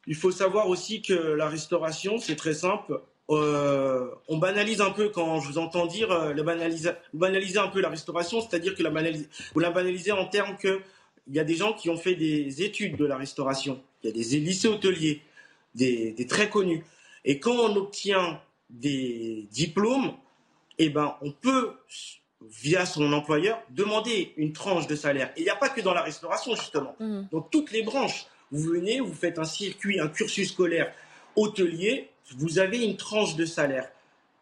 Il 0.06 0.14
faut 0.14 0.30
savoir 0.30 0.68
aussi 0.68 1.02
que 1.02 1.14
la 1.14 1.48
restauration, 1.48 2.18
c'est 2.18 2.36
très 2.36 2.54
simple. 2.54 3.00
Euh, 3.30 4.08
on 4.26 4.38
banalise 4.38 4.80
un 4.80 4.90
peu 4.90 5.08
quand 5.08 5.40
je 5.40 5.48
vous 5.48 5.58
entends 5.58 5.86
dire 5.86 6.10
euh, 6.10 6.32
le 6.32 6.42
banaliser, 6.42 7.58
un 7.58 7.68
peu 7.68 7.80
la 7.80 7.88
restauration, 7.88 8.40
c'est-à-dire 8.40 8.74
que 8.74 8.82
vous 8.82 9.60
la 9.60 9.70
banalisez 9.70 10.12
en 10.12 10.26
termes 10.26 10.56
que 10.56 10.80
il 11.28 11.36
y 11.36 11.38
a 11.38 11.44
des 11.44 11.54
gens 11.54 11.72
qui 11.72 11.90
ont 11.90 11.96
fait 11.96 12.16
des 12.16 12.62
études 12.62 12.96
de 12.96 13.04
la 13.04 13.16
restauration, 13.16 13.80
il 14.02 14.08
y 14.08 14.10
a 14.10 14.12
des 14.12 14.40
lycées 14.40 14.66
hôteliers, 14.66 15.22
des, 15.76 16.26
très 16.28 16.50
connus. 16.50 16.84
Et 17.24 17.38
quand 17.38 17.54
on 17.54 17.76
obtient 17.76 18.40
des 18.68 19.46
diplômes, 19.52 20.12
eh 20.78 20.88
ben, 20.88 21.14
on 21.22 21.30
peut 21.30 21.74
via 22.48 22.86
son 22.86 23.12
employeur, 23.12 23.62
demander 23.70 24.32
une 24.36 24.52
tranche 24.52 24.86
de 24.86 24.96
salaire. 24.96 25.30
Et 25.36 25.40
il 25.40 25.44
n'y 25.44 25.50
a 25.50 25.56
pas 25.56 25.68
que 25.68 25.80
dans 25.80 25.94
la 25.94 26.02
restauration, 26.02 26.54
justement. 26.54 26.96
Mm. 26.98 27.22
Dans 27.30 27.42
toutes 27.42 27.70
les 27.72 27.82
branches, 27.82 28.26
vous 28.50 28.62
venez, 28.62 29.00
vous 29.00 29.14
faites 29.14 29.38
un 29.38 29.44
circuit, 29.44 30.00
un 30.00 30.08
cursus 30.08 30.50
scolaire 30.50 30.92
hôtelier, 31.36 32.08
vous 32.36 32.58
avez 32.58 32.84
une 32.84 32.96
tranche 32.96 33.36
de 33.36 33.44
salaire. 33.44 33.90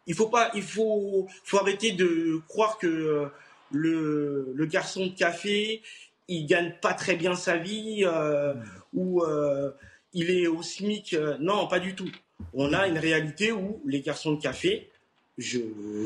Il 0.07 0.15
faut 0.15 0.27
pas, 0.27 0.51
il 0.55 0.63
faut, 0.63 1.27
faut 1.43 1.57
arrêter 1.57 1.91
de 1.91 2.41
croire 2.47 2.77
que 2.77 2.87
euh, 2.87 3.25
le, 3.71 4.53
le, 4.55 4.65
garçon 4.65 5.05
de 5.05 5.11
café, 5.11 5.81
il 6.27 6.45
gagne 6.47 6.73
pas 6.81 6.93
très 6.93 7.15
bien 7.15 7.35
sa 7.35 7.57
vie 7.57 8.03
euh, 8.05 8.53
ou 8.93 9.23
euh, 9.23 9.71
il 10.13 10.31
est 10.31 10.47
au 10.47 10.63
SMIC. 10.63 11.15
non, 11.39 11.67
pas 11.67 11.79
du 11.79 11.93
tout. 11.95 12.11
On 12.53 12.73
a 12.73 12.87
une 12.87 12.97
réalité 12.97 13.51
où 13.51 13.81
les 13.85 14.01
garçons 14.01 14.33
de 14.33 14.41
café, 14.41 14.89
je, 15.37 15.59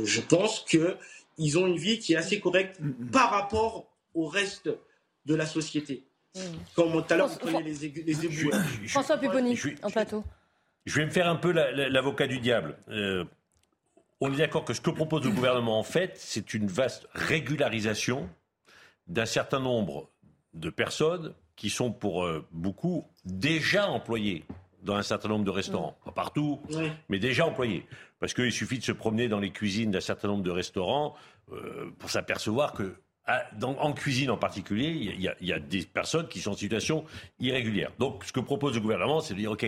je 0.04 0.22
pense 0.22 0.62
que 0.62 0.98
ils 1.38 1.58
ont 1.58 1.68
une 1.68 1.78
vie 1.78 2.00
qui 2.00 2.14
est 2.14 2.18
assez 2.18 2.40
correcte 2.40 2.80
mm, 2.80 2.88
mm. 2.88 3.12
par 3.12 3.30
rapport 3.32 3.92
au 4.14 4.28
reste 4.28 4.70
de 5.26 5.36
la 5.36 5.46
société. 5.46 6.06
Mm. 6.36 6.40
Comme 6.76 6.92
tout 6.92 7.14
à 7.14 7.18
l'heure, 7.18 7.28
vous 7.28 7.40
prenez 7.40 7.64
les, 7.64 7.86
éboueurs. 7.86 8.62
François 8.88 9.18
Pupponi, 9.18 9.58
en 9.82 9.90
plateau. 9.90 10.24
Je 10.86 11.00
vais 11.00 11.06
me 11.06 11.12
faire 11.12 11.30
un 11.30 11.38
peu 11.38 11.52
l'avocat 11.52 12.28
du 12.28 12.40
diable. 12.40 12.78
Euh, 12.90 13.24
on 14.20 14.34
est 14.34 14.38
d'accord 14.38 14.66
que 14.66 14.74
ce 14.74 14.82
que 14.82 14.90
propose 14.90 15.24
le 15.24 15.32
gouvernement, 15.32 15.80
en 15.80 15.84
fait, 15.84 16.14
c'est 16.18 16.54
une 16.54 16.68
vaste 16.68 17.08
régularisation 17.14 18.30
d'un 19.08 19.26
certain 19.26 19.60
nombre 19.60 20.10
de 20.54 20.70
personnes 20.70 21.34
qui 21.56 21.70
sont 21.70 21.92
pour 21.92 22.26
euh, 22.26 22.46
beaucoup 22.52 23.06
déjà 23.26 23.90
employées 23.90 24.46
dans 24.84 24.96
un 24.96 25.04
certain 25.04 25.30
nombre 25.30 25.46
de 25.46 25.52
restaurants. 25.52 25.98
Pas 26.06 26.12
partout, 26.12 26.62
mais 27.10 27.20
déjà 27.20 27.46
employés. 27.46 27.86
Parce 28.20 28.34
qu'il 28.34 28.52
suffit 28.52 28.80
de 28.80 28.84
se 28.84 28.92
promener 28.92 29.28
dans 29.28 29.40
les 29.40 29.52
cuisines 29.52 29.92
d'un 29.92 30.02
certain 30.02 30.28
nombre 30.28 30.44
de 30.44 30.52
restaurants 30.52 31.16
euh, 31.52 31.92
pour 32.00 32.10
s'apercevoir 32.10 32.74
que 32.74 32.96
ah, 33.26 33.44
en 33.62 33.94
cuisine 33.94 34.30
en 34.32 34.38
particulier, 34.38 34.90
il 34.90 35.22
y, 35.22 35.54
a, 35.54 35.60
des 35.60 35.84
personnes 35.84 36.28
qui 36.28 36.42
sont 36.42 36.52
en 36.52 36.58
situation 36.58 37.06
irrégulière. 37.40 37.92
Donc, 37.98 38.26
ce 38.26 38.34
que 38.34 38.42
propose 38.42 38.76
le 38.76 38.82
gouvernement, 38.82 39.22
c'est 39.22 39.34
de 39.34 39.40
dire, 39.40 39.52
OK, 39.52 39.66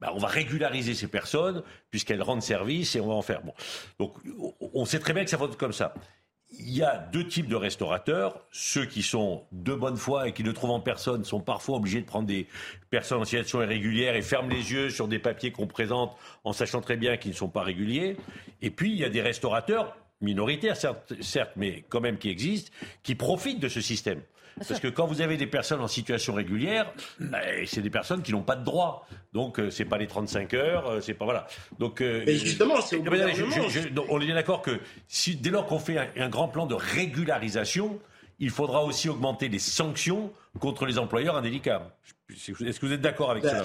bah, 0.00 0.12
on 0.14 0.18
va 0.18 0.28
régulariser 0.28 0.94
ces 0.94 1.08
personnes 1.08 1.62
puisqu'elles 1.90 2.22
rendent 2.22 2.42
service 2.42 2.96
et 2.96 3.00
on 3.00 3.08
va 3.08 3.14
en 3.14 3.22
faire. 3.22 3.42
Bon. 3.42 3.54
Donc, 3.98 4.16
on 4.74 4.84
sait 4.84 4.98
très 4.98 5.14
bien 5.14 5.24
que 5.24 5.30
ça 5.30 5.38
va 5.38 5.46
être 5.46 5.56
comme 5.56 5.72
ça. 5.72 5.94
Il 6.52 6.70
y 6.70 6.82
a 6.82 6.98
deux 7.12 7.26
types 7.26 7.48
de 7.48 7.56
restaurateurs. 7.56 8.40
Ceux 8.50 8.84
qui 8.84 9.02
sont 9.02 9.44
de 9.52 9.74
bonne 9.74 9.96
foi 9.96 10.28
et 10.28 10.32
qui 10.32 10.42
ne 10.42 10.52
trouvent 10.52 10.70
en 10.70 10.80
personne 10.80 11.24
sont 11.24 11.40
parfois 11.40 11.76
obligés 11.76 12.00
de 12.00 12.06
prendre 12.06 12.26
des 12.26 12.46
personnes 12.90 13.20
en 13.20 13.24
situation 13.24 13.62
irrégulière 13.62 14.16
et 14.16 14.22
ferment 14.22 14.48
les 14.48 14.72
yeux 14.72 14.90
sur 14.90 15.08
des 15.08 15.18
papiers 15.18 15.52
qu'on 15.52 15.66
présente 15.66 16.16
en 16.44 16.52
sachant 16.52 16.80
très 16.80 16.96
bien 16.96 17.16
qu'ils 17.16 17.32
ne 17.32 17.36
sont 17.36 17.48
pas 17.48 17.62
réguliers. 17.62 18.16
Et 18.62 18.70
puis, 18.70 18.90
il 18.90 18.96
y 18.96 19.04
a 19.04 19.08
des 19.08 19.22
restaurateurs 19.22 19.96
minoritaires, 20.20 20.76
certes, 20.76 21.14
certes, 21.22 21.52
mais 21.56 21.84
quand 21.88 22.00
même 22.00 22.18
qui 22.18 22.28
existent, 22.28 22.70
qui 23.02 23.14
profitent 23.14 23.60
de 23.60 23.68
ce 23.68 23.80
système. 23.80 24.20
Parce 24.68 24.80
que 24.80 24.88
quand 24.88 25.06
vous 25.06 25.20
avez 25.20 25.36
des 25.36 25.46
personnes 25.46 25.80
en 25.80 25.88
situation 25.88 26.34
régulière, 26.34 26.92
bah, 27.18 27.38
c'est 27.66 27.82
des 27.82 27.90
personnes 27.90 28.22
qui 28.22 28.32
n'ont 28.32 28.42
pas 28.42 28.56
de 28.56 28.64
droit. 28.64 29.06
Donc 29.32 29.58
euh, 29.58 29.70
c'est 29.70 29.84
pas 29.84 29.98
les 29.98 30.06
35 30.06 30.54
heures, 30.54 30.86
euh, 30.88 31.00
c'est 31.00 31.14
pas 31.14 31.24
voilà. 31.24 31.46
Donc 31.78 32.00
euh, 32.00 32.22
mais 32.26 32.36
justement, 32.36 32.80
c'est 32.80 32.96
au 32.96 33.02
On 34.08 34.20
est 34.20 34.26
bien 34.26 34.34
d'accord 34.34 34.62
que 34.62 34.78
si 35.08 35.36
dès 35.36 35.50
lors 35.50 35.66
qu'on 35.66 35.78
fait 35.78 35.98
un, 36.16 36.28
grand 36.28 36.48
plan 36.48 36.66
de 36.66 36.74
régularisation, 36.74 37.98
il 38.38 38.50
faudra 38.50 38.84
aussi 38.84 39.08
augmenter 39.08 39.48
les 39.48 39.58
sanctions 39.58 40.32
contre 40.58 40.86
les 40.86 40.98
employeurs 40.98 41.36
indélicables. 41.36 41.86
Est-ce 42.30 42.80
que 42.80 42.86
vous 42.86 42.92
êtes 42.92 43.00
d'accord 43.00 43.30
avec 43.30 43.44
ça 43.44 43.64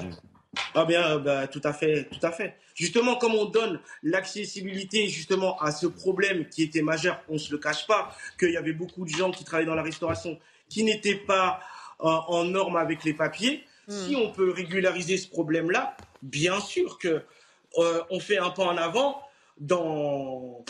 ah 0.74 0.86
bien, 0.86 1.20
bah, 1.20 1.48
tout 1.48 1.62
à 1.66 1.74
fait, 1.74 2.08
tout 2.10 2.26
à 2.26 2.32
fait. 2.32 2.56
Justement, 2.76 3.16
comme 3.16 3.34
on 3.36 3.46
donne 3.46 3.80
l'accessibilité 4.04 5.08
justement 5.10 5.60
à 5.60 5.72
ce 5.72 5.86
problème 5.86 6.48
qui 6.48 6.64
était 6.64 6.82
majeur, 6.82 7.22
on 7.28 7.38
se 7.38 7.52
le 7.52 7.58
cache 7.58 7.86
pas, 7.88 8.16
qu'il 8.40 8.52
y 8.52 8.58
avait 8.58 8.74
beaucoup 8.74 9.04
de 9.04 9.10
gens 9.10 9.32
qui 9.32 9.44
travaillaient 9.44 9.68
dans 9.68 9.76
la 9.76 9.84
restauration 9.84 10.40
qui 10.76 10.84
n'étaient 10.84 11.16
pas 11.16 11.62
euh, 12.02 12.08
en 12.10 12.44
norme 12.44 12.76
avec 12.76 13.06
les 13.06 13.14
papiers. 13.14 13.64
Hmm. 13.88 13.94
Si 13.94 14.16
on 14.18 14.30
peut 14.30 14.52
régulariser 14.52 15.16
ce 15.16 15.30
problème-là, 15.30 15.96
bien 16.22 16.60
sûr 16.60 16.98
que 16.98 17.24
euh, 17.78 18.02
on 18.10 18.20
fait 18.20 18.40
un 18.40 18.50
pas 18.50 18.66
en 18.66 18.76
avant 18.76 19.22
dans, 19.58 20.66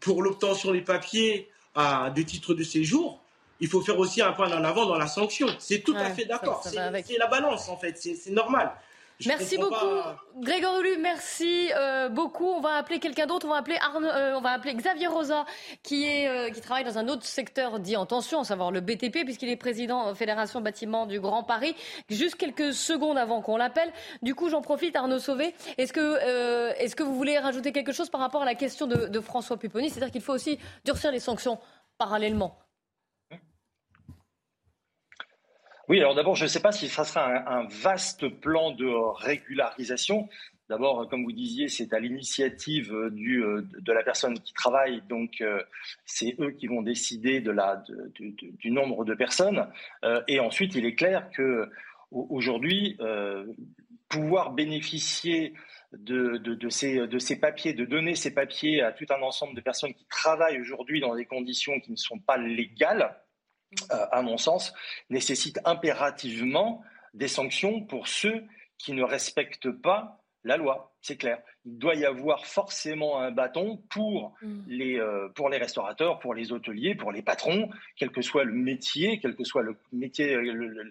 pour 0.00 0.24
l'obtention 0.24 0.72
des 0.72 0.80
papiers 0.80 1.48
à, 1.76 2.10
de 2.10 2.22
titres 2.22 2.54
de 2.54 2.64
séjour. 2.64 3.22
Il 3.60 3.68
faut 3.68 3.80
faire 3.82 4.00
aussi 4.00 4.20
un 4.20 4.32
pas 4.32 4.48
en 4.48 4.64
avant 4.64 4.86
dans 4.86 4.98
la 4.98 5.06
sanction. 5.06 5.46
C'est 5.60 5.78
tout 5.84 5.94
à 5.96 6.10
fait 6.10 6.24
d'accord. 6.24 6.64
C'est 6.64 7.18
la 7.18 7.28
balance 7.28 7.68
en 7.68 7.76
fait. 7.76 7.96
C'est 7.96 8.32
normal 8.32 8.72
merci 9.24 9.56
beaucoup, 9.56 9.74
Grégoire 10.40 10.80
Lu. 10.80 10.98
Merci 11.00 11.70
euh, 11.74 12.08
beaucoup. 12.08 12.46
On 12.46 12.60
va 12.60 12.74
appeler 12.74 12.98
quelqu'un 12.98 13.26
d'autre. 13.26 13.46
On 13.46 13.50
va 13.50 13.56
appeler 13.56 13.76
euh, 13.76 14.34
on 14.36 14.40
va 14.40 14.50
appeler 14.50 14.74
Xavier 14.74 15.06
Rosa, 15.06 15.44
qui 15.82 16.04
est 16.04 16.28
euh, 16.28 16.50
qui 16.50 16.60
travaille 16.60 16.84
dans 16.84 16.98
un 16.98 17.08
autre 17.08 17.24
secteur 17.24 17.78
dit 17.78 17.96
en 17.96 18.06
tension, 18.06 18.40
à 18.40 18.44
savoir 18.44 18.70
le 18.70 18.80
BTP, 18.80 19.24
puisqu'il 19.24 19.48
est 19.48 19.56
président 19.56 20.14
Fédération 20.14 20.60
Bâtiment 20.60 21.06
du 21.06 21.20
Grand 21.20 21.42
Paris. 21.42 21.74
Juste 22.10 22.34
quelques 22.34 22.74
secondes 22.74 23.18
avant 23.18 23.40
qu'on 23.40 23.56
l'appelle. 23.56 23.92
Du 24.22 24.34
coup, 24.34 24.50
j'en 24.50 24.62
profite, 24.62 24.96
Arnaud 24.96 25.18
Sauvé. 25.18 25.54
Est-ce 25.78 25.92
que 25.92 26.16
est-ce 26.78 26.96
que 26.96 27.02
vous 27.02 27.14
voulez 27.14 27.38
rajouter 27.38 27.72
quelque 27.72 27.92
chose 27.92 28.10
par 28.10 28.20
rapport 28.20 28.42
à 28.42 28.46
la 28.46 28.54
question 28.54 28.86
de, 28.86 29.06
de 29.06 29.20
François 29.20 29.56
Pupponi, 29.56 29.90
c'est-à-dire 29.90 30.10
qu'il 30.12 30.22
faut 30.22 30.34
aussi 30.34 30.58
durcir 30.84 31.10
les 31.12 31.20
sanctions 31.20 31.58
parallèlement. 31.98 32.65
Oui, 35.88 36.00
alors 36.00 36.14
d'abord, 36.14 36.34
je 36.34 36.44
ne 36.44 36.48
sais 36.48 36.60
pas 36.60 36.72
si 36.72 36.88
ça 36.88 37.04
sera 37.04 37.26
un, 37.48 37.66
vaste 37.68 38.28
plan 38.28 38.72
de 38.72 38.86
régularisation. 38.86 40.28
D'abord, 40.68 41.08
comme 41.08 41.22
vous 41.22 41.32
disiez, 41.32 41.68
c'est 41.68 41.92
à 41.92 42.00
l'initiative 42.00 42.92
du, 43.12 43.40
de 43.40 43.92
la 43.92 44.02
personne 44.02 44.36
qui 44.40 44.52
travaille, 44.52 45.00
donc 45.08 45.40
euh, 45.40 45.62
c'est 46.04 46.34
eux 46.40 46.50
qui 46.50 46.66
vont 46.66 46.82
décider 46.82 47.40
du 47.40 48.70
nombre 48.72 49.04
de 49.04 49.14
personnes. 49.14 49.68
Euh, 50.04 50.22
et 50.26 50.40
ensuite, 50.40 50.74
il 50.74 50.84
est 50.84 50.96
clair 50.96 51.30
que 51.30 51.70
aujourd'hui, 52.10 52.96
euh, 53.00 53.46
pouvoir 54.08 54.52
bénéficier 54.52 55.54
de, 55.92 56.68
ces, 56.68 57.40
papiers, 57.40 57.74
de 57.74 57.84
donner 57.84 58.14
ces 58.14 58.34
papiers 58.34 58.82
à 58.82 58.92
tout 58.92 59.06
un 59.10 59.22
ensemble 59.22 59.54
de 59.54 59.60
personnes 59.60 59.94
qui 59.94 60.06
travaillent 60.06 60.60
aujourd'hui 60.60 61.00
dans 61.00 61.14
des 61.14 61.26
conditions 61.26 61.78
qui 61.80 61.92
ne 61.92 61.96
sont 61.96 62.18
pas 62.18 62.36
légales, 62.36 63.02
euh, 63.02 63.25
à 63.90 64.22
mon 64.22 64.38
sens, 64.38 64.72
nécessite 65.10 65.60
impérativement 65.64 66.82
des 67.14 67.28
sanctions 67.28 67.80
pour 67.82 68.08
ceux 68.08 68.44
qui 68.78 68.92
ne 68.92 69.02
respectent 69.02 69.70
pas 69.70 70.18
la 70.44 70.56
loi. 70.56 70.92
C'est 71.02 71.16
clair. 71.16 71.38
Il 71.64 71.78
doit 71.78 71.96
y 71.96 72.04
avoir 72.04 72.46
forcément 72.46 73.20
un 73.20 73.32
bâton 73.32 73.82
pour 73.90 74.34
mm. 74.42 74.60
les, 74.68 74.98
euh, 74.98 75.28
pour 75.34 75.48
les 75.48 75.58
restaurateurs, 75.58 76.20
pour 76.20 76.34
les 76.34 76.52
hôteliers, 76.52 76.94
pour 76.94 77.10
les 77.10 77.22
patrons, 77.22 77.68
quel 77.96 78.10
que 78.10 78.22
soit 78.22 78.44
le 78.44 78.52
métier, 78.52 79.18
quel 79.20 79.34
que 79.34 79.44
soit 79.44 79.62
le 79.62 79.76
métier, 79.92 80.36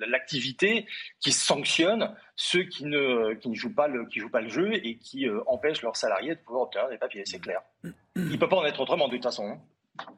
l'activité, 0.07 0.85
qui 1.21 1.31
sanctionne 1.31 2.13
ceux 2.35 2.63
qui 2.63 2.85
ne, 2.85 3.33
qui 3.35 3.49
ne 3.49 3.55
jouent, 3.55 3.73
pas 3.73 3.87
le, 3.87 4.05
qui 4.05 4.19
jouent 4.19 4.29
pas 4.29 4.41
le 4.41 4.49
jeu 4.49 4.73
et 4.73 4.97
qui 4.97 5.27
euh, 5.27 5.41
empêchent 5.47 5.81
leurs 5.81 5.95
salariés 5.95 6.35
de 6.35 6.39
pouvoir 6.39 6.63
obtenir 6.63 6.89
des 6.89 6.97
papiers. 6.97 7.23
C'est 7.25 7.39
clair. 7.39 7.61
Il 8.15 8.29
ne 8.29 8.37
peut 8.37 8.49
pas 8.49 8.57
en 8.57 8.65
être 8.65 8.79
autrement 8.79 9.07
de 9.07 9.15
toute 9.15 9.23
façon. 9.23 9.45
Hein. 9.45 9.59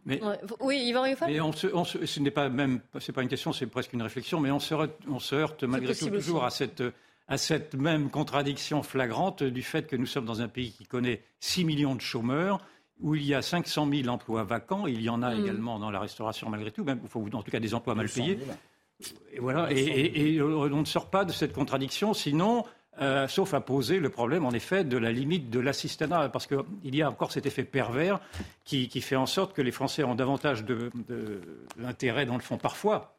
Mais, 0.06 0.22
oui, 0.60 0.84
Yvan 0.88 1.06
Mais 1.28 1.40
on 1.42 1.52
se, 1.52 1.68
on 1.68 1.84
ce 1.84 2.20
n'est 2.20 2.32
pas 2.32 2.50
même, 2.50 2.80
c'est 3.00 3.12
pas 3.12 3.22
une 3.22 3.28
question, 3.28 3.54
c'est 3.54 3.68
presque 3.68 3.94
une 3.94 4.02
réflexion, 4.02 4.40
mais 4.40 4.52
on 4.52 4.60
se, 4.60 4.74
on 5.08 5.20
se 5.20 5.36
heurte 5.36 5.64
malgré 5.64 5.94
tout 5.94 6.10
toujours 6.10 6.46
à 6.46 6.50
cette, 6.50 6.84
à 7.28 7.38
cette 7.38 7.76
même 7.76 8.10
contradiction 8.10 8.84
flagrante 8.84 9.44
du 9.44 9.62
fait 9.62 9.86
que 9.88 9.96
nous 9.96 10.06
sommes 10.06 10.26
dans 10.26 10.42
un 10.42 10.48
pays 10.48 10.72
qui 10.72 10.86
connaît 10.86 11.24
6 11.42 11.66
millions 11.66 11.96
de 11.96 12.02
chômeurs, 12.02 12.60
où 13.00 13.16
il 13.16 13.24
y 13.24 13.36
a 13.36 13.42
500 13.42 13.88
000 13.92 14.08
emplois 14.08 14.44
vacants, 14.44 14.88
il 14.88 15.02
y 15.02 15.10
en 15.10 15.22
a 15.22 15.36
mm. 15.36 15.42
également 15.42 15.78
dans 15.78 15.92
la 15.92 16.00
restauration 16.00 16.50
malgré 16.50 16.72
tout, 16.72 16.84
même, 16.84 17.02
en 17.34 17.44
tout 17.44 17.52
cas 17.52 17.60
des 17.60 17.74
emplois 17.74 17.96
mal 17.96 18.10
payés. 18.10 18.40
Et 19.32 19.40
voilà, 19.40 19.72
et, 19.72 20.36
et, 20.36 20.42
on 20.42 20.68
ne 20.70 20.86
sort 20.86 21.12
pas 21.12 21.24
de 21.24 21.32
cette 21.32 21.54
contradiction, 21.54 22.16
sinon 22.16 22.66
euh, 23.02 23.28
sauf 23.28 23.54
à 23.54 23.62
poser 23.62 24.00
le 24.00 24.10
problème, 24.10 24.46
en 24.46 24.52
effet, 24.52 24.84
de 24.84 24.98
la 24.98 25.12
limite 25.12 25.50
de 25.50 25.60
l'assistanat, 25.60 26.30
parce 26.30 26.48
qu'il 26.48 26.96
y 26.96 27.02
a 27.02 27.10
encore 27.10 27.32
cet 27.32 27.46
effet 27.46 27.64
pervers 27.64 28.20
qui, 28.64 28.90
fait 29.02 29.16
en 29.16 29.26
sorte 29.26 29.54
que 29.54 29.62
les 29.62 29.72
Français 29.72 30.04
ont 30.04 30.16
davantage 30.16 30.64
de, 30.66 30.90
dans 31.78 32.36
le 32.36 32.42
fond, 32.42 32.58
parfois, 32.58 33.18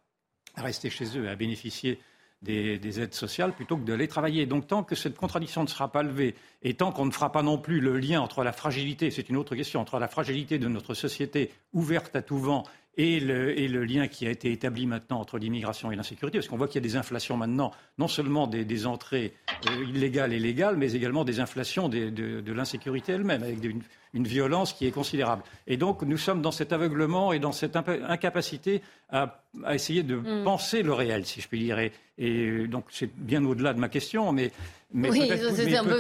à 0.57 0.63
rester 0.63 0.91
chez 0.91 1.19
eux, 1.19 1.29
à 1.29 1.37
bénéficier 1.37 2.01
des, 2.43 3.01
aides 3.01 3.15
sociales 3.15 3.53
plutôt 3.53 3.77
que 3.77 3.85
d'aller 3.85 4.09
travailler. 4.09 4.47
Donc 4.47 4.67
tant 4.67 4.83
que 4.83 4.95
cette 4.95 5.17
contradiction 5.17 5.63
ne 5.63 5.69
sera 5.69 5.91
pas 5.91 6.03
levée 6.03 6.35
et 6.63 6.75
tant 6.75 6.93
qu'on 6.93 7.07
ne 7.07 7.11
fera 7.11 7.33
pas 7.33 7.43
non 7.43 7.59
plus 7.59 7.81
le 7.81 7.99
lien 7.99 8.21
entre 8.21 8.45
la 8.45 8.53
fragilité, 8.53 9.11
c'est 9.11 9.29
une 9.29 9.37
autre 9.37 9.57
question, 9.57 9.81
entre 9.81 9.99
la 9.99 10.09
fragilité 10.09 10.59
de 10.59 10.69
notre 10.69 10.95
société 10.95 11.51
ouverte 11.73 12.15
à 12.17 12.23
tout 12.23 12.39
vent 12.39 12.65
et 12.99 13.21
le, 13.21 13.85
lien 13.85 14.09
qui 14.09 14.27
a 14.27 14.31
été 14.31 14.51
établi 14.51 14.85
maintenant 14.87 15.21
entre 15.21 15.39
l'immigration 15.39 15.93
et 15.93 15.97
l'insécurité, 15.97 16.39
parce 16.39 16.49
qu'on 16.49 16.57
voit 16.57 16.67
qu'il 16.67 16.83
y 16.83 16.85
a 16.85 16.89
des 16.89 16.97
inflations 16.97 17.37
maintenant, 17.37 17.71
non 17.97 18.09
seulement 18.09 18.49
des, 18.49 18.87
entrées 18.87 19.35
euh, 19.71 19.85
illégales 19.85 20.33
et 20.33 20.41
légales, 20.41 20.77
mais 20.77 20.93
également 20.93 21.25
des 21.25 21.39
inflations 21.39 21.89
de, 21.89 22.53
l'insécurité 22.53 23.13
elle-même, 23.13 23.45
avec 23.45 23.63
une, 23.63 23.83
violence 24.27 24.73
qui 24.73 24.85
est 24.85 24.91
considérable. 24.91 25.45
Et 25.69 25.77
donc 25.77 26.03
nous 26.03 26.17
sommes 26.17 26.43
dans 26.43 26.51
cet 26.51 26.73
aveuglement 26.73 27.33
et 27.33 27.39
dans 27.39 27.53
cette 27.53 27.77
incapacité 27.77 28.83
à, 29.11 29.43
essayer 29.71 30.03
de 30.03 30.17
mm. 30.17 30.43
penser 30.43 30.83
le 30.83 30.93
réel, 30.93 31.25
si 31.25 31.41
je 31.41 31.47
puis 31.47 31.61
dire. 31.61 31.79
Et, 32.19 32.67
donc 32.67 32.87
c'est 32.91 33.15
bien 33.17 33.45
au-delà 33.45 33.75
de 33.75 33.79
ma 33.79 33.89
question, 33.89 34.33
mais... 34.33 34.51
oui, 34.93 35.31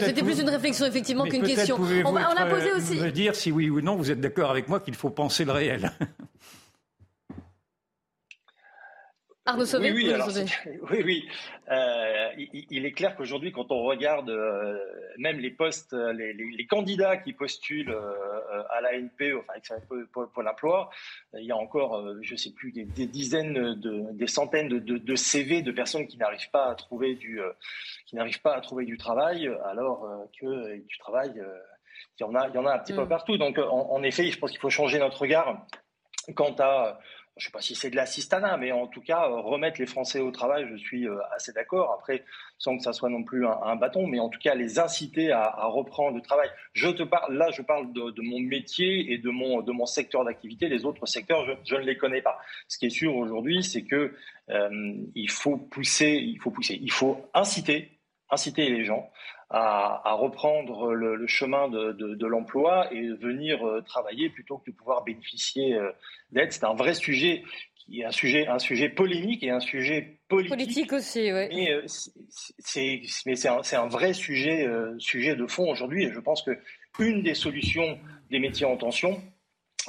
c'était 0.00 0.22
plus 0.24 0.40
une 0.40 0.50
réflexion 0.50 0.86
effectivement 0.86 1.26
qu'une 1.26 1.44
question. 1.44 1.76
On, 1.78 2.12
on, 2.12 2.16
a 2.16 2.46
posé 2.46 2.72
aussi. 2.72 2.96
Me 2.96 3.12
dire 3.12 3.36
si 3.36 3.52
oui 3.52 3.70
ou 3.70 3.80
non 3.80 3.94
vous 3.94 4.10
êtes 4.10 4.20
d'accord 4.20 4.50
avec 4.50 4.68
moi 4.68 4.80
qu'il 4.80 4.96
faut 4.96 5.10
penser 5.10 5.44
le 5.44 5.52
réel. 5.52 5.92
Arnaud 9.48 9.64
Sauvé, 9.64 9.92
oui, 9.92 10.12
oui, 10.90 11.02
oui, 11.02 11.28
euh, 11.70 12.28
il, 12.36 12.84
est 12.84 12.92
clair 12.92 13.16
qu'aujourd'hui, 13.16 13.50
quand 13.50 13.72
on 13.72 13.82
regarde 13.82 14.28
euh, 14.28 14.78
même 15.16 15.38
les 15.38 15.50
postes, 15.50 15.94
les, 15.94 16.66
candidats 16.66 17.16
qui 17.16 17.32
postulent 17.32 17.92
euh, 17.92 18.62
à 18.68 18.82
l'ANP, 18.82 19.42
enfin 19.48 19.76
pour, 20.12 20.28
pour 20.28 20.42
l'emploi, 20.42 20.90
il 21.32 21.46
y 21.46 21.50
a 21.50 21.56
encore, 21.56 22.06
je 22.20 22.32
ne 22.32 22.36
sais 22.36 22.52
plus, 22.52 22.72
des, 22.72 23.06
dizaines, 23.06 23.74
de, 23.74 24.12
des 24.12 24.26
centaines 24.26 24.68
de, 24.68 25.16
CV 25.16 25.62
de 25.62 25.72
personnes 25.72 26.06
qui 26.06 26.18
n'arrivent 26.18 26.50
pas 26.50 26.66
à 26.66 26.74
trouver 26.74 27.14
du, 27.14 27.40
qui 28.04 28.16
n'arrivent 28.16 28.42
pas 28.42 28.54
à 28.54 28.60
trouver 28.60 28.84
du 28.84 28.98
travail, 28.98 29.50
alors 29.64 30.06
que 30.38 30.76
du 30.76 30.98
travail, 30.98 31.32
il 32.20 32.22
y 32.22 32.24
en 32.24 32.34
a, 32.34 32.48
il 32.48 32.54
y 32.54 32.58
en 32.58 32.66
a 32.66 32.74
un 32.74 32.78
petit 32.80 32.92
peu 32.92 33.04
mm. 33.04 33.08
partout. 33.08 33.38
Donc, 33.38 33.58
en 33.58 34.02
effet, 34.02 34.30
je 34.30 34.38
pense 34.38 34.50
qu'il 34.50 34.60
faut 34.60 34.68
changer 34.68 34.98
notre 34.98 35.22
regard 35.22 35.66
quant 36.34 36.54
à 36.58 36.98
je 37.38 37.44
ne 37.44 37.46
sais 37.46 37.52
pas 37.52 37.60
si 37.60 37.74
c'est 37.76 37.90
de 37.90 37.96
l'assistanat, 37.96 38.56
mais 38.56 38.72
en 38.72 38.88
tout 38.88 39.00
cas, 39.00 39.28
euh, 39.28 39.40
remettre 39.40 39.80
les 39.80 39.86
Français 39.86 40.20
au 40.20 40.30
travail, 40.32 40.66
je 40.70 40.76
suis 40.76 41.06
euh, 41.06 41.16
assez 41.34 41.52
d'accord. 41.52 41.92
Après, 41.92 42.24
sans 42.58 42.76
que 42.76 42.82
ça 42.82 42.92
soit 42.92 43.08
non 43.08 43.22
plus 43.22 43.46
un, 43.46 43.76
bâton, 43.76 44.08
mais 44.08 44.18
en 44.18 44.28
tout 44.28 44.40
cas, 44.40 44.56
les 44.56 44.80
inciter 44.80 45.30
à, 45.30 45.66
reprendre 45.66 46.16
le 46.16 46.22
travail. 46.22 46.50
Je 46.72 46.88
te 46.88 47.04
parle, 47.04 47.36
là, 47.36 47.50
je 47.52 47.62
parle 47.62 47.92
de, 47.92 48.22
mon 48.22 48.40
métier 48.40 49.12
et 49.12 49.18
de 49.18 49.30
mon, 49.30 49.62
de 49.62 49.70
mon 49.70 49.86
secteur 49.86 50.24
d'activité. 50.24 50.68
Les 50.68 50.84
autres 50.84 51.06
secteurs, 51.06 51.46
je, 51.64 51.76
ne 51.76 51.80
les 51.80 51.96
connais 51.96 52.22
pas. 52.22 52.38
Ce 52.66 52.78
qui 52.78 52.86
est 52.86 52.90
sûr 52.90 53.16
aujourd'hui, 53.16 53.62
c'est 53.62 53.84
que 53.84 54.14
euh, 54.50 54.94
faut 55.28 55.56
pousser, 55.56 56.10
il 56.10 56.40
faut 56.40 56.50
pousser, 56.50 56.78
il 56.82 56.90
faut 56.90 57.24
inciter, 57.34 58.00
inciter 58.30 58.68
les 58.70 58.84
gens 58.84 59.08
à, 59.50 60.12
reprendre 60.14 60.92
le, 60.92 61.26
chemin 61.26 61.68
de, 61.68 62.26
l'emploi 62.26 62.92
et 62.92 63.08
venir 63.14 63.66
euh, 63.66 63.80
travailler 63.82 64.28
plutôt 64.28 64.58
que 64.58 64.70
de 64.70 64.76
pouvoir 64.76 65.04
bénéficier 65.04 65.74
euh, 65.74 65.90
d'aide. 66.32 66.52
C'est 66.52 66.64
un 66.64 66.74
vrai 66.74 66.94
sujet 66.94 67.42
qui 67.74 68.00
est 68.00 68.04
un 68.04 68.10
sujet, 68.10 68.46
un 68.46 68.58
sujet 68.58 68.90
polémique 68.90 69.42
et 69.42 69.50
un 69.50 69.60
sujet 69.60 70.18
politique. 70.28 70.50
Politique 70.54 70.92
aussi, 70.92 71.32
oui. 71.32 71.48
Mais 71.54 71.72
euh, 71.72 71.82
c'est, 71.88 73.76
un, 73.76 73.88
vrai 73.88 74.12
sujet, 74.12 74.68
sujet 74.98 75.34
de 75.34 75.46
fond 75.46 75.70
aujourd'hui. 75.70 76.04
Et 76.04 76.12
je 76.12 76.20
pense 76.20 76.42
que 76.42 76.58
une 76.98 77.22
des 77.22 77.34
solutions 77.34 77.98
des 78.30 78.40
métiers 78.40 78.66
en 78.66 78.76
tension, 78.76 79.22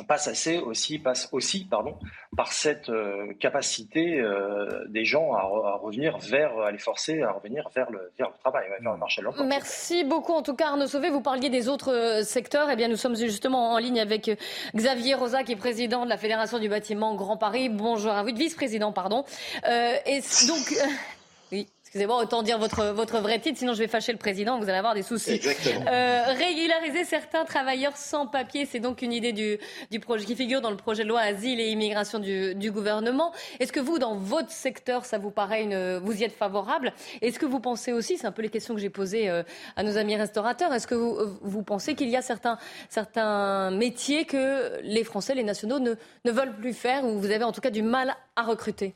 passe 0.04 0.28
assez 0.28 0.58
aussi 0.60 1.00
passe 1.00 1.30
aussi 1.32 1.66
pardon 1.66 1.96
par 2.36 2.52
cette 2.52 2.90
euh, 2.90 3.34
capacité 3.40 4.20
euh, 4.20 4.86
des 4.88 5.06
gens 5.06 5.34
à, 5.34 5.42
revenir 5.82 6.18
vers 6.18 6.58
à 6.60 6.72
les 6.72 6.78
forcer 6.78 7.22
à 7.22 7.32
revenir 7.32 7.70
vers 7.76 7.90
le, 7.92 8.12
vers 8.18 8.30
le 8.30 8.38
travail 8.40 8.68
vers 8.82 8.94
le 8.94 8.98
marché 9.00 9.22
de 9.22 9.26
l'emploi. 9.26 9.46
Merci 9.46 10.04
beaucoup 10.04 10.34
en 10.34 10.42
tout 10.42 10.56
cas 10.56 10.70
Arnaud 10.70 10.88
Sauvé. 10.88 11.10
Vous 11.10 11.22
parliez 11.22 11.50
des 11.50 11.68
autres 11.70 11.94
euh, 11.94 12.24
secteurs. 12.24 12.70
Eh 12.70 12.76
bien 12.76 12.88
nous 12.88 12.98
sommes 12.98 13.16
justement 13.16 13.74
en 13.74 13.78
ligne 13.78 14.00
avec 14.00 14.32
Xavier 14.76 15.16
Rosa 15.16 15.44
qui 15.44 15.54
est 15.54 15.58
président 15.58 16.06
de 16.06 16.10
la 16.10 16.18
Fédération 16.18 16.60
du 16.60 16.70
bâtiment 16.70 17.16
Grand 17.16 17.38
Paris. 17.38 17.70
Bonjour 17.70 18.12
à 18.12 18.24
vous 18.24 18.34
vice-président 18.34 18.92
pardon. 18.92 19.26
Et 19.66 20.22
donc 20.48 20.68
oui 20.72 20.78
Excusez-moi, 21.90 22.22
autant 22.22 22.44
dire 22.44 22.60
votre, 22.60 22.86
votre 22.92 23.18
vrai 23.18 23.40
titre, 23.40 23.58
sinon 23.58 23.74
je 23.74 23.80
vais 23.80 23.88
fâcher 23.88 24.12
le 24.12 24.20
président, 24.20 24.60
vous 24.60 24.70
allez 24.70 24.78
avoir 24.78 24.94
des 24.94 25.02
soucis. 25.02 25.32
Exactement. 25.32 25.86
Euh, 25.88 26.24
régulariser 26.28 27.04
certains 27.04 27.46
travailleurs 27.46 27.98
sans 27.98 28.28
papier, 28.28 28.68
c'est 28.68 28.80
donc 28.80 29.02
une 29.02 29.12
idée 29.12 29.34
du, 29.34 29.58
du, 29.90 30.00
projet 30.00 30.24
qui 30.24 30.36
figure 30.36 30.62
dans 30.62 30.70
le 30.70 30.78
projet 30.78 31.02
de 31.02 31.10
loi 31.10 31.22
Asile 31.22 31.60
et 31.60 31.70
immigration 31.70 32.20
du, 32.20 32.54
du 32.54 32.70
gouvernement. 32.70 33.34
Est-ce 33.60 33.72
que 33.72 33.80
vous, 33.80 33.98
dans 33.98 34.16
votre 34.16 34.52
secteur, 34.52 35.04
ça 35.04 35.18
vous 35.18 35.32
paraît 35.32 35.64
une, 35.64 35.98
vous 35.98 36.16
y 36.16 36.24
êtes 36.24 36.36
favorable? 36.36 36.94
Est-ce 37.24 37.40
que 37.40 37.48
vous 37.48 37.60
pensez 37.60 37.92
aussi, 37.92 38.20
c'est 38.20 38.28
un 38.28 38.32
peu 38.32 38.44
les 38.44 38.50
questions 38.50 38.76
que 38.76 38.82
j'ai 38.82 38.92
posées 38.92 39.28
euh, 39.28 39.42
à 39.76 39.82
nos 39.82 39.98
amis 39.98 40.16
restaurateurs, 40.16 40.72
est-ce 40.72 40.86
que 40.86 40.94
vous, 40.94 41.18
vous 41.42 41.64
pensez 41.64 41.96
qu'il 41.96 42.10
y 42.10 42.16
a 42.16 42.22
certains, 42.22 42.60
certains 42.90 43.72
métiers 43.72 44.26
que 44.26 44.80
les 44.84 45.04
Français, 45.04 45.34
les 45.34 45.44
nationaux 45.44 45.80
ne, 45.80 45.96
ne 46.24 46.32
veulent 46.32 46.56
plus 46.56 46.76
faire 46.76 47.04
ou 47.04 47.18
vous 47.18 47.32
avez 47.32 47.46
en 47.46 47.52
tout 47.52 47.62
cas 47.62 47.72
du 47.72 47.82
mal 47.82 48.16
à 48.36 48.44
recruter? 48.44 48.94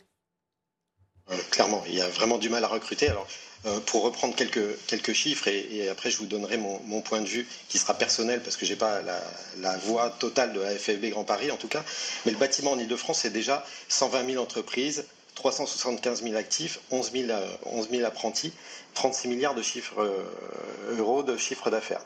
Clairement, 1.51 1.84
il 1.88 1.95
y 1.95 2.01
a 2.01 2.07
vraiment 2.07 2.38
du 2.38 2.49
mal 2.49 2.63
à 2.63 2.67
recruter. 2.67 3.07
Alors, 3.07 3.28
euh, 3.65 3.80
pour 3.86 4.03
reprendre 4.03 4.36
quelques, 4.36 5.13
chiffres, 5.13 5.47
et, 5.47 5.88
après 5.88 6.11
je 6.11 6.17
vous 6.17 6.26
donnerai 6.26 6.57
mon, 6.57 7.01
point 7.01 7.21
de 7.21 7.28
vue 7.28 7.47
qui 7.69 7.78
sera 7.78 7.93
personnel 7.93 8.41
parce 8.43 8.57
que 8.57 8.65
je 8.65 8.74
n'ai 8.74 8.78
pas 8.78 9.01
la, 9.01 9.78
voix 9.78 10.09
totale 10.09 10.51
de 10.51 10.59
la 10.59 11.09
Grand 11.09 11.24
Paris 11.24 11.49
en 11.49 11.55
tout 11.55 11.69
cas, 11.69 11.84
mais 12.26 12.34
le 12.34 12.38
bâtiment 12.38 12.71
en 12.71 12.80
Ile-de-France, 12.80 13.19
c'est 13.21 13.30
déjà 13.30 13.65
120 13.88 14.32
000 14.32 14.43
entreprises, 14.43 15.05
375 15.36 16.24
000 16.24 16.36
actifs, 16.36 16.80
11 16.91 17.11
000, 17.13 17.39
11 17.65 17.89
000 17.89 18.05
apprentis, 18.05 18.51
36 18.95 19.30
milliards 19.30 19.55
de 19.55 19.61
chiffres 19.61 20.01
euh, 20.01 20.97
euros 20.97 21.24
de 21.24 21.38
chiffre 21.38 21.69
d'affaires. 21.69 22.01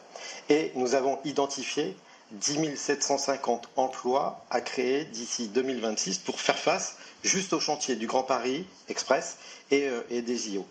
Et 0.49 0.71
nous 0.75 0.93
avons 0.93 1.17
identifié 1.25 1.95
10 2.31 2.75
750 2.75 3.69
emplois 3.75 4.43
à 4.49 4.61
créer 4.61 5.05
d'ici 5.05 5.47
2026 5.47 6.19
pour 6.19 6.39
faire 6.39 6.57
face 6.57 6.97
juste 7.23 7.53
au 7.53 7.59
chantier 7.59 7.95
du 7.95 8.07
Grand 8.07 8.23
Paris 8.23 8.65
Express 8.89 9.37
euh, 9.71 10.01
et, 10.09 10.21
des 10.21 10.51
IO. 10.51 10.65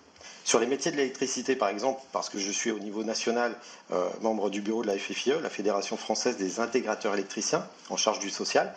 Sur 0.45 0.61
les 0.61 0.67
métiers 0.67 0.93
de 0.93 0.97
l'électricité, 0.97 1.57
par 1.57 1.69
exemple, 1.69 2.01
parce 2.13 2.29
que 2.29 2.39
je 2.39 2.51
suis 2.51 2.71
au 2.71 2.79
niveau 2.79 3.05
national 3.05 3.55
euh, 3.91 4.09
membre 4.21 4.51
du 4.51 4.61
bureau 4.61 4.83
de 4.83 4.87
la 4.87 4.99
FFIE, 4.99 5.33
la 5.43 5.51
Fédération 5.51 5.97
française 5.97 6.37
des 6.37 6.61
intégrateurs 6.61 7.15
électriciens, 7.15 7.67
en 7.91 7.97
charge 7.97 8.19
du 8.19 8.31
social, 8.31 8.75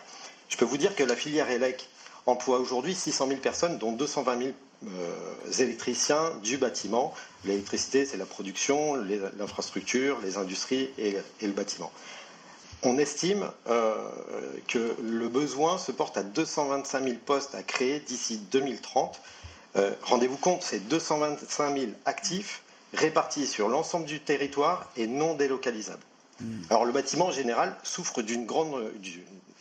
je 0.48 0.56
peux 0.56 0.64
vous 0.64 0.78
dire 0.78 0.96
que 0.96 1.04
la 1.04 1.14
filière 1.14 1.50
ELEC 1.50 1.88
emploie 2.26 2.58
aujourd'hui 2.58 2.94
600 2.94 3.28
000 3.28 3.40
personnes, 3.40 3.78
dont 3.78 3.92
220 3.92 4.38
000 4.38 4.50
euh, 4.86 5.52
électriciens 5.58 6.32
du 6.42 6.56
bâtiment. 6.56 7.14
L'électricité, 7.44 8.04
c'est 8.04 8.16
la 8.16 8.26
production, 8.26 8.94
l'infrastructure, 9.38 10.18
les 10.22 10.38
industries 10.38 10.90
et 10.98 11.16
le 11.42 11.52
bâtiment. 11.52 11.92
On 12.82 12.96
estime 12.96 13.50
euh, 13.68 13.94
que 14.66 14.96
le 15.02 15.28
besoin 15.28 15.76
se 15.76 15.92
porte 15.92 16.16
à 16.16 16.22
225 16.22 17.04
000 17.04 17.16
postes 17.26 17.54
à 17.54 17.62
créer 17.62 18.00
d'ici 18.00 18.38
2030. 18.50 19.20
Euh, 19.76 19.92
rendez-vous 20.02 20.38
compte, 20.38 20.62
c'est 20.62 20.88
225 20.88 21.78
000 21.78 21.92
actifs 22.06 22.62
répartis 22.94 23.46
sur 23.46 23.68
l'ensemble 23.68 24.06
du 24.06 24.20
territoire 24.20 24.90
et 24.96 25.06
non 25.06 25.34
délocalisables. 25.34 26.02
Hmm. 26.40 26.62
Alors 26.70 26.86
le 26.86 26.92
bâtiment 26.92 27.26
en 27.26 27.32
général 27.32 27.76
souffre 27.82 28.22
d'une 28.22 28.46
grande, 28.46 28.90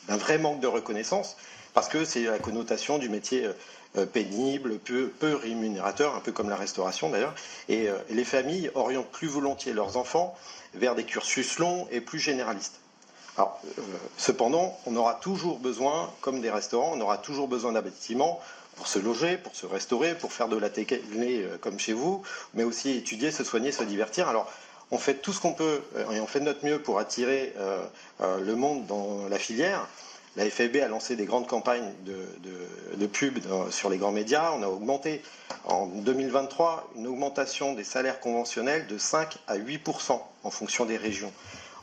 d'un 0.07 0.17
vrai 0.17 0.37
manque 0.37 0.61
de 0.61 0.67
reconnaissance 0.67 1.35
parce 1.73 1.89
que 1.89 2.05
c'est 2.05 2.23
la 2.23 2.39
connotation 2.39 2.99
du 2.99 3.09
métier 3.09 3.49
euh, 3.97 4.05
pénible, 4.05 4.79
peu, 4.79 5.35
rémunérateur, 5.35 6.15
un 6.15 6.21
peu 6.21 6.31
comme 6.31 6.49
la 6.49 6.55
restauration 6.55 7.09
d'ailleurs. 7.09 7.35
Et 7.67 7.89
les 8.09 8.23
familles 8.23 8.71
orientent 8.75 9.11
plus 9.11 9.27
volontiers 9.27 9.73
leurs 9.73 9.97
enfants 9.97 10.37
vers 10.73 10.95
des 10.95 11.03
cursus 11.03 11.59
longs 11.59 11.85
et 11.91 11.99
plus 11.99 12.19
généralistes. 12.19 12.79
Euh, 13.41 13.81
cependant, 14.17 14.77
on 14.85 14.95
aura 14.95 15.15
toujours 15.15 15.59
besoin, 15.59 16.11
comme 16.21 16.41
des 16.41 16.49
restaurants, 16.49 16.91
on 16.95 17.01
aura 17.01 17.17
toujours 17.17 17.47
besoin 17.47 17.71
d'un 17.71 17.81
bâtiment 17.81 18.39
pour 18.75 18.87
se 18.87 18.99
loger, 18.99 19.37
pour 19.37 19.55
se 19.55 19.65
restaurer, 19.65 20.15
pour 20.15 20.31
faire 20.31 20.47
de 20.47 20.57
la 20.57 20.69
télé 20.69 21.01
euh, 21.43 21.57
comme 21.59 21.79
chez 21.79 21.93
vous, 21.93 22.23
mais 22.53 22.63
aussi 22.63 22.91
étudier, 22.91 23.31
se 23.31 23.43
soigner, 23.43 23.71
se 23.71 23.83
divertir. 23.83 24.27
Alors, 24.27 24.51
on 24.91 24.97
fait 24.97 25.15
tout 25.15 25.33
ce 25.33 25.41
qu'on 25.41 25.53
peut 25.53 25.81
euh, 25.95 26.11
et 26.11 26.19
on 26.19 26.27
fait 26.27 26.39
de 26.39 26.45
notre 26.45 26.65
mieux 26.65 26.79
pour 26.79 26.99
attirer 26.99 27.53
le 28.19 28.55
monde 28.55 28.85
dans 28.87 29.27
la 29.29 29.37
filière. 29.37 29.87
La 30.35 30.49
FAB 30.49 30.77
a 30.77 30.87
lancé 30.87 31.15
des 31.15 31.25
grandes 31.25 31.47
campagnes 31.47 31.91
de 32.05 33.07
pub 33.07 33.39
sur 33.71 33.89
les 33.89 33.97
grands 33.97 34.11
médias. 34.11 34.51
On 34.57 34.63
a 34.63 34.67
augmenté 34.67 35.21
en 35.65 35.87
2023 35.87 36.91
une 36.95 37.07
augmentation 37.07 37.73
des 37.73 37.83
salaires 37.83 38.19
conventionnels 38.19 38.87
de 38.87 38.97
5 38.97 39.37
à 39.47 39.57
8% 39.57 40.21
en 40.43 40.49
fonction 40.49 40.85
des 40.85 40.97
régions. 40.97 41.31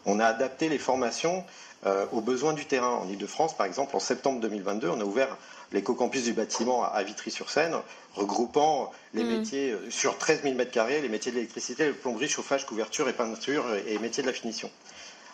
On 0.07 0.21
a 0.21 0.27
adapté 0.27 0.69
les 0.69 0.79
formations 0.79 1.45
euh, 1.85 2.07
aux 2.13 2.21
besoins 2.21 2.53
du 2.53 2.65
terrain. 2.65 2.95
En 2.95 3.09
Ile-de-France, 3.09 3.57
par 3.57 3.67
exemple, 3.67 3.95
en 3.95 4.01
septembre 4.01 4.41
2022, 4.41 4.89
on 4.89 5.01
a 5.01 5.05
ouvert 5.05 5.37
l'éco-campus 5.73 6.25
du 6.25 6.33
bâtiment 6.33 6.85
à 6.85 7.03
Vitry-sur-Seine, 7.03 7.77
regroupant 8.15 8.93
les 9.15 9.25
mm. 9.25 9.29
métiers 9.29 9.71
euh, 9.73 9.91
sur 9.91 10.17
13 10.17 10.43
000 10.43 10.55
m2, 10.55 11.03
les 11.03 11.09
métiers 11.09 11.33
de 11.33 11.37
l'électricité, 11.37 11.91
plomberie, 11.91 12.29
chauffage, 12.29 12.65
couverture 12.67 13.09
et 13.09 13.13
peinture 13.13 13.65
et 13.75 13.93
les 13.93 13.99
métiers 13.99 14.23
de 14.23 14.29
la 14.29 14.33
finition. 14.33 14.71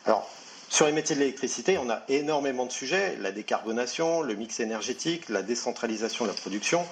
Alors, 0.06 0.28
sur 0.68 0.86
les 0.86 0.92
métiers 0.92 1.14
de 1.14 1.20
l'électricité, 1.20 1.76
on 1.76 1.90
a 1.90 2.02
énormément 2.08 2.64
de 2.64 2.72
sujets, 2.72 3.16
la 3.20 3.30
décarbonation, 3.30 4.22
le 4.22 4.34
mix 4.34 4.58
énergétique, 4.58 5.28
la 5.28 5.42
décentralisation 5.42 6.24
de 6.24 6.30
la 6.30 6.34
production 6.34 6.84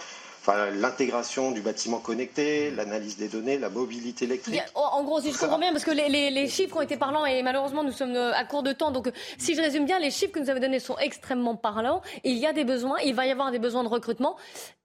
l'intégration 0.74 1.51
du 1.51 1.61
bâtiment 1.61 1.99
connecté, 1.99 2.70
l'analyse 2.70 3.16
des 3.16 3.28
données, 3.28 3.59
la 3.59 3.68
mobilité 3.68 4.24
électrique. 4.24 4.61
En 4.74 5.03
gros, 5.05 5.20
si 5.20 5.32
je 5.32 5.38
comprends 5.38 5.59
bien, 5.59 5.72
parce 5.72 5.84
que 5.84 5.91
les, 5.91 6.49
chiffres 6.49 6.76
ont 6.76 6.82
été 6.82 6.97
parlants 6.97 7.26
et 7.26 7.43
malheureusement 7.43 7.84
nous 7.84 7.93
sommes 7.93 8.16
euh, 8.16 8.32
à 8.32 8.45
court 8.45 8.62
de 8.62 8.72
temps. 8.72 8.91
Donc, 8.91 9.07
euh, 9.07 9.12
si 9.38 9.55
je 9.55 9.61
résume 9.61 9.84
bien, 9.84 9.99
les 9.99 10.11
chiffres 10.11 10.32
que 10.32 10.41
nous 10.41 10.51
avez 10.51 10.61
donnés 10.61 10.80
sont 10.80 10.99
extrêmement 10.99 11.55
parlants. 11.55 12.03
Il 12.24 12.36
y 12.36 12.47
a 12.47 12.53
des 12.53 12.64
besoins, 12.64 12.99
il 13.05 13.14
va 13.14 13.26
y 13.26 13.30
avoir 13.30 13.51
des 13.51 13.59
besoins 13.59 13.84
de 13.84 13.88
recrutement 13.88 14.36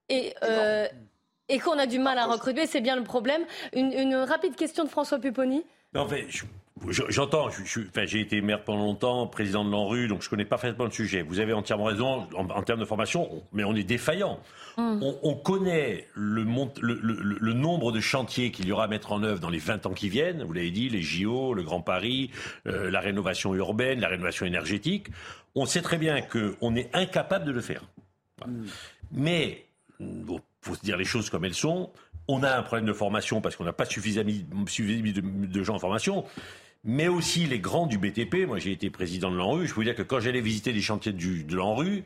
et. 0.10 0.34
Euh, 0.44 0.88
et 1.48 1.60
qu'on 1.60 1.78
a 1.78 1.86
du 1.86 2.00
mal 2.00 2.18
à 2.18 2.26
recruter, 2.26 2.66
c'est 2.66 2.82
bien 2.82 2.96
le 2.96 3.04
problème. 3.04 3.44
Une, 3.74 4.16
rapide 4.16 4.56
question 4.56 4.84
de 4.84 4.90
François 4.90 5.20
Pupponi. 5.20 5.64
J'entends, 6.90 7.48
j'ai 8.04 8.20
été 8.20 8.42
maire 8.42 8.62
pendant 8.66 8.84
longtemps, 8.84 9.28
président 9.28 9.64
de 9.64 9.72
l'ANRU, 9.72 10.10
donc 10.10 10.22
je 10.24 10.30
connais 10.30 10.44
parfaitement 10.44 10.84
le 10.84 10.92
sujet. 10.92 11.22
Vous 11.22 11.40
avez 11.40 11.54
entièrement 11.54 11.86
raison 11.86 12.28
en, 12.36 12.64
termes 12.64 12.82
de 12.82 12.86
formation, 12.86 13.44
mais 13.54 13.64
on 13.64 13.74
est 13.76 13.86
défaillant. 13.86 14.42
Hum. 14.76 15.02
On, 15.02 15.36
connaît 15.36 16.10
le, 16.16 16.44
le, 16.44 17.54
nombre 17.54 17.94
de 17.94 18.02
chantiers 18.02 18.52
qu'il 18.52 18.68
y 18.68 18.74
aura 18.74 18.84
à 18.84 18.88
mettre 18.90 19.14
en 19.14 19.24
œuvre 19.24 19.40
dans 19.40 19.50
les 19.50 19.58
20 19.58 19.86
ans 19.86 19.94
qui 19.94 20.10
viennent. 20.10 20.44
Vous 20.44 20.52
l'avez 20.52 20.72
dit, 20.72 20.90
les 20.90 21.02
JO, 21.02 21.54
le 21.54 21.64
Grand 21.64 21.80
Paris, 21.80 22.30
euh, 22.68 22.92
la 22.92 23.00
rénovation 23.00 23.56
urbaine, 23.56 24.02
la 24.02 24.10
rénovation 24.10 24.46
énergétique. 24.46 25.08
On 25.56 25.66
sait 25.66 25.82
très 25.82 25.98
bien 25.98 26.22
qu'on 26.22 26.76
est 26.76 26.94
incapable 26.94 27.46
de 27.46 27.52
le 27.52 27.62
faire. 27.62 27.84
Hum. 28.44 28.66
Mais, 29.14 29.66
il 30.02 30.26
faut 30.60 30.76
se 30.76 30.82
dire 30.82 30.98
les 30.98 31.06
choses 31.06 31.30
comme 31.30 31.46
elles 31.46 31.54
sont. 31.54 31.90
On 32.28 32.44
a 32.44 32.54
un 32.54 32.64
problème 32.64 32.86
de 32.86 32.94
formation 32.94 33.40
parce 33.40 33.56
qu'on 33.56 33.64
n'a 33.64 33.72
pas 33.72 33.86
suffisamment 33.86 34.30
de, 34.30 35.46
de 35.46 35.64
gens 35.64 35.76
en 35.76 35.80
formation 35.80 36.26
mais 36.86 37.08
aussi 37.08 37.48
les 37.48 37.60
grands 37.60 37.88
du 37.88 37.98
BTP. 37.98 38.48
Moi, 38.48 38.60
j'ai 38.60 38.72
été 38.72 38.90
président 38.92 39.32
de 39.32 39.38
l'ANRU. 39.38 39.68
Je 39.68 39.74
peux 39.74 39.82
vous 39.82 39.84
dire 39.84 39.96
que 39.96 40.04
quand 40.04 40.20
j'allais 40.20 40.40
visiter 40.40 40.72
les 40.72 40.82
chantiers 40.82 41.12
du, 41.12 41.44
de 41.44 41.56
l'ANRU, 41.56 42.04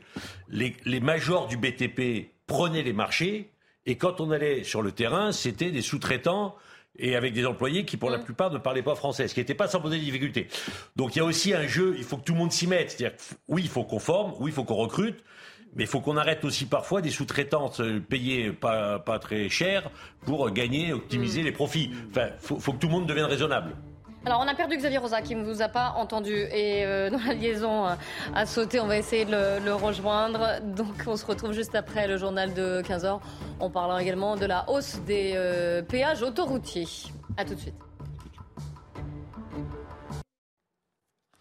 les, 0.48 0.74
les 0.86 1.00
majors 1.00 1.46
du 1.46 1.58
BTP 1.58 2.30
prenaient 2.46 2.82
les 2.82 2.94
marchés. 2.94 3.50
Et 3.86 3.96
quand 3.96 4.20
on 4.20 4.30
allait 4.30 4.64
sur 4.64 4.82
le 4.82 4.90
terrain, 4.90 5.32
c'était 5.32 5.70
des 5.70 5.82
sous-traitants 5.82 6.56
et 6.98 7.14
avec 7.14 7.34
des 7.34 7.46
employés 7.46 7.84
qui, 7.84 7.96
pour 7.96 8.10
la 8.10 8.18
plupart, 8.18 8.50
ne 8.50 8.58
parlaient 8.58 8.82
pas 8.82 8.94
français, 8.94 9.28
ce 9.28 9.34
qui 9.34 9.40
n'était 9.40 9.54
pas 9.54 9.68
sans 9.68 9.80
poser 9.80 9.98
des 9.98 10.04
difficultés. 10.04 10.48
Donc 10.96 11.14
il 11.14 11.20
y 11.20 11.22
a 11.22 11.24
aussi 11.24 11.54
un 11.54 11.66
jeu, 11.66 11.94
il 11.96 12.04
faut 12.04 12.16
que 12.16 12.24
tout 12.24 12.32
le 12.32 12.38
monde 12.38 12.52
s'y 12.52 12.66
mette. 12.66 12.90
C'est-à-dire, 12.90 13.16
oui, 13.48 13.62
il 13.64 13.68
faut 13.68 13.84
qu'on 13.84 13.98
forme, 13.98 14.34
oui, 14.40 14.50
il 14.50 14.54
faut 14.54 14.64
qu'on 14.64 14.74
recrute, 14.74 15.22
mais 15.76 15.84
il 15.84 15.86
faut 15.86 16.00
qu'on 16.00 16.16
arrête 16.16 16.44
aussi 16.44 16.66
parfois 16.66 17.00
des 17.00 17.10
sous-traitances 17.10 17.80
payées 18.08 18.52
pas, 18.52 18.98
pas 18.98 19.18
très 19.18 19.48
cher 19.48 19.90
pour 20.26 20.50
gagner, 20.50 20.92
optimiser 20.92 21.42
mm. 21.42 21.44
les 21.44 21.52
profits. 21.52 21.90
Enfin, 22.10 22.28
il 22.34 22.46
faut, 22.46 22.58
faut 22.58 22.72
que 22.72 22.78
tout 22.78 22.88
le 22.88 22.92
monde 22.92 23.06
devienne 23.06 23.26
raisonnable. 23.26 23.76
Alors 24.26 24.40
on 24.44 24.48
a 24.48 24.54
perdu 24.54 24.76
Xavier 24.76 24.98
Rosa 24.98 25.22
qui 25.22 25.34
ne 25.34 25.42
vous 25.42 25.62
a 25.62 25.68
pas 25.68 25.94
entendu 25.96 26.34
et 26.34 26.84
euh, 26.84 27.08
la 27.26 27.32
liaison 27.32 27.86
euh, 27.86 27.94
à 28.34 28.44
sauter, 28.44 28.78
on 28.78 28.86
va 28.86 28.98
essayer 28.98 29.24
de 29.24 29.64
le, 29.64 29.72
rejoindre. 29.72 30.60
Donc 30.60 31.04
on 31.06 31.16
se 31.16 31.24
retrouve 31.24 31.52
juste 31.52 31.74
après 31.74 32.06
le 32.06 32.18
journal 32.18 32.52
de 32.52 32.82
15h. 32.82 33.18
On 33.60 33.70
parlera 33.70 34.02
également 34.02 34.36
de 34.36 34.44
la 34.44 34.68
hausse 34.68 35.00
des 35.06 35.32
euh, 35.36 35.80
péages 35.80 36.22
autoroutiers. 36.22 36.86
A 37.38 37.46
tout 37.46 37.54
de 37.54 37.60
suite. 37.60 37.74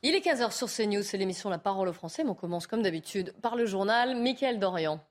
Il 0.01 0.15
est 0.15 0.25
15h 0.25 0.51
sur 0.51 0.69
CNews, 0.69 1.03
c'est 1.03 1.17
l'émission 1.17 1.49
La 1.49 1.57
Parole 1.57 1.89
aux 1.89 1.93
Français, 1.93 2.23
mais 2.23 2.29
on 2.29 2.35
commence 2.35 2.65
comme 2.65 2.81
d'habitude 2.81 3.33
par 3.41 3.57
le 3.57 3.65
journal 3.65 4.15
Mickaël 4.15 4.57
Dorian. 4.57 5.01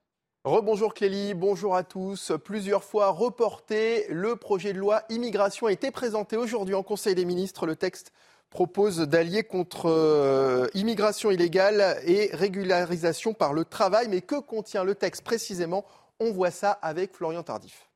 Rebonjour 0.48 0.94
Clélie, 0.94 1.34
bonjour 1.34 1.76
à 1.76 1.82
tous. 1.82 2.32
Plusieurs 2.42 2.82
fois 2.82 3.10
reporté, 3.10 4.06
le 4.08 4.34
projet 4.34 4.72
de 4.72 4.78
loi 4.78 5.02
immigration 5.10 5.66
a 5.66 5.72
été 5.72 5.90
présenté 5.90 6.38
aujourd'hui 6.38 6.74
en 6.74 6.82
Conseil 6.82 7.14
des 7.14 7.26
ministres. 7.26 7.66
Le 7.66 7.76
texte 7.76 8.12
propose 8.48 8.96
d'allier 9.00 9.42
contre 9.42 9.90
euh, 9.90 10.66
immigration 10.72 11.30
illégale 11.30 12.00
et 12.06 12.30
régularisation 12.32 13.34
par 13.34 13.52
le 13.52 13.66
travail. 13.66 14.08
Mais 14.08 14.22
que 14.22 14.40
contient 14.40 14.84
le 14.84 14.94
texte 14.94 15.22
précisément? 15.22 15.84
On 16.18 16.32
voit 16.32 16.50
ça 16.50 16.70
avec 16.70 17.14
Florian 17.14 17.42
Tardif. 17.42 17.87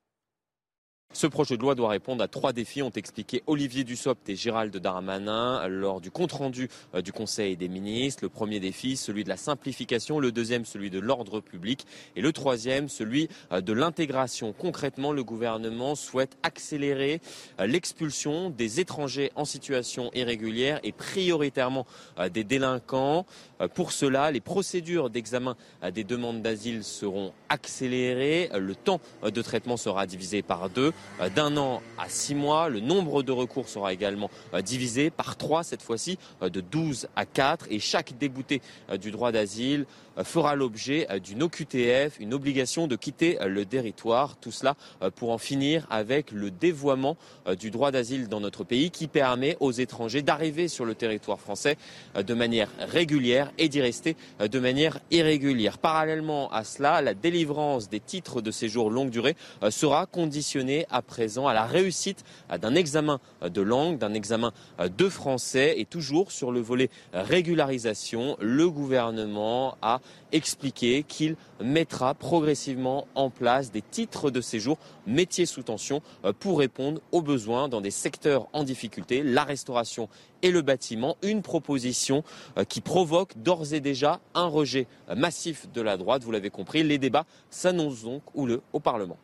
Ce 1.15 1.27
projet 1.27 1.59
de 1.59 1.63
loi 1.63 1.75
doit 1.75 1.91
répondre 1.91 2.25
à 2.25 2.29
trois 2.29 2.55
défis, 2.55 2.81
ont 2.81 2.91
expliqué 2.91 3.43
Olivier 3.47 3.85
Dussopt 3.85 4.27
et 4.31 4.35
Gérald 4.35 4.75
Darmanin 4.75 5.69
lors 5.69 6.01
du 6.01 6.11
compte-rendu 6.11 6.71
euh, 6.95 7.03
du 7.03 7.13
Conseil 7.13 7.55
des 7.55 7.69
ministres. 7.69 8.25
Le 8.25 8.31
premier 8.31 8.61
défi, 8.61 8.97
celui 8.97 9.23
de 9.23 9.29
la 9.29 9.37
simplification, 9.37 10.19
le 10.19 10.33
deuxième, 10.33 10.65
celui 10.65 10.89
de 10.89 10.99
l'ordre 10.99 11.41
public 11.41 11.87
et 12.17 12.23
le 12.23 12.33
troisième, 12.33 12.89
celui 12.89 13.29
euh, 13.53 13.61
de 13.61 13.75
l'intégration. 13.75 14.55
Concrètement, 14.55 15.13
le 15.13 15.23
gouvernement 15.23 15.97
souhaite 15.97 16.39
accélérer 16.43 17.21
euh, 17.61 17.67
l'expulsion 17.67 18.49
des 18.49 18.81
étrangers 18.81 19.33
en 19.37 19.45
situation 19.45 20.11
irrégulière 20.15 20.81
et 20.83 20.93
prioritairement 20.93 21.87
des 22.33 22.45
délinquants. 22.45 23.27
Pour 23.75 23.93
cela, 23.93 24.31
les 24.31 24.41
procédures 24.41 25.11
d'examen 25.11 25.57
des 25.93 26.05
demandes 26.05 26.43
d'asile 26.43 26.85
seront 26.85 27.33
accélérées. 27.49 28.51
Le 28.59 28.75
temps 28.75 29.01
de 29.23 29.43
traitement 29.43 29.77
sera 29.77 30.07
divisé 30.07 30.43
par 30.43 30.71
deux. 30.71 30.93
Euh, 31.21 31.29
d'un 31.29 31.57
an 31.57 31.83
à 31.99 32.09
six 32.09 32.35
mois. 32.35 32.69
Le 32.69 32.81
nombre 32.81 33.23
de 33.23 33.33
recours 33.33 33.69
sera 33.69 33.93
également 33.93 34.31
euh, 34.55 34.63
divisé 34.63 35.11
par 35.11 35.37
trois 35.37 35.63
cette 35.63 35.83
fois-ci, 35.83 36.19
euh, 36.43 36.49
de 36.49 36.61
12 36.61 37.09
à 37.17 37.27
4. 37.27 37.67
Et 37.71 37.79
chaque 37.79 38.17
débouté 38.19 38.63
du 39.01 39.11
droit 39.11 39.33
d'asile 39.33 39.87
fera 40.25 40.55
l'objet 40.55 41.07
d'une 41.21 41.43
OQTF, 41.43 42.19
une 42.21 42.35
obligation 42.35 42.87
de 42.87 42.97
quitter 42.97 43.39
le 43.47 43.65
territoire. 43.65 44.37
Tout 44.37 44.53
cela 44.53 44.77
pour 45.17 45.31
en 45.31 45.39
finir 45.39 45.87
avec 45.91 46.31
le 46.31 46.51
dévoiement 46.51 47.17
du 47.59 47.71
droit 47.71 47.91
d'asile 47.91 48.29
dans 48.29 48.41
notre 48.41 48.65
pays 48.65 48.91
qui 48.91 49.09
permet 49.09 49.57
aux 49.61 49.73
étrangers 49.73 50.23
d'arriver 50.23 50.69
sur 50.69 50.85
le 50.85 50.95
territoire 50.95 51.41
français 51.41 51.77
de 52.15 52.35
manière 52.35 52.69
régulière 52.79 53.51
et 53.59 53.69
d'y 53.69 53.81
rester 53.81 54.17
de 54.41 54.59
manière 54.59 54.99
irrégulière. 55.11 55.79
Parallèlement 55.79 56.51
à 56.53 56.65
cela, 56.65 57.01
la 57.03 57.15
délivrance 57.15 57.89
des 57.89 58.01
titres 58.01 58.41
de 58.41 58.51
séjour 58.51 58.91
longue 58.91 59.11
durée 59.11 59.37
sera 59.71 60.07
conditionnée 60.07 60.87
à 60.91 61.03
présent 61.03 61.47
à 61.47 61.55
la 61.55 61.65
réussite 61.65 62.25
d'un 62.61 62.75
examen 62.75 63.21
de 63.43 63.61
langue, 63.61 63.99
d'un 63.99 64.15
examen 64.15 64.53
de 64.79 65.09
français 65.09 65.75
et 65.79 65.85
toujours 65.85 66.33
sur 66.33 66.53
le 66.53 66.61
volet 66.61 66.91
régularisation, 67.13 68.37
le 68.41 68.69
gouvernement 68.71 69.77
a 69.83 70.01
expliqué 70.33 71.03
qu'il 71.03 71.37
mettra 71.61 72.15
progressivement 72.15 73.07
en 73.15 73.31
place 73.31 73.71
des 73.71 73.83
titres 73.83 74.31
de 74.31 74.41
séjour 74.41 74.79
métiers 75.07 75.47
sous 75.47 75.63
tension 75.63 76.03
pour 76.41 76.59
répondre 76.59 77.01
aux 77.13 77.23
besoins 77.23 77.69
dans 77.69 77.81
des 77.81 77.91
secteurs 77.91 78.49
en 78.53 78.65
difficulté, 78.65 79.23
la 79.23 79.45
restauration 79.45 80.09
et 80.43 80.51
le 80.51 80.63
bâtiment. 80.63 81.17
Une 81.23 81.43
proposition 81.43 82.25
qui 82.69 82.81
provoque 82.81 83.37
d'ores 83.37 83.75
et 83.75 83.81
déjà 83.81 84.21
un 84.35 84.47
rejet 84.47 84.87
massif 85.15 85.71
de 85.73 85.81
la 85.81 85.97
droite. 85.97 86.23
Vous 86.25 86.33
l'avez 86.33 86.51
compris, 86.51 86.83
les 86.83 86.99
débats 86.99 87.27
s'annoncent 87.51 88.05
donc 88.05 88.23
houleux 88.35 88.63
au 88.73 88.81
Parlement. 88.81 89.19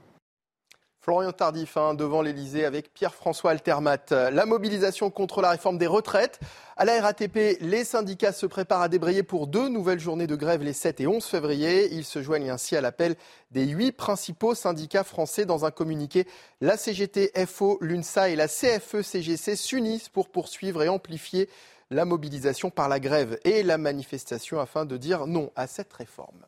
Florian 1.09 1.33
Tardif 1.33 1.79
hein, 1.79 1.95
devant 1.95 2.21
l'Elysée 2.21 2.67
avec 2.67 2.93
Pierre-François 2.93 3.53
Altermat. 3.53 4.11
La 4.11 4.45
mobilisation 4.45 5.09
contre 5.09 5.41
la 5.41 5.49
réforme 5.49 5.79
des 5.79 5.87
retraites. 5.87 6.39
À 6.77 6.85
la 6.85 7.01
RATP, 7.01 7.57
les 7.63 7.85
syndicats 7.85 8.35
se 8.35 8.45
préparent 8.45 8.83
à 8.83 8.91
débrayer 8.91 9.23
pour 9.23 9.47
deux 9.47 9.71
nouvelles 9.71 10.01
journées 10.01 10.27
de 10.27 10.37
grève 10.37 10.63
les 10.63 10.75
7 10.75 11.01
et 11.01 11.07
11 11.07 11.25
février. 11.25 11.95
Ils 11.95 12.05
se 12.05 12.21
joignent 12.23 12.51
ainsi 12.51 12.77
à 12.77 12.83
l'appel 12.83 13.17
des 13.53 13.65
huit 13.65 13.93
principaux 13.93 14.55
syndicats 14.55 15.03
français 15.03 15.47
dans 15.47 15.65
un 15.65 15.71
communiqué. 15.71 16.27
La 16.61 16.77
CGT, 16.77 17.33
FO, 17.47 17.79
l'UNSA 17.81 18.29
et 18.29 18.37
la 18.37 18.47
CFE-CGC 18.47 19.57
s'unissent 19.57 20.11
pour 20.11 20.29
poursuivre 20.29 20.83
et 20.83 20.91
amplifier 20.91 21.49
la 21.91 22.05
mobilisation 22.05 22.69
par 22.69 22.91
la 22.91 23.01
grève 23.01 23.39
et 23.45 23.63
la 23.63 23.79
manifestation 23.79 24.61
afin 24.61 24.85
de 24.85 24.99
dire 24.99 25.27
non 25.27 25.53
à 25.57 25.67
cette 25.69 25.95
réforme. 25.95 26.45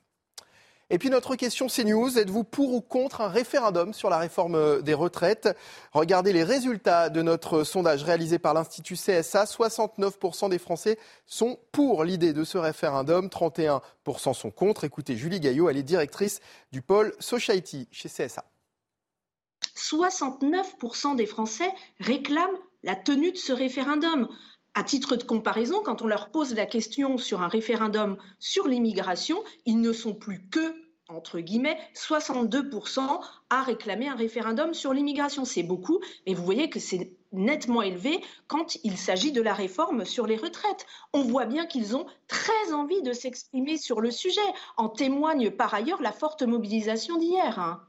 Et 0.92 0.98
puis 0.98 1.08
notre 1.08 1.36
question 1.36 1.68
CNews, 1.68 2.18
êtes-vous 2.18 2.42
pour 2.42 2.74
ou 2.74 2.80
contre 2.80 3.20
un 3.20 3.28
référendum 3.28 3.94
sur 3.94 4.10
la 4.10 4.18
réforme 4.18 4.82
des 4.82 4.94
retraites? 4.94 5.56
Regardez 5.92 6.32
les 6.32 6.42
résultats 6.42 7.10
de 7.10 7.22
notre 7.22 7.62
sondage 7.62 8.02
réalisé 8.02 8.40
par 8.40 8.54
l'Institut 8.54 8.96
CSA. 8.96 9.44
69% 9.44 10.50
des 10.50 10.58
Français 10.58 10.98
sont 11.26 11.60
pour 11.70 12.02
l'idée 12.02 12.32
de 12.32 12.42
ce 12.42 12.58
référendum, 12.58 13.28
31% 13.28 14.34
sont 14.34 14.50
contre. 14.50 14.82
Écoutez, 14.82 15.16
Julie 15.16 15.38
Gaillot, 15.38 15.68
elle 15.68 15.76
est 15.76 15.84
directrice 15.84 16.40
du 16.72 16.82
pôle 16.82 17.14
Society 17.20 17.86
chez 17.92 18.08
CSA. 18.08 18.44
69% 19.76 21.14
des 21.14 21.26
Français 21.26 21.70
réclament 22.00 22.58
la 22.82 22.96
tenue 22.96 23.30
de 23.30 23.36
ce 23.36 23.52
référendum. 23.52 24.28
À 24.74 24.84
titre 24.84 25.16
de 25.16 25.24
comparaison, 25.24 25.82
quand 25.82 26.02
on 26.02 26.06
leur 26.06 26.30
pose 26.30 26.54
la 26.54 26.66
question 26.66 27.18
sur 27.18 27.42
un 27.42 27.48
référendum 27.48 28.16
sur 28.38 28.68
l'immigration, 28.68 29.42
ils 29.66 29.80
ne 29.80 29.92
sont 29.92 30.14
plus 30.14 30.48
que, 30.48 30.74
entre 31.08 31.40
guillemets, 31.40 31.76
62% 31.94 33.20
à 33.50 33.62
réclamer 33.62 34.06
un 34.06 34.14
référendum 34.14 34.72
sur 34.72 34.92
l'immigration. 34.92 35.44
C'est 35.44 35.64
beaucoup, 35.64 36.00
mais 36.24 36.34
vous 36.34 36.44
voyez 36.44 36.70
que 36.70 36.78
c'est 36.78 37.12
nettement 37.32 37.82
élevé 37.82 38.20
quand 38.46 38.78
il 38.84 38.96
s'agit 38.96 39.32
de 39.32 39.42
la 39.42 39.54
réforme 39.54 40.04
sur 40.04 40.26
les 40.26 40.36
retraites. 40.36 40.86
On 41.12 41.22
voit 41.22 41.46
bien 41.46 41.66
qu'ils 41.66 41.96
ont 41.96 42.06
très 42.28 42.72
envie 42.72 43.02
de 43.02 43.12
s'exprimer 43.12 43.76
sur 43.76 44.00
le 44.00 44.12
sujet. 44.12 44.40
En 44.76 44.88
témoigne 44.88 45.50
par 45.50 45.74
ailleurs 45.74 46.00
la 46.00 46.12
forte 46.12 46.42
mobilisation 46.42 47.18
d'hier. 47.18 47.58
Hein. 47.58 47.82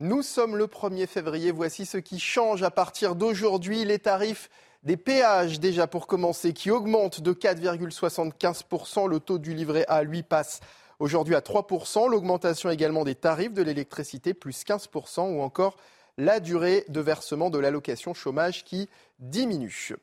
Nous 0.00 0.22
sommes 0.22 0.56
le 0.56 0.66
1er 0.66 1.06
février. 1.06 1.52
Voici 1.52 1.86
ce 1.86 1.96
qui 1.96 2.18
change 2.18 2.62
à 2.62 2.70
partir 2.70 3.14
d'aujourd'hui. 3.14 3.84
Les 3.84 3.98
tarifs 3.98 4.50
des 4.82 4.96
péages, 4.96 5.60
déjà 5.60 5.86
pour 5.86 6.06
commencer, 6.06 6.52
qui 6.52 6.70
augmentent 6.70 7.20
de 7.20 7.32
4,75%. 7.32 9.08
Le 9.08 9.20
taux 9.20 9.38
du 9.38 9.54
livret 9.54 9.84
A, 9.88 10.02
lui, 10.02 10.22
passe 10.22 10.60
aujourd'hui 10.98 11.34
à 11.34 11.40
3%. 11.40 12.08
L'augmentation 12.08 12.70
également 12.70 13.04
des 13.04 13.14
tarifs 13.14 13.52
de 13.52 13.62
l'électricité, 13.62 14.34
plus 14.34 14.64
15%, 14.64 15.36
ou 15.36 15.42
encore 15.42 15.76
la 16.18 16.40
durée 16.40 16.84
de 16.88 17.00
versement 17.00 17.50
de 17.50 17.58
l'allocation 17.58 18.14
chômage 18.14 18.64
qui 18.64 18.88
diminue. 19.18 19.94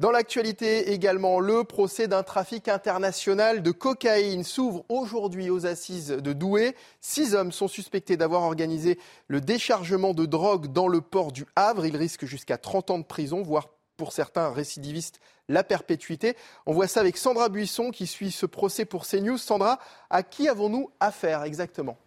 Dans 0.00 0.10
l'actualité 0.10 0.90
également, 0.92 1.38
le 1.38 1.62
procès 1.62 2.08
d'un 2.08 2.24
trafic 2.24 2.66
international 2.66 3.62
de 3.62 3.70
cocaïne 3.70 4.42
s'ouvre 4.42 4.84
aujourd'hui 4.88 5.50
aux 5.50 5.66
assises 5.66 6.08
de 6.08 6.32
Douai. 6.32 6.74
Six 7.00 7.36
hommes 7.36 7.52
sont 7.52 7.68
suspectés 7.68 8.16
d'avoir 8.16 8.42
organisé 8.42 8.98
le 9.28 9.40
déchargement 9.40 10.12
de 10.12 10.26
drogue 10.26 10.72
dans 10.72 10.88
le 10.88 11.00
port 11.00 11.30
du 11.30 11.46
Havre. 11.54 11.86
Ils 11.86 11.96
risquent 11.96 12.24
jusqu'à 12.24 12.58
30 12.58 12.90
ans 12.90 12.98
de 12.98 13.04
prison, 13.04 13.42
voire 13.42 13.68
pour 13.96 14.12
certains 14.12 14.50
récidivistes, 14.50 15.20
la 15.48 15.64
perpétuité. 15.64 16.36
On 16.66 16.72
voit 16.72 16.88
ça 16.88 17.00
avec 17.00 17.16
Sandra 17.16 17.48
Buisson 17.48 17.90
qui 17.90 18.06
suit 18.06 18.32
ce 18.32 18.46
procès 18.46 18.84
pour 18.84 19.06
CNews. 19.06 19.38
Sandra, 19.38 19.78
à 20.10 20.22
qui 20.22 20.48
avons-nous 20.48 20.90
affaire 21.00 21.42
exactement? 21.44 21.98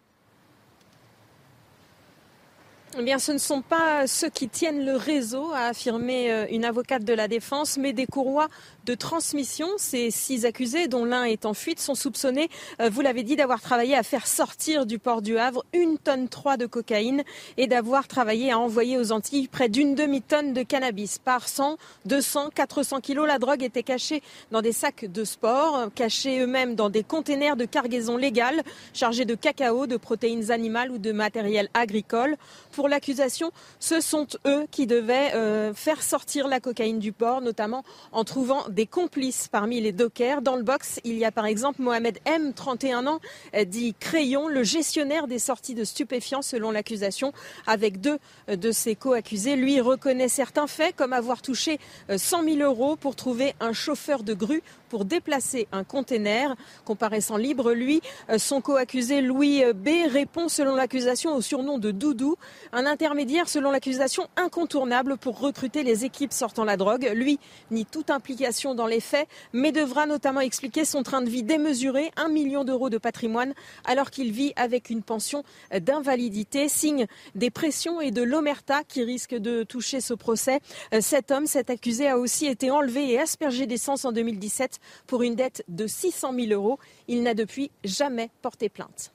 Eh 2.96 3.04
bien, 3.04 3.20
ce 3.20 3.34
ne 3.34 3.38
sont 3.38 3.62
pas 3.62 4.08
ceux 4.08 4.30
qui 4.30 4.48
tiennent 4.48 4.86
le 4.86 4.96
réseau, 4.96 5.52
a 5.54 5.68
affirmé 5.68 6.32
euh, 6.32 6.46
une 6.50 6.64
avocate 6.64 7.04
de 7.04 7.14
la 7.14 7.28
défense, 7.28 7.78
mais 7.78 7.92
des 7.92 8.06
courroies 8.06 8.48
de 8.86 8.96
transmission. 8.96 9.68
Ces 9.78 10.10
six 10.10 10.46
accusés, 10.46 10.88
dont 10.88 11.04
l'un 11.04 11.26
est 11.26 11.46
en 11.46 11.54
fuite, 11.54 11.82
sont 11.82 11.96
soupçonnés, 11.96 12.50
euh, 12.82 12.90
vous 12.90 13.02
l'avez 13.02 13.24
dit, 13.24 13.36
d'avoir 13.36 13.62
travaillé 13.62 13.96
à 13.96 14.04
faire 14.04 14.26
sortir 14.26 14.86
du 14.86 15.00
port 15.00 15.22
du 15.22 15.38
Havre 15.38 15.66
une 15.74 15.98
tonne 15.98 16.30
trois 16.30 16.56
de 16.56 16.66
cocaïne 16.66 17.24
et 17.58 17.68
d'avoir 17.68 18.08
travaillé 18.08 18.54
à 18.54 18.58
envoyer 18.58 18.98
aux 18.98 19.12
Antilles 19.12 19.50
près 19.50 19.68
d'une 19.68 19.94
demi-tonne 19.94 20.54
de 20.54 20.64
cannabis. 20.64 21.20
Par 21.20 21.50
100, 21.50 21.78
200, 22.06 22.52
400 22.56 23.02
kilos, 23.02 23.28
la 23.28 23.38
drogue 23.38 23.64
était 23.64 23.84
cachée 23.84 24.24
dans 24.52 24.62
des 24.62 24.72
sacs 24.72 25.06
de 25.06 25.26
sport, 25.26 25.90
cachés 25.94 26.40
eux-mêmes 26.40 26.76
dans 26.76 26.90
des 26.90 27.04
containers 27.04 27.58
de 27.58 27.66
cargaison 27.66 28.16
légale 28.16 28.64
chargés 28.94 29.26
de 29.26 29.36
cacao, 29.36 29.88
de 29.88 29.98
protéines 29.98 30.52
animales 30.52 30.90
ou 30.90 30.98
de 30.98 31.12
matériel 31.12 31.68
agricole. 31.74 32.38
Pour 32.78 32.90
l'accusation, 32.90 33.50
ce 33.80 34.02
sont 34.02 34.28
eux 34.46 34.68
qui 34.70 34.86
devaient 34.86 35.32
euh, 35.34 35.74
faire 35.74 36.04
sortir 36.04 36.48
la 36.48 36.60
cocaïne 36.60 37.00
du 37.00 37.12
port, 37.12 37.42
notamment 37.42 37.84
en 38.12 38.24
trouvant 38.24 38.70
des 38.70 38.86
complices 38.86 39.48
parmi 39.48 39.82
les 39.82 39.92
dockers. 39.92 40.44
Dans 40.44 40.56
le 40.56 40.62
box, 40.62 41.00
il 41.04 41.18
y 41.18 41.26
a 41.26 41.32
par 41.32 41.48
exemple 41.48 41.82
Mohamed 41.82 42.20
M, 42.26 42.54
31 42.54 43.08
ans, 43.08 43.20
euh, 43.56 43.66
dit 43.66 43.96
Crayon, 44.00 44.48
le 44.48 44.62
gestionnaire 44.62 45.26
des 45.26 45.40
sorties 45.40 45.74
de 45.74 45.84
stupéfiants 45.84 46.44
selon 46.44 46.70
l'accusation, 46.70 47.34
avec 47.66 48.00
deux 48.00 48.20
euh, 48.48 48.56
de 48.56 48.72
ses 48.72 48.94
co-accusés. 48.94 49.56
Lui 49.56 49.82
reconnaît 49.82 50.30
certains 50.30 50.68
faits, 50.68 50.96
comme 50.96 51.14
avoir 51.14 51.42
touché 51.42 51.80
100 52.16 52.44
euh, 52.44 52.58
000 52.58 52.60
euros 52.60 52.96
pour 52.96 53.16
trouver 53.16 53.56
un 53.60 53.74
chauffeur 53.74 54.22
de 54.22 54.36
grue 54.36 54.62
pour 54.90 55.04
déplacer 55.04 55.68
un 55.72 55.84
conteneur. 55.84 56.56
Comparaissant 56.86 57.38
libre, 57.38 57.74
lui, 57.74 58.02
son 58.38 58.62
co-accusé 58.62 59.22
Louis 59.22 59.64
B 59.74 60.10
répond 60.10 60.48
selon 60.48 60.76
l'accusation 60.76 61.36
au 61.36 61.42
surnom 61.42 61.78
de 61.78 61.92
Doudou. 61.92 62.38
Un 62.74 62.86
intermédiaire, 62.86 63.48
selon 63.48 63.72
l'accusation, 63.72 64.28
incontournable 64.36 65.18
pour 65.18 65.40
recruter 65.40 65.84
les 65.84 66.06
équipes 66.06 66.34
sortant 66.34 66.66
la 66.66 66.78
drogue. 66.78 67.12
Lui 67.14 67.40
nie 67.72 67.86
toute 67.86 68.10
implication 68.10 68.76
dans 68.76 68.88
les 68.88 69.00
faits, 69.00 69.28
mais 69.54 69.72
devra 69.72 70.06
notamment 70.06 70.42
expliquer 70.42 70.86
son 70.86 71.04
train 71.04 71.22
de 71.22 71.30
vie 71.30 71.44
démesuré, 71.44 72.12
un 72.18 72.28
million 72.28 72.64
d'euros 72.64 72.90
de 72.90 72.98
patrimoine, 72.98 73.54
alors 73.86 74.12
qu'il 74.12 74.32
vit 74.32 74.54
avec 74.56 74.90
une 74.90 75.02
pension 75.02 75.44
d'invalidité. 75.72 76.68
Signe 76.68 77.08
des 77.36 77.50
pressions 77.50 78.02
et 78.02 78.12
de 78.12 78.22
l'omerta 78.22 78.84
qui 78.84 79.04
risquent 79.04 79.38
de 79.38 79.64
toucher 79.64 80.02
ce 80.02 80.14
procès. 80.14 80.60
Cet 81.00 81.32
homme, 81.32 81.48
cet 81.48 81.70
accusé, 81.70 82.08
a 82.08 82.18
aussi 82.18 82.46
été 82.46 82.72
enlevé 82.72 83.12
et 83.12 83.20
aspergé 83.20 83.66
d'essence 83.66 84.06
en 84.06 84.12
2017 84.12 84.80
pour 85.08 85.24
une 85.24 85.36
dette 85.36 85.64
de 85.68 85.88
600 85.88 86.34
000 86.34 86.48
euros. 86.52 86.80
Il 87.08 87.24
n'a 87.24 87.34
depuis 87.34 87.72
jamais 87.84 88.30
porté 88.42 88.70
plainte. 88.70 89.12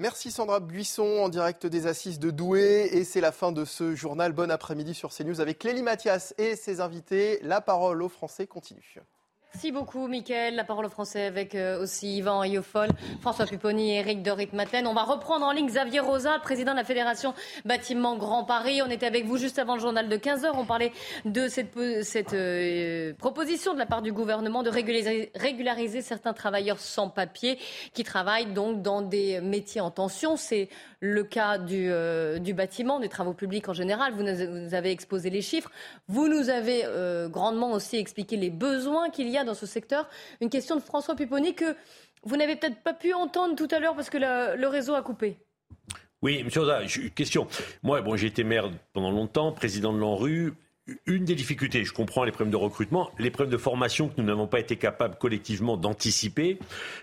Merci 0.00 0.30
Sandra 0.30 0.60
Buisson 0.60 1.18
en 1.18 1.28
direct 1.28 1.66
des 1.66 1.86
Assises 1.86 2.18
de 2.18 2.30
Douai. 2.30 2.88
Et 2.90 3.04
c'est 3.04 3.20
la 3.20 3.32
fin 3.32 3.52
de 3.52 3.66
ce 3.66 3.94
journal. 3.94 4.32
Bon 4.32 4.50
après-midi 4.50 4.94
sur 4.94 5.10
CNews 5.10 5.42
avec 5.42 5.58
Clélie 5.58 5.82
Mathias 5.82 6.32
et 6.38 6.56
ses 6.56 6.80
invités. 6.80 7.38
La 7.42 7.60
parole 7.60 8.02
aux 8.02 8.08
Français 8.08 8.46
continue. 8.46 8.96
Merci 9.52 9.72
beaucoup, 9.72 10.06
Mickaël. 10.06 10.54
La 10.54 10.62
parole 10.62 10.86
au 10.86 10.88
français 10.88 11.24
avec 11.24 11.56
euh, 11.56 11.82
aussi 11.82 12.18
Yvan 12.18 12.40
Ayofol, 12.40 12.88
François 13.20 13.46
Pupponi 13.46 13.90
et 13.90 13.98
Eric 13.98 14.22
de 14.22 14.30
Ritmaten. 14.30 14.86
On 14.86 14.94
va 14.94 15.02
reprendre 15.02 15.44
en 15.44 15.50
ligne 15.50 15.66
Xavier 15.66 15.98
Rosa, 15.98 16.38
président 16.38 16.70
de 16.70 16.76
la 16.76 16.84
Fédération 16.84 17.34
Bâtiment 17.64 18.16
Grand 18.16 18.44
Paris. 18.44 18.80
On 18.80 18.88
était 18.88 19.06
avec 19.06 19.26
vous 19.26 19.38
juste 19.38 19.58
avant 19.58 19.74
le 19.74 19.80
journal 19.80 20.08
de 20.08 20.16
15h. 20.16 20.52
On 20.54 20.64
parlait 20.64 20.92
de 21.24 21.48
cette, 21.48 21.76
euh, 22.32 23.12
proposition 23.14 23.74
de 23.74 23.78
la 23.80 23.86
part 23.86 24.02
du 24.02 24.12
gouvernement 24.12 24.62
de 24.62 24.70
régulariser, 24.70 26.00
certains 26.00 26.32
travailleurs 26.32 26.78
sans 26.78 27.08
papier 27.08 27.58
qui 27.92 28.04
travaillent 28.04 28.52
donc 28.52 28.82
dans 28.82 29.02
des 29.02 29.40
métiers 29.40 29.80
en 29.80 29.90
tension. 29.90 30.36
C'est 30.36 30.68
le 31.00 31.24
cas 31.24 31.58
du, 31.58 31.88
euh, 31.90 32.38
du, 32.38 32.54
bâtiment, 32.54 33.00
des 33.00 33.08
travaux 33.08 33.34
publics 33.34 33.68
en 33.68 33.74
général. 33.74 34.12
Vous 34.12 34.22
nous 34.22 34.74
avez 34.74 34.92
exposé 34.92 35.28
les 35.28 35.42
chiffres. 35.42 35.72
Vous 36.06 36.28
nous 36.28 36.50
avez 36.50 36.84
grandement 37.28 37.72
aussi 37.72 37.96
expliqué 37.96 38.36
les 38.36 38.50
besoins 38.50 39.10
qu'il 39.10 39.28
y 39.28 39.36
a 39.36 39.39
dans 39.44 39.54
ce 39.54 39.66
secteur. 39.66 40.08
Une 40.40 40.50
question 40.50 40.76
de 40.76 40.80
François 40.80 41.14
Pupponi 41.14 41.54
que 41.54 41.76
vous 42.22 42.36
n'avez 42.36 42.56
peut-être 42.56 42.82
pas 42.82 42.94
pu 42.94 43.12
entendre 43.12 43.56
tout 43.56 43.68
à 43.70 43.78
l'heure 43.78 43.94
parce 43.94 44.10
que 44.10 44.18
le, 44.18 44.66
réseau 44.66 44.94
a 44.94 45.02
coupé. 45.02 45.36
Oui, 46.22 46.42
monsieur 46.44 46.60
Oza, 46.60 46.82
question. 47.14 47.46
Moi, 47.82 48.02
bon, 48.02 48.16
j'ai 48.16 48.26
été 48.26 48.44
maire 48.44 48.70
pendant 48.92 49.10
longtemps, 49.10 49.52
président 49.52 49.92
de 49.92 49.98
l'ANRU. 49.98 50.52
Une 51.06 51.24
des 51.24 51.34
difficultés, 51.34 51.84
je 51.84 51.92
comprends 51.92 52.24
les 52.24 52.32
problèmes 52.32 52.50
de 52.50 52.56
recrutement, 52.56 53.10
les 53.18 53.30
problèmes 53.30 53.52
de 53.52 53.58
formation 53.58 54.08
que 54.08 54.14
nous 54.20 54.26
n'avons 54.26 54.48
pas 54.48 54.58
été 54.58 54.76
capables 54.76 55.16
collectivement 55.16 55.76
d'anticiper 55.76 56.58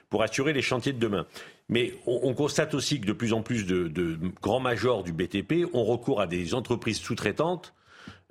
pour 0.09 0.23
assurer 0.23 0.51
les 0.51 0.61
chantiers 0.61 0.93
de 0.93 0.99
demain. 0.99 1.25
Mais 1.69 1.93
on, 2.05 2.33
constate 2.33 2.73
aussi 2.73 2.99
que 2.99 3.05
de 3.05 3.13
plus 3.13 3.33
en 3.33 3.41
plus 3.41 3.65
de, 3.65 3.87
de 3.87 4.17
grands 4.41 4.59
majors 4.59 5.03
du 5.03 5.13
BTP 5.13 5.65
ont 5.73 5.83
recours 5.83 6.21
à 6.21 6.27
des 6.27 6.53
entreprises 6.53 6.99
sous-traitantes 6.99 7.73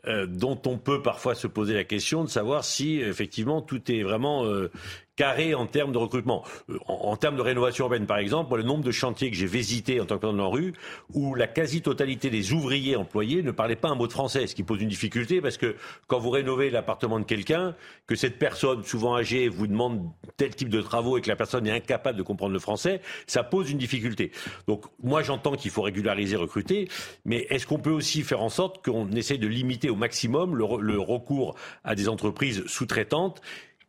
dont 0.07 0.61
on 0.67 0.79
peut 0.79 1.03
parfois 1.03 1.35
se 1.35 1.47
poser 1.47 1.75
la 1.75 1.85
question 1.85 2.23
de 2.23 2.29
savoir 2.29 2.65
si 2.65 3.01
effectivement 3.01 3.61
tout 3.61 3.91
est 3.91 4.03
vraiment 4.03 4.45
euh, 4.45 4.71
carré 5.17 5.55
en 5.55 5.67
termes 5.67 5.93
de 5.93 5.99
recrutement. 5.99 6.45
Euh, 6.71 6.79
en, 6.87 7.17
termes 7.17 7.37
de 7.37 7.43
rénovation 7.43 7.87
urbaine, 7.87 8.07
par 8.07 8.19
exemple, 8.19 8.57
le 8.57 8.63
nombre 8.63 8.85
de 8.85 8.91
chantiers 8.91 9.31
que 9.31 9.37
j'ai 9.37 9.47
visités 9.47 10.01
en 10.01 10.05
tant 10.05 10.19
que 10.19 10.27
de 10.27 10.37
la 10.37 10.47
rue, 10.47 10.75
où 11.15 11.35
la 11.35 11.47
quasi-totalité 11.47 12.31
des 12.31 12.53
ouvriers 12.53 12.97
employés 12.97 13.43
ne 13.43 13.51
parlaient 13.51 13.77
pas 13.77 13.89
un 13.89 13.95
mot 13.95 14.07
de 14.07 14.13
français, 14.13 14.47
ce 14.47 14.55
qui 14.55 14.63
pose 14.63 14.81
une 14.81 14.89
difficulté 14.89 15.41
parce 15.41 15.57
que 15.57 15.77
quand 16.07 16.19
vous 16.19 16.31
rénovez 16.31 16.71
l'appartement 16.71 17.19
de 17.19 17.25
quelqu'un, 17.25 17.75
que 18.07 18.15
cette 18.15 18.39
personne, 18.39 18.85
souvent 18.85 19.17
âgée, 19.17 19.49
vous 19.49 19.67
demande 19.67 20.11
tel 20.37 20.55
type 20.55 20.69
de 20.69 20.81
travaux 20.81 21.17
et 21.19 21.21
que 21.21 21.29
la 21.29 21.37
personne 21.37 21.67
est 21.67 21.73
incapable 21.73 22.19
de 22.19 22.23
comprendre 22.23 22.53
le 22.53 22.59
français, 22.59 23.01
ça 23.27 23.43
pose 23.43 23.71
une 23.71 23.79
difficulté. 23.79 24.31
Donc 24.69 24.85
moi 25.03 25.23
j'entends 25.23 25.57
qu'il 25.57 25.71
faut 25.71 25.83
régulariser, 25.83 26.37
recruter, 26.37 26.89
mais 27.25 27.47
est-ce 27.49 27.67
qu'on 27.67 27.79
peut 27.79 27.91
aussi 27.91 28.23
faire 28.23 28.43
en 28.43 28.51
sorte 28.51 28.85
qu'on 28.85 29.11
essaye 29.13 29.39
de 29.39 29.49
limiter 29.49 29.89
au 29.89 29.97
maximum 29.97 30.57
le 30.57 30.99
recours 30.99 31.55
à 31.85 31.95
des 31.95 32.09
entreprises 32.09 32.67
sous-traitantes 32.67 33.41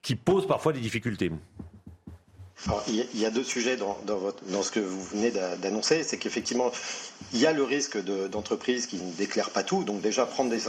qui 0.02 0.16
posent 0.16 0.48
parfois 0.48 0.74
des 0.74 0.80
difficultés. 0.80 1.32
il 2.88 3.20
y 3.20 3.26
a 3.26 3.30
deux 3.30 3.43
sujets 3.43 3.78
dans, 3.78 3.98
dans, 4.06 4.64
ce 4.64 4.72
que 4.72 4.80
vous 4.80 5.04
venez 5.04 5.32
d'annoncer. 5.32 6.04
C'est 6.04 6.18
qu'effectivement, 6.18 6.72
il 7.34 7.39
y 7.39 7.45
a 7.45 7.52
le 7.52 7.64
risque 7.64 7.98
d'entreprises 8.30 8.88
qui 8.88 8.98
ne 8.98 9.12
déclarent 9.14 9.52
pas 9.52 9.64
tout. 9.64 9.84
Donc 9.84 10.02
déjà, 10.02 10.26
prendre 10.26 10.50
des, 10.50 10.62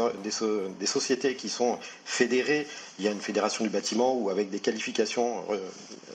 des, 0.78 0.86
sociétés 0.86 1.34
qui 1.34 1.48
sont 1.48 1.78
fédérées, 2.04 2.66
il 2.98 3.04
y 3.04 3.08
a 3.08 3.10
une 3.10 3.20
fédération 3.20 3.64
du 3.64 3.70
bâtiment 3.70 4.14
ou 4.14 4.30
avec 4.30 4.50
des 4.50 4.60
qualifications, 4.60 5.44
euh, 5.50 5.58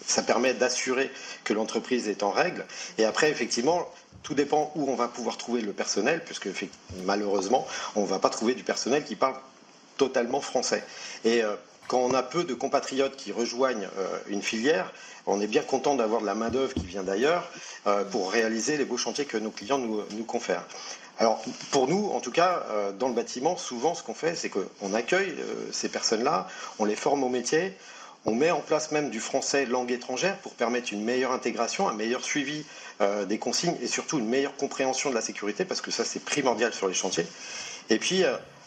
ça 0.05 0.21
permet 0.21 0.53
d'assurer 0.53 1.11
que 1.43 1.53
l'entreprise 1.53 2.07
est 2.07 2.23
en 2.23 2.31
règle. 2.31 2.65
Et 2.97 3.05
après, 3.05 3.31
effectivement, 3.31 3.87
tout 4.21 4.33
dépend 4.33 4.71
où 4.75 4.89
on 4.89 4.95
va 4.95 5.07
pouvoir 5.07 5.37
trouver 5.37 5.61
le 5.61 5.73
personnel, 5.73 6.21
puisque 6.25 6.49
malheureusement, 7.05 7.67
on 7.95 8.01
ne 8.01 8.07
va 8.07 8.19
pas 8.19 8.29
trouver 8.29 8.55
du 8.55 8.63
personnel 8.63 9.03
qui 9.03 9.15
parle 9.15 9.35
totalement 9.97 10.41
français. 10.41 10.83
Et 11.23 11.43
euh, 11.43 11.55
quand 11.87 11.99
on 11.99 12.13
a 12.13 12.23
peu 12.23 12.43
de 12.43 12.53
compatriotes 12.53 13.15
qui 13.15 13.31
rejoignent 13.31 13.87
euh, 13.97 14.17
une 14.27 14.41
filière, 14.41 14.91
on 15.25 15.41
est 15.41 15.47
bien 15.47 15.61
content 15.61 15.95
d'avoir 15.95 16.21
de 16.21 16.25
la 16.25 16.35
main-d'œuvre 16.35 16.73
qui 16.73 16.85
vient 16.85 17.03
d'ailleurs 17.03 17.49
euh, 17.87 18.03
pour 18.03 18.31
réaliser 18.31 18.77
les 18.77 18.85
beaux 18.85 18.97
chantiers 18.97 19.25
que 19.25 19.37
nos 19.37 19.51
clients 19.51 19.77
nous, 19.77 20.23
confèrent. 20.25 20.65
Alors, 21.19 21.43
pour 21.71 21.87
nous, 21.87 22.09
en 22.09 22.19
tout 22.19 22.31
cas, 22.31 22.63
euh, 22.69 22.91
dans 22.91 23.07
le 23.07 23.13
bâtiment, 23.13 23.55
souvent, 23.57 23.95
ce 23.95 24.03
qu'on 24.03 24.13
fait, 24.13 24.35
c'est 24.35 24.49
qu'on 24.49 24.93
accueille 24.93 25.35
ces 25.71 25.89
personnes-là, 25.89 26.47
on 26.79 26.85
les 26.85 26.95
forme 26.95 27.23
au 27.23 27.29
métier, 27.29 27.73
on 28.25 28.33
met 28.33 28.51
en 28.51 28.61
place 28.61 28.91
même 28.91 29.09
du 29.09 29.19
français 29.19 29.65
langue 29.65 29.91
étrangère 29.91 30.37
pour 30.37 30.53
permettre 30.53 30.93
une 30.93 31.03
meilleure 31.03 31.31
intégration, 31.31 31.89
un 31.89 31.93
meilleur 31.93 32.23
suivi 32.23 32.65
des 33.27 33.37
consignes 33.37 33.75
et 33.81 33.87
surtout 33.87 34.17
une 34.17 34.29
meilleure 34.29 34.55
compréhension 34.55 35.09
de 35.09 35.15
la 35.15 35.19
sécurité, 35.21 35.65
parce 35.65 35.81
que 35.81 35.91
ça, 35.91 36.05
c'est 36.05 36.23
primordial 36.23 36.73
sur 36.73 36.87
les 36.87 36.93
chantiers. 36.93 37.27
Et 37.89 37.99
puis, 37.99 38.23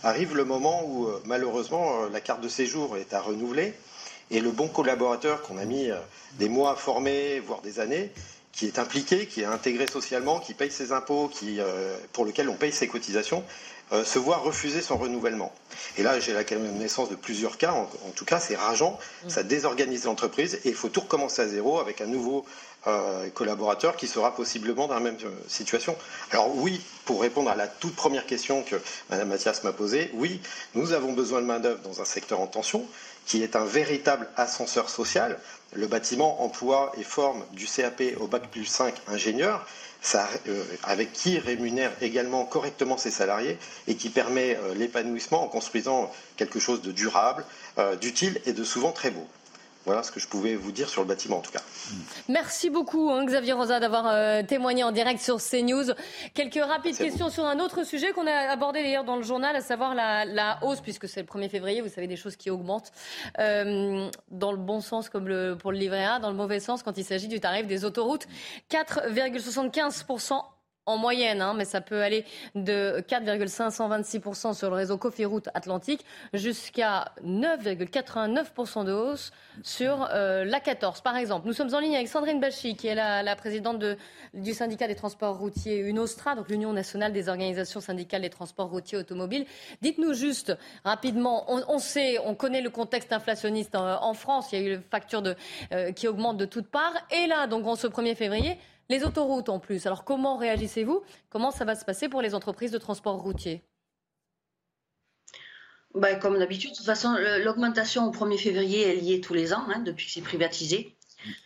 arrive 0.06 0.36
le 0.36 0.44
moment 0.44 0.82
où 0.86 1.06
euh, 1.06 1.20
malheureusement 1.24 2.02
euh, 2.04 2.08
la 2.10 2.20
carte 2.20 2.40
de 2.40 2.48
séjour 2.48 2.96
est 2.96 3.12
à 3.12 3.20
renouveler 3.20 3.74
et 4.30 4.40
le 4.40 4.50
bon 4.50 4.68
collaborateur 4.68 5.42
qu'on 5.42 5.58
a 5.58 5.64
mis 5.64 5.90
euh, 5.90 5.96
des 6.38 6.48
mois 6.48 6.72
à 6.72 6.76
former, 6.76 7.40
voire 7.40 7.60
des 7.60 7.80
années, 7.80 8.10
qui 8.52 8.66
est 8.66 8.78
impliqué, 8.78 9.26
qui 9.26 9.42
est 9.42 9.46
intégré 9.46 9.86
socialement, 9.86 10.38
qui 10.38 10.54
paye 10.54 10.70
ses 10.70 10.92
impôts, 10.92 11.30
pour 12.14 12.24
lequel 12.24 12.48
on 12.48 12.54
paye 12.54 12.72
ses 12.72 12.88
cotisations, 12.88 13.44
se 13.92 14.18
voit 14.18 14.38
refuser 14.38 14.82
son 14.82 14.96
renouvellement. 14.96 15.54
Et 15.96 16.02
là, 16.02 16.18
j'ai 16.18 16.32
la 16.32 16.44
connaissance 16.44 17.08
de 17.08 17.14
plusieurs 17.14 17.56
cas, 17.56 17.72
en, 17.72 18.10
tout 18.14 18.24
cas, 18.24 18.40
c'est 18.40 18.56
rageant, 18.56 18.98
mmh. 19.24 19.28
ça 19.30 19.42
désorganise 19.42 20.04
l'entreprise 20.04 20.60
et 20.64 20.68
il 20.68 20.74
faut 20.74 20.88
tout 20.88 21.00
recommencer 21.00 21.42
à 21.42 21.48
zéro 21.48 21.78
avec 21.78 22.00
un 22.00 22.06
nouveau 22.06 22.44
euh, 22.88 23.28
collaborateur 23.30 23.96
qui 23.96 24.06
sera 24.06 24.32
possiblement 24.32 24.86
dans 24.86 24.94
la 24.94 25.00
même 25.00 25.16
euh, 25.24 25.30
situation. 25.48 25.96
Alors 26.30 26.56
oui, 26.56 26.80
pour 27.04 27.20
répondre 27.20 27.50
à 27.50 27.56
la 27.56 27.66
toute 27.66 27.96
première 27.96 28.26
question 28.26 28.62
que 28.62 28.76
Mme 29.10 29.28
Mathias 29.28 29.64
m'a 29.64 29.72
posée, 29.72 30.10
oui, 30.14 30.40
nous 30.76 30.92
avons 30.92 31.12
besoin 31.12 31.40
de 31.40 31.46
main-d'œuvre 31.46 31.80
dans 31.80 32.00
un 32.00 32.04
secteur 32.04 32.40
en 32.40 32.46
tension 32.46 32.86
qui 33.26 33.42
est 33.42 33.56
un 33.56 33.64
véritable 33.64 34.28
ascenseur 34.36 34.88
social. 34.88 35.36
Le 35.72 35.88
bâtiment 35.88 36.44
emploie 36.44 36.92
et 36.96 37.02
forme 37.02 37.44
du 37.54 37.66
CAP 37.66 38.02
au 38.20 38.28
bac 38.28 38.48
plus 38.52 38.66
5 38.66 38.94
ingénieurs, 39.08 39.66
euh, 40.14 40.64
avec 40.84 41.12
qui 41.12 41.38
rémunère 41.38 41.92
également 42.00 42.44
correctement 42.44 42.96
ses 42.96 43.10
salariés 43.10 43.58
et 43.88 43.96
qui 43.96 44.10
permet 44.10 44.58
l'épanouissement 44.76 45.42
en 45.44 45.48
construisant 45.48 46.12
quelque 46.36 46.60
chose 46.60 46.82
de 46.82 46.92
durable, 46.92 47.44
d'utile 48.00 48.40
et 48.46 48.52
de 48.52 48.64
souvent 48.64 48.92
très 48.92 49.10
beau. 49.10 49.26
Voilà 49.86 50.02
ce 50.02 50.10
que 50.10 50.18
je 50.18 50.26
pouvais 50.26 50.56
vous 50.56 50.72
dire 50.72 50.88
sur 50.88 51.02
le 51.02 51.06
bâtiment 51.06 51.38
en 51.38 51.42
tout 51.42 51.52
cas. 51.52 51.62
Merci 52.28 52.70
beaucoup 52.70 53.08
hein, 53.10 53.24
Xavier 53.24 53.52
Rosa 53.52 53.78
d'avoir 53.78 54.08
euh, 54.08 54.42
témoigné 54.42 54.82
en 54.82 54.90
direct 54.90 55.20
sur 55.20 55.36
CNews. 55.36 55.94
Quelques 56.34 56.62
rapides 56.62 56.98
questions 56.98 57.30
sur 57.30 57.46
un 57.46 57.60
autre 57.60 57.84
sujet 57.84 58.10
qu'on 58.10 58.26
a 58.26 58.32
abordé 58.32 58.82
d'ailleurs 58.82 59.04
dans 59.04 59.14
le 59.14 59.22
journal, 59.22 59.54
à 59.54 59.60
savoir 59.60 59.94
la, 59.94 60.58
hausse, 60.62 60.80
puisque 60.80 61.08
c'est 61.08 61.20
le 61.20 61.26
1er 61.26 61.48
février, 61.48 61.82
vous 61.82 61.88
savez 61.88 62.08
des 62.08 62.16
choses 62.16 62.34
qui 62.34 62.50
augmentent 62.50 62.90
euh, 63.38 64.10
dans 64.32 64.50
le 64.50 64.58
bon 64.58 64.80
sens 64.80 65.08
comme 65.08 65.28
le, 65.28 65.56
pour 65.56 65.70
le 65.70 65.78
livret 65.78 66.04
A, 66.04 66.18
dans 66.18 66.30
le 66.30 66.36
mauvais 66.36 66.58
sens 66.58 66.82
quand 66.82 66.98
il 66.98 67.04
s'agit 67.04 67.28
du 67.28 67.38
tarif 67.38 67.68
des 67.68 67.84
autoroutes. 67.84 68.26
4,75% 68.72 70.42
en 70.86 70.96
moyenne, 70.96 71.42
hein, 71.42 71.54
mais 71.56 71.64
ça 71.64 71.80
peut 71.80 72.00
aller 72.00 72.24
de 72.54 73.04
4,526% 73.08 74.54
sur 74.54 74.70
le 74.70 74.76
réseau 74.76 74.96
Cofiroute 74.96 75.48
Atlantique 75.52 76.04
jusqu'à 76.32 77.12
9,89% 77.24 78.84
de 78.84 78.92
hausse 78.92 79.32
sur 79.62 80.08
euh, 80.12 80.44
la 80.44 80.60
14. 80.60 81.00
Par 81.00 81.16
exemple, 81.16 81.48
nous 81.48 81.52
sommes 81.52 81.74
en 81.74 81.80
ligne 81.80 81.96
avec 81.96 82.08
Sandrine 82.08 82.40
Bachy, 82.40 82.76
qui 82.76 82.86
est 82.86 82.94
la, 82.94 83.36
présidente 83.36 83.84
du 84.32 84.54
syndicat 84.54 84.86
des 84.86 84.94
transports 84.94 85.36
routiers 85.36 85.78
UNOSTRA, 85.80 86.36
donc 86.36 86.48
l'Union 86.48 86.72
nationale 86.72 87.12
des 87.12 87.28
organisations 87.28 87.80
syndicales 87.80 88.22
des 88.22 88.30
transports 88.30 88.70
routiers 88.70 88.96
automobiles. 88.96 89.44
Dites-nous 89.82 90.14
juste 90.14 90.56
rapidement, 90.84 91.44
on, 91.48 91.78
sait, 91.78 92.18
on 92.24 92.34
connaît 92.34 92.62
le 92.62 92.70
contexte 92.70 93.12
inflationniste 93.12 93.74
en, 93.74 94.14
France, 94.14 94.52
il 94.52 94.58
y 94.58 94.62
a 94.62 94.68
eu 94.68 94.74
une 94.76 94.82
facture 94.82 95.20
de, 95.20 95.34
euh, 95.72 95.92
qui 95.92 96.08
augmente 96.08 96.36
de 96.36 96.46
toutes 96.46 96.68
parts, 96.68 96.94
et 97.10 97.26
là, 97.26 97.46
donc 97.46 97.66
en 97.66 97.74
ce 97.74 97.86
1er 97.86 98.14
février, 98.14 98.56
les 98.88 99.04
autoroutes 99.04 99.48
en 99.48 99.58
plus. 99.58 99.86
Alors 99.86 100.04
comment 100.04 100.36
réagissez-vous? 100.36 101.02
Comment 101.30 101.50
ça 101.50 101.64
va 101.64 101.74
se 101.74 101.84
passer 101.84 102.08
pour 102.08 102.22
les 102.22 102.34
entreprises 102.34 102.70
de 102.70 102.78
transport 102.78 103.16
routier? 103.16 103.62
Bah, 105.94 106.14
comme 106.16 106.38
d'habitude, 106.38 106.72
de 106.72 106.76
toute 106.76 106.84
façon, 106.84 107.16
l'augmentation 107.42 108.04
au 108.06 108.10
1er 108.10 108.38
février 108.38 108.82
est 108.82 108.96
liée 108.96 109.20
tous 109.20 109.32
les 109.32 109.54
ans, 109.54 109.64
hein, 109.68 109.78
depuis 109.78 110.06
que 110.06 110.12
c'est 110.12 110.20
privatisé. 110.20 110.94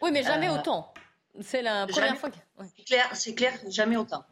Oui, 0.02 0.10
mais 0.10 0.24
jamais 0.24 0.48
euh, 0.48 0.54
autant. 0.54 0.92
C'est 1.40 1.62
la 1.62 1.86
première 1.86 2.16
fois. 2.16 2.30
C'est 2.76 2.84
clair, 2.84 3.08
c'est 3.14 3.34
clair, 3.34 3.52
jamais 3.68 3.96
autant. 3.96 4.24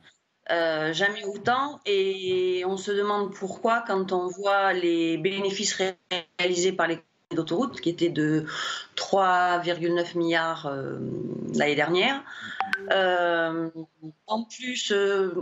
jamais 0.48 1.24
autant. 1.24 1.80
Et 1.86 2.64
on 2.66 2.76
se 2.76 2.90
demande 2.90 3.32
pourquoi 3.32 3.84
quand 3.86 4.10
on 4.10 4.26
voit 4.26 4.72
les 4.72 5.18
bénéfices 5.18 5.80
réalisés 6.40 6.72
par 6.72 6.88
les 6.88 6.98
d'autoroutes, 7.34 7.80
qui 7.80 7.90
étaient 7.90 8.08
de 8.08 8.46
3,9 8.96 10.16
milliards 10.16 10.72
l'année 11.54 11.74
dernière. 11.74 12.22
en 14.26 14.44
plus, 14.44 14.92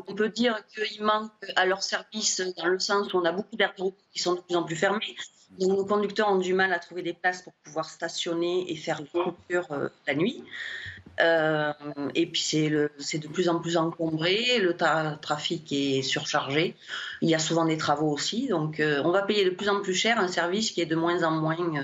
on 0.08 0.14
peut 0.14 0.28
dire 0.28 0.60
qu'il 0.66 1.04
manque 1.04 1.30
à 1.54 1.64
leur 1.64 1.82
service 1.82 2.42
dans 2.56 2.66
le 2.66 2.78
sens 2.78 3.12
où 3.14 3.18
on 3.18 3.24
a 3.24 3.32
beaucoup 3.32 3.56
d'autoroutes 3.56 3.94
qui 4.12 4.18
sont 4.18 4.34
de 4.34 4.40
plus 4.40 4.56
en 4.56 4.64
plus 4.64 4.76
fermées. 4.76 5.16
Donc, 5.58 5.78
nos 5.78 5.84
conducteurs 5.84 6.30
ont 6.30 6.38
du 6.38 6.52
mal 6.52 6.72
à 6.72 6.78
trouver 6.78 7.02
des 7.02 7.14
places 7.14 7.42
pour 7.42 7.52
pouvoir 7.64 7.88
stationner 7.88 8.70
et 8.70 8.76
faire 8.76 9.00
les 9.00 9.06
coupures 9.06 9.70
euh, 9.72 9.88
la 10.06 10.14
nuit. 10.14 10.44
Euh, 11.20 11.72
et 12.14 12.26
puis 12.26 12.42
c'est 12.42 12.68
de 13.18 13.28
plus 13.28 13.48
en 13.48 13.58
plus 13.58 13.78
encombré, 13.78 14.58
le 14.60 14.76
trafic 14.76 15.72
est 15.72 16.02
surchargé, 16.02 16.74
il 17.22 17.30
y 17.30 17.34
a 17.34 17.38
souvent 17.38 17.64
des 17.64 17.78
travaux 17.78 18.10
aussi, 18.10 18.48
donc 18.48 18.80
euh, 18.80 19.00
on 19.02 19.12
va 19.12 19.22
payer 19.22 19.44
de 19.46 19.50
plus 19.50 19.70
en 19.70 19.80
plus 19.80 19.94
cher 19.94 20.18
un 20.18 20.28
service 20.28 20.72
qui 20.72 20.82
est 20.82 20.86
de 20.86 20.96
moins 20.96 21.22
en 21.22 21.30
moins 21.30 21.56
euh, 21.58 21.82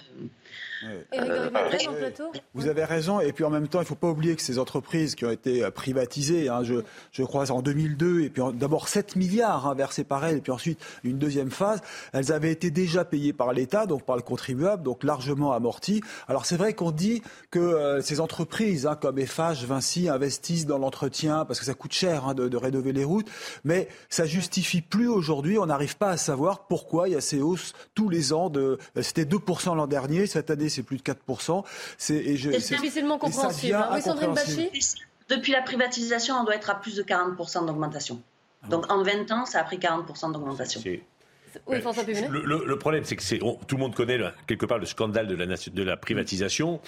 vous 2.55 2.69
avez 2.69 2.85
raison. 2.85 3.21
Et 3.21 3.33
puis 3.33 3.45
en 3.45 3.51
même 3.51 3.69
temps, 3.69 3.79
il 3.79 3.83
ne 3.83 3.87
faut 3.87 3.95
pas 3.95 4.09
oublier 4.09 4.37
que 4.37 4.43
ces 4.43 4.59
entreprises 4.59 5.15
qui 5.15 5.25
ont 5.25 5.31
été 5.31 5.65
euh, 5.65 5.71
privatisées, 5.71 6.49
hein, 6.49 6.63
je, 6.65 6.77
je, 7.13 7.23
crois 7.23 7.51
en 7.51 7.63
2002, 7.63 8.23
et 8.23 8.31
puis 8.31 8.43
d'abord 8.55 8.89
7 8.89 9.17
milliards 9.17 9.67
hein, 9.67 9.75
versés 9.75 10.05
par 10.05 10.25
elles, 10.25 10.39
et 10.39 10.41
puis 10.41 10.53
ensuite 10.53 10.81
une 11.05 11.19
deuxième 11.19 11.51
phase, 11.51 11.81
elles 12.13 12.33
avaient 12.33 12.53
été 12.53 12.71
déjà 12.71 13.05
payées 13.05 13.33
par 13.33 13.53
l'État, 13.53 13.87
donc 13.87 14.05
par 14.05 14.17
le 14.17 14.23
contribuable, 14.23 14.83
donc 14.83 15.05
largement 15.05 15.53
amorties. 15.53 16.03
Alors 16.29 16.47
c'est 16.47 16.57
vrai 16.57 16.75
qu'on 16.75 16.91
dit 16.91 17.23
que 17.51 17.59
euh, 17.59 18.01
ces 18.03 18.21
entreprises 18.21 18.87
hein, 18.87 18.97
comme 19.01 19.25
FH, 19.25 19.65
Vinci 19.65 20.09
investissent 20.09 20.67
dans 20.67 20.79
l'entretien 20.79 21.45
parce 21.45 21.59
que 21.61 21.67
ça 21.67 21.75
coûte 21.75 21.93
cher 21.93 22.35
de, 22.35 22.49
de, 22.49 22.57
rénover 22.57 22.93
les 22.93 23.05
routes, 23.05 23.29
mais 23.65 23.89
ça 24.09 24.25
justifie 24.25 24.81
plus 24.81 25.09
aujourd'hui. 25.09 25.59
On 25.59 25.67
n'arrive 25.67 25.97
pas 25.97 26.11
à 26.11 26.17
savoir 26.17 26.67
pourquoi 26.67 27.09
il 27.09 27.13
y 27.13 27.17
a 27.17 27.21
ces 27.21 27.41
hausses 27.41 27.73
tous 27.95 28.09
les 28.09 28.33
ans. 28.33 28.51
De, 28.51 28.79
c'était 29.01 29.25
2% 29.25 29.77
l'an 29.77 29.87
dernier, 29.87 30.27
cette 30.27 30.51
année 30.51 30.69
c'est 30.73 30.83
plus 30.83 30.97
de 30.97 31.03
4%. 31.03 31.65
C'est 31.99 32.23
difficilement 32.23 33.19
compréhensible. 33.19 33.75
Hein. 33.75 33.99
Depuis 35.29 35.53
la 35.53 35.63
privatisation, 35.63 36.35
on 36.35 36.45
doit 36.45 36.57
être 36.57 36.71
à 36.71 36.75
plus 36.75 36.97
de 36.97 37.03
40% 37.03 37.67
d'augmentation. 37.67 38.21
Ah 38.63 38.69
Donc 38.69 38.91
en 38.91 39.03
20 39.03 39.31
ans, 39.33 39.47
ça 39.47 39.61
a 39.61 39.65
pris 39.65 39.79
40% 39.79 40.33
d'augmentation. 40.33 40.81
Oui, 41.67 41.81
le, 42.31 42.65
le, 42.65 42.79
problème, 42.79 43.05
c'est 43.05 43.17
que 43.17 43.65
tout 43.67 43.77
le 43.77 43.81
monde 43.81 43.95
connaît 43.95 44.19
quelque 44.47 44.67
part 44.67 44.79
le 44.79 44.87
scandale 44.87 45.27
de 45.27 45.35
la, 45.35 45.47
de 45.47 45.83
la 45.83 45.97
privatisation. 45.97 46.81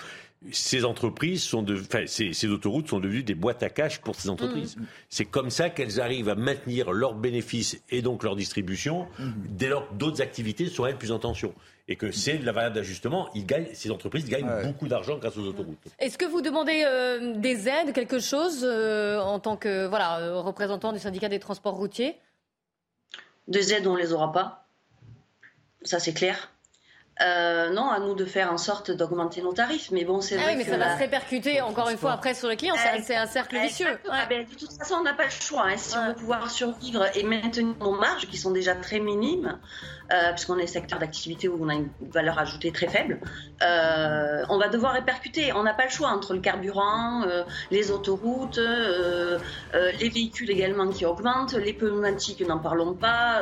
Ces 0.53 0.85
entreprises 0.85 1.43
sont 1.43 1.63
de, 1.63 1.79
enfin, 1.79 2.05
ces, 2.07 2.33
ces, 2.33 2.49
autoroutes 2.49 2.89
sont 2.89 3.01
devenues 3.01 3.23
des 3.23 3.35
boîtes 3.35 3.63
à 3.63 3.71
cash 3.71 4.01
pour 4.01 4.15
ces 4.15 4.29
entreprises. 4.29 4.77
Mm. 4.77 4.83
C'est 5.09 5.25
comme 5.25 5.51
ça 5.51 5.71
qu'elles 5.71 6.01
arrivent 6.01 6.29
à 6.29 6.35
maintenir 6.35 6.93
leurs 6.93 7.15
bénéfices 7.15 7.81
et 7.91 8.03
donc 8.03 8.23
leur 8.23 8.37
distribution 8.37 9.07
mm. 9.19 9.31
dès 9.51 9.69
lors 9.69 9.89
que 9.89 9.95
d'autres 9.95 10.23
activités 10.23 10.67
sont 10.67 10.87
elles 10.87 10.99
plus 10.99 11.13
en 11.13 11.19
tension 11.19 11.55
et 11.89 11.97
que 11.97 12.11
c'est 12.11 12.39
la 12.39 12.53
variable 12.53 12.77
d'ajustement. 12.77 13.29
Ces 13.75 13.91
entreprises 13.91 14.29
gagnent 14.29 14.63
beaucoup 14.65 14.89
d'argent 14.89 15.19
grâce 15.19 15.37
aux 15.37 15.47
autoroutes. 15.47 15.79
Est-ce 15.99 16.17
que 16.17 16.25
vous 16.25 16.41
demandez 16.41 16.83
euh, 16.87 17.35
des 17.37 17.69
aides, 17.69 17.93
quelque 17.93 18.19
chose, 18.19 18.61
euh, 18.63 19.21
en 19.21 19.39
tant 19.39 19.57
que 19.57 19.87
voilà, 19.87 20.21
euh, 20.21 20.41
représentant 20.41 20.93
du 20.93 20.99
syndicat 20.99 21.29
des 21.29 21.39
transports 21.39 21.75
routiers? 21.75 22.17
Des 23.49 23.75
aides, 23.75 23.87
on 23.87 23.95
ne 23.95 23.99
les 23.99 24.13
aura 24.13 24.33
pas. 24.33 24.67
Ça, 25.83 25.99
c'est 25.99 26.15
clair. 26.15 26.54
Euh, 27.23 27.71
non, 27.71 27.91
à 27.91 28.01
nous 28.01 28.15
de 28.15 28.25
faire 28.25 28.53
en 28.53 28.59
sorte 28.59 28.91
d'augmenter 28.91 29.41
nos 29.41 29.53
tarifs. 29.53 29.91
Mais 29.93 30.05
bon, 30.05 30.21
c'est 30.21 30.37
ah 30.37 30.43
vrai 30.43 30.53
oui, 30.53 30.59
mais 30.59 30.65
ça 30.65 30.77
va 30.77 30.95
se 30.95 30.99
répercuter 30.99 31.61
encore 31.61 31.89
une 31.89 31.97
fois 31.97 32.13
après 32.13 32.35
sur 32.35 32.49
les 32.49 32.57
clients. 32.57 32.75
C'est 33.03 33.17
un 33.17 33.27
cercle 33.27 33.57
vicieux. 33.59 33.99
Ah 34.11 34.27
ben, 34.29 34.45
de 34.45 34.55
toute 34.55 34.73
façon, 34.73 34.97
on 35.01 35.03
n'a 35.03 35.15
pas 35.15 35.25
le 35.25 35.31
choix. 35.31 35.67
Hein. 35.67 35.77
Si 35.77 35.97
on 35.97 36.09
veut 36.09 36.15
pouvoir 36.15 36.51
survivre 36.51 37.07
et 37.17 37.23
maintenir 37.23 37.75
nos 37.81 37.93
marges, 37.93 38.27
qui 38.27 38.37
sont 38.37 38.51
déjà 38.51 38.75
très 38.75 38.99
minimes, 38.99 39.59
euh, 40.13 40.33
puisqu'on 40.33 40.59
est 40.59 40.67
secteur 40.67 40.99
d'activité 40.99 41.49
où 41.49 41.59
on 41.61 41.69
a 41.69 41.75
une 41.75 41.89
valeur 42.11 42.39
ajoutée 42.39 42.73
très 42.73 42.89
faible, 42.89 43.21
euh, 43.63 44.45
on 44.49 44.59
va 44.59 44.69
devoir 44.69 44.93
répercuter. 44.93 45.53
On 45.53 45.63
n'a 45.63 45.73
pas 45.73 45.85
le 45.85 45.91
choix 45.91 46.09
entre 46.09 46.35
le 46.35 46.41
carburant, 46.41 47.23
euh, 47.23 47.45
les 47.71 47.91
autoroutes, 47.91 48.59
euh, 48.59 49.39
euh, 49.75 49.93
les 50.01 50.09
véhicules 50.09 50.51
également 50.51 50.89
qui 50.89 51.07
augmentent, 51.07 51.55
les 51.55 51.73
pneumatiques, 51.73 52.47
n'en 52.47 52.59
parlons 52.59 52.95
pas. 52.95 53.41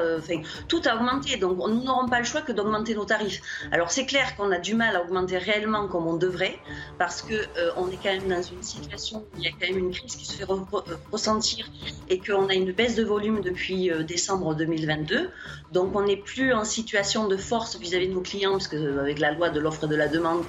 Tout 0.68 0.82
a 0.84 0.94
augmenté. 0.94 1.36
Donc, 1.38 1.56
nous 1.56 1.82
n'aurons 1.82 2.08
pas 2.08 2.18
le 2.18 2.24
choix 2.24 2.42
que 2.42 2.52
d'augmenter 2.52 2.94
nos 2.94 3.04
tarifs. 3.04 3.40
Alors, 3.70 3.90
c'est 3.90 4.06
clair 4.06 4.36
qu'on 4.36 4.50
a 4.50 4.58
du 4.58 4.74
mal 4.74 4.96
à 4.96 5.02
augmenter 5.02 5.38
réellement 5.38 5.88
comme 5.88 6.06
on 6.06 6.16
devrait, 6.16 6.58
parce 6.98 7.22
que 7.22 7.34
on 7.76 7.90
est 7.90 7.96
quand 7.96 8.12
même 8.12 8.28
dans 8.28 8.42
une 8.42 8.62
situation 8.62 9.18
où 9.18 9.38
il 9.38 9.44
y 9.44 9.46
a 9.46 9.50
quand 9.50 9.66
même 9.68 9.78
une 9.78 9.92
crise 9.92 10.16
qui 10.16 10.24
se 10.26 10.34
fait 10.34 10.46
ressentir 11.10 11.70
et 12.08 12.20
qu'on 12.20 12.48
a 12.48 12.54
une 12.54 12.72
baisse 12.72 12.96
de 12.96 13.04
volume 13.04 13.40
depuis 13.40 13.90
décembre 14.06 14.54
2022. 14.54 15.30
Donc, 15.72 15.94
on 15.94 16.04
n'est 16.04 16.16
plus 16.16 16.52
en 16.52 16.64
situation 16.64 17.28
de 17.28 17.36
force 17.36 17.78
vis-à-vis 17.78 18.08
de 18.08 18.14
nos 18.14 18.22
clients, 18.22 18.52
parce 18.52 18.68
qu'avec 18.68 19.18
la 19.18 19.32
loi 19.32 19.50
de 19.50 19.60
l'offre 19.60 19.84
et 19.84 19.88
de 19.88 19.96
la 19.96 20.08
demande, 20.08 20.44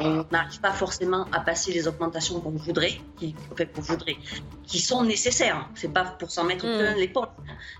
on 0.00 0.24
n'arrive 0.30 0.60
pas 0.60 0.72
forcément 0.72 1.26
à 1.32 1.40
passer 1.40 1.72
les 1.72 1.88
augmentations 1.88 2.40
qu'on 2.40 2.50
voudrait, 2.50 3.00
qui, 3.18 3.34
qu'on 3.56 3.80
voudrait, 3.80 4.16
qui 4.64 4.80
sont 4.80 5.04
nécessaires. 5.04 5.68
C'est 5.74 5.92
pas 5.92 6.04
pour 6.04 6.30
s'en 6.30 6.44
mettre 6.44 6.66
mm. 6.66 6.78
plein 6.78 6.94
les 6.94 7.08
poches, 7.08 7.28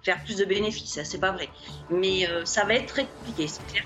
faire 0.02 0.22
plus 0.24 0.36
de 0.36 0.44
bénéfices, 0.44 1.00
c'est 1.04 1.20
pas 1.20 1.32
vrai. 1.32 1.48
Mais 1.90 2.28
euh, 2.28 2.44
ça 2.44 2.64
va 2.64 2.74
être 2.74 2.86
très 2.86 3.06
compliqué, 3.06 3.48
c'est 3.48 3.66
clair. 3.66 3.84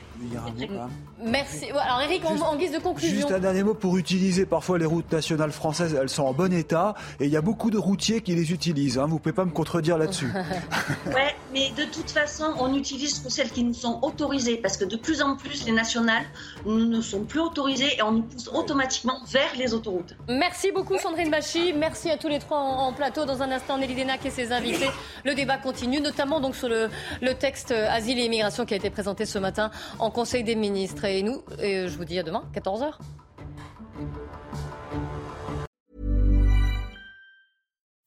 Merci. 1.23 1.71
Alors 1.71 2.03
Eric, 2.03 2.25
en, 2.25 2.57
guise 2.57 2.73
de 2.73 2.79
conclusion. 2.79 3.17
Juste 3.17 3.33
un 3.33 3.39
dernier 3.39 3.63
mot 3.63 3.75
pour 3.75 3.97
utiliser 3.97 4.47
parfois 4.47 4.79
les 4.79 4.87
routes 4.87 5.11
nationales 5.13 5.53
françaises, 5.53 5.97
elles 6.01 6.09
sont 6.09 6.25
en 6.25 6.33
bon 6.33 6.53
état 6.53 6.95
et 7.21 7.27
il 7.27 7.31
y 7.31 7.37
a 7.37 7.41
beaucoup 7.41 7.71
de 7.71 7.79
routiers 7.79 8.21
qui 8.21 8.35
les 8.35 8.53
utilisent. 8.53 8.99
Hein. 8.99 9.07
Vous 9.07 9.19
pouvez 9.19 9.33
pas 9.33 9.45
me 9.45 9.51
contredire 9.51 9.99
là-dessus. 9.99 10.31
ouais, 11.07 11.35
mais 11.53 11.71
de 11.71 11.85
toute 11.85 12.11
façon, 12.11 12.55
on 12.59 12.75
utilise 12.75 13.21
que 13.21 13.31
celles 13.31 13.51
qui 13.51 13.65
nous 13.65 13.75
sont 13.75 13.99
autorisées 14.03 14.57
parce 14.57 14.77
que 14.77 14.85
de 14.85 14.97
plus 14.97 15.23
en 15.23 15.37
plus 15.37 15.65
les 15.67 15.73
nationales 15.73 16.25
ne 16.67 17.01
sont 17.01 17.25
plus 17.25 17.41
autorisées 17.41 17.90
et 17.97 18.03
on 18.03 18.13
nous 18.13 18.23
pousse 18.23 18.49
automatiquement 18.49 19.21
vers 19.27 19.55
les 19.57 19.75
autoroutes. 19.75 20.15
Merci 20.29 20.73
beaucoup 20.73 20.99
Sandrine 20.99 21.31
Bachy. 21.31 21.73
Merci 21.73 22.11
à 22.11 22.17
tous 22.17 22.29
les 22.29 22.39
trois 22.39 22.59
en, 22.59 22.93
plateau. 22.93 23.25
Dans 23.25 23.43
un 23.43 23.51
instant, 23.51 23.79
Nelly 23.79 23.95
Denac 23.95 24.25
et 24.27 24.31
ses 24.31 24.53
invités. 24.53 24.91
Le 25.25 25.35
débat 25.35 25.59
continue, 25.59 26.01
notamment 26.01 26.41
donc 26.41 26.57
sur 26.57 26.69
le, 26.69 26.89
le 27.21 27.35
texte 27.35 27.71
asile 27.73 28.19
et 28.19 28.25
immigration 28.25 28.67
qui 28.67 28.75
a 28.75 28.77
été 28.77 28.91
présenté 28.91 29.27
ce 29.27 29.39
matin 29.39 29.71
en 29.99 30.11
Conseil 30.11 30.45
des 30.45 30.55
ministres. 30.55 31.05
Et 31.05 31.23
nous, 31.23 31.43
et 31.59 31.89
je 31.89 31.97
vous 31.97 32.05
dis 32.05 32.19
à 32.19 32.23
demain, 32.23 32.45
14h. 32.55 32.95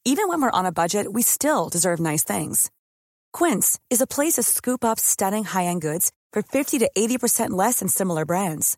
Even 0.06 0.28
when 0.28 0.42
we're 0.42 0.52
on 0.52 0.66
a 0.66 0.72
budget, 0.72 1.12
we 1.12 1.22
still 1.22 1.70
deserve 1.70 2.00
nice 2.02 2.26
things. 2.26 2.70
Quince 3.32 3.80
is 3.90 4.02
a 4.02 4.08
place 4.08 4.34
to 4.34 4.44
scoop 4.44 4.84
up 4.84 5.00
stunning 5.00 5.46
high-end 5.46 5.82
goods 5.82 6.12
for 6.34 6.42
50 6.42 6.80
to 6.80 6.92
80% 6.96 7.52
less 7.52 7.80
than 7.80 7.88
similar 7.88 8.26
brands. 8.26 8.78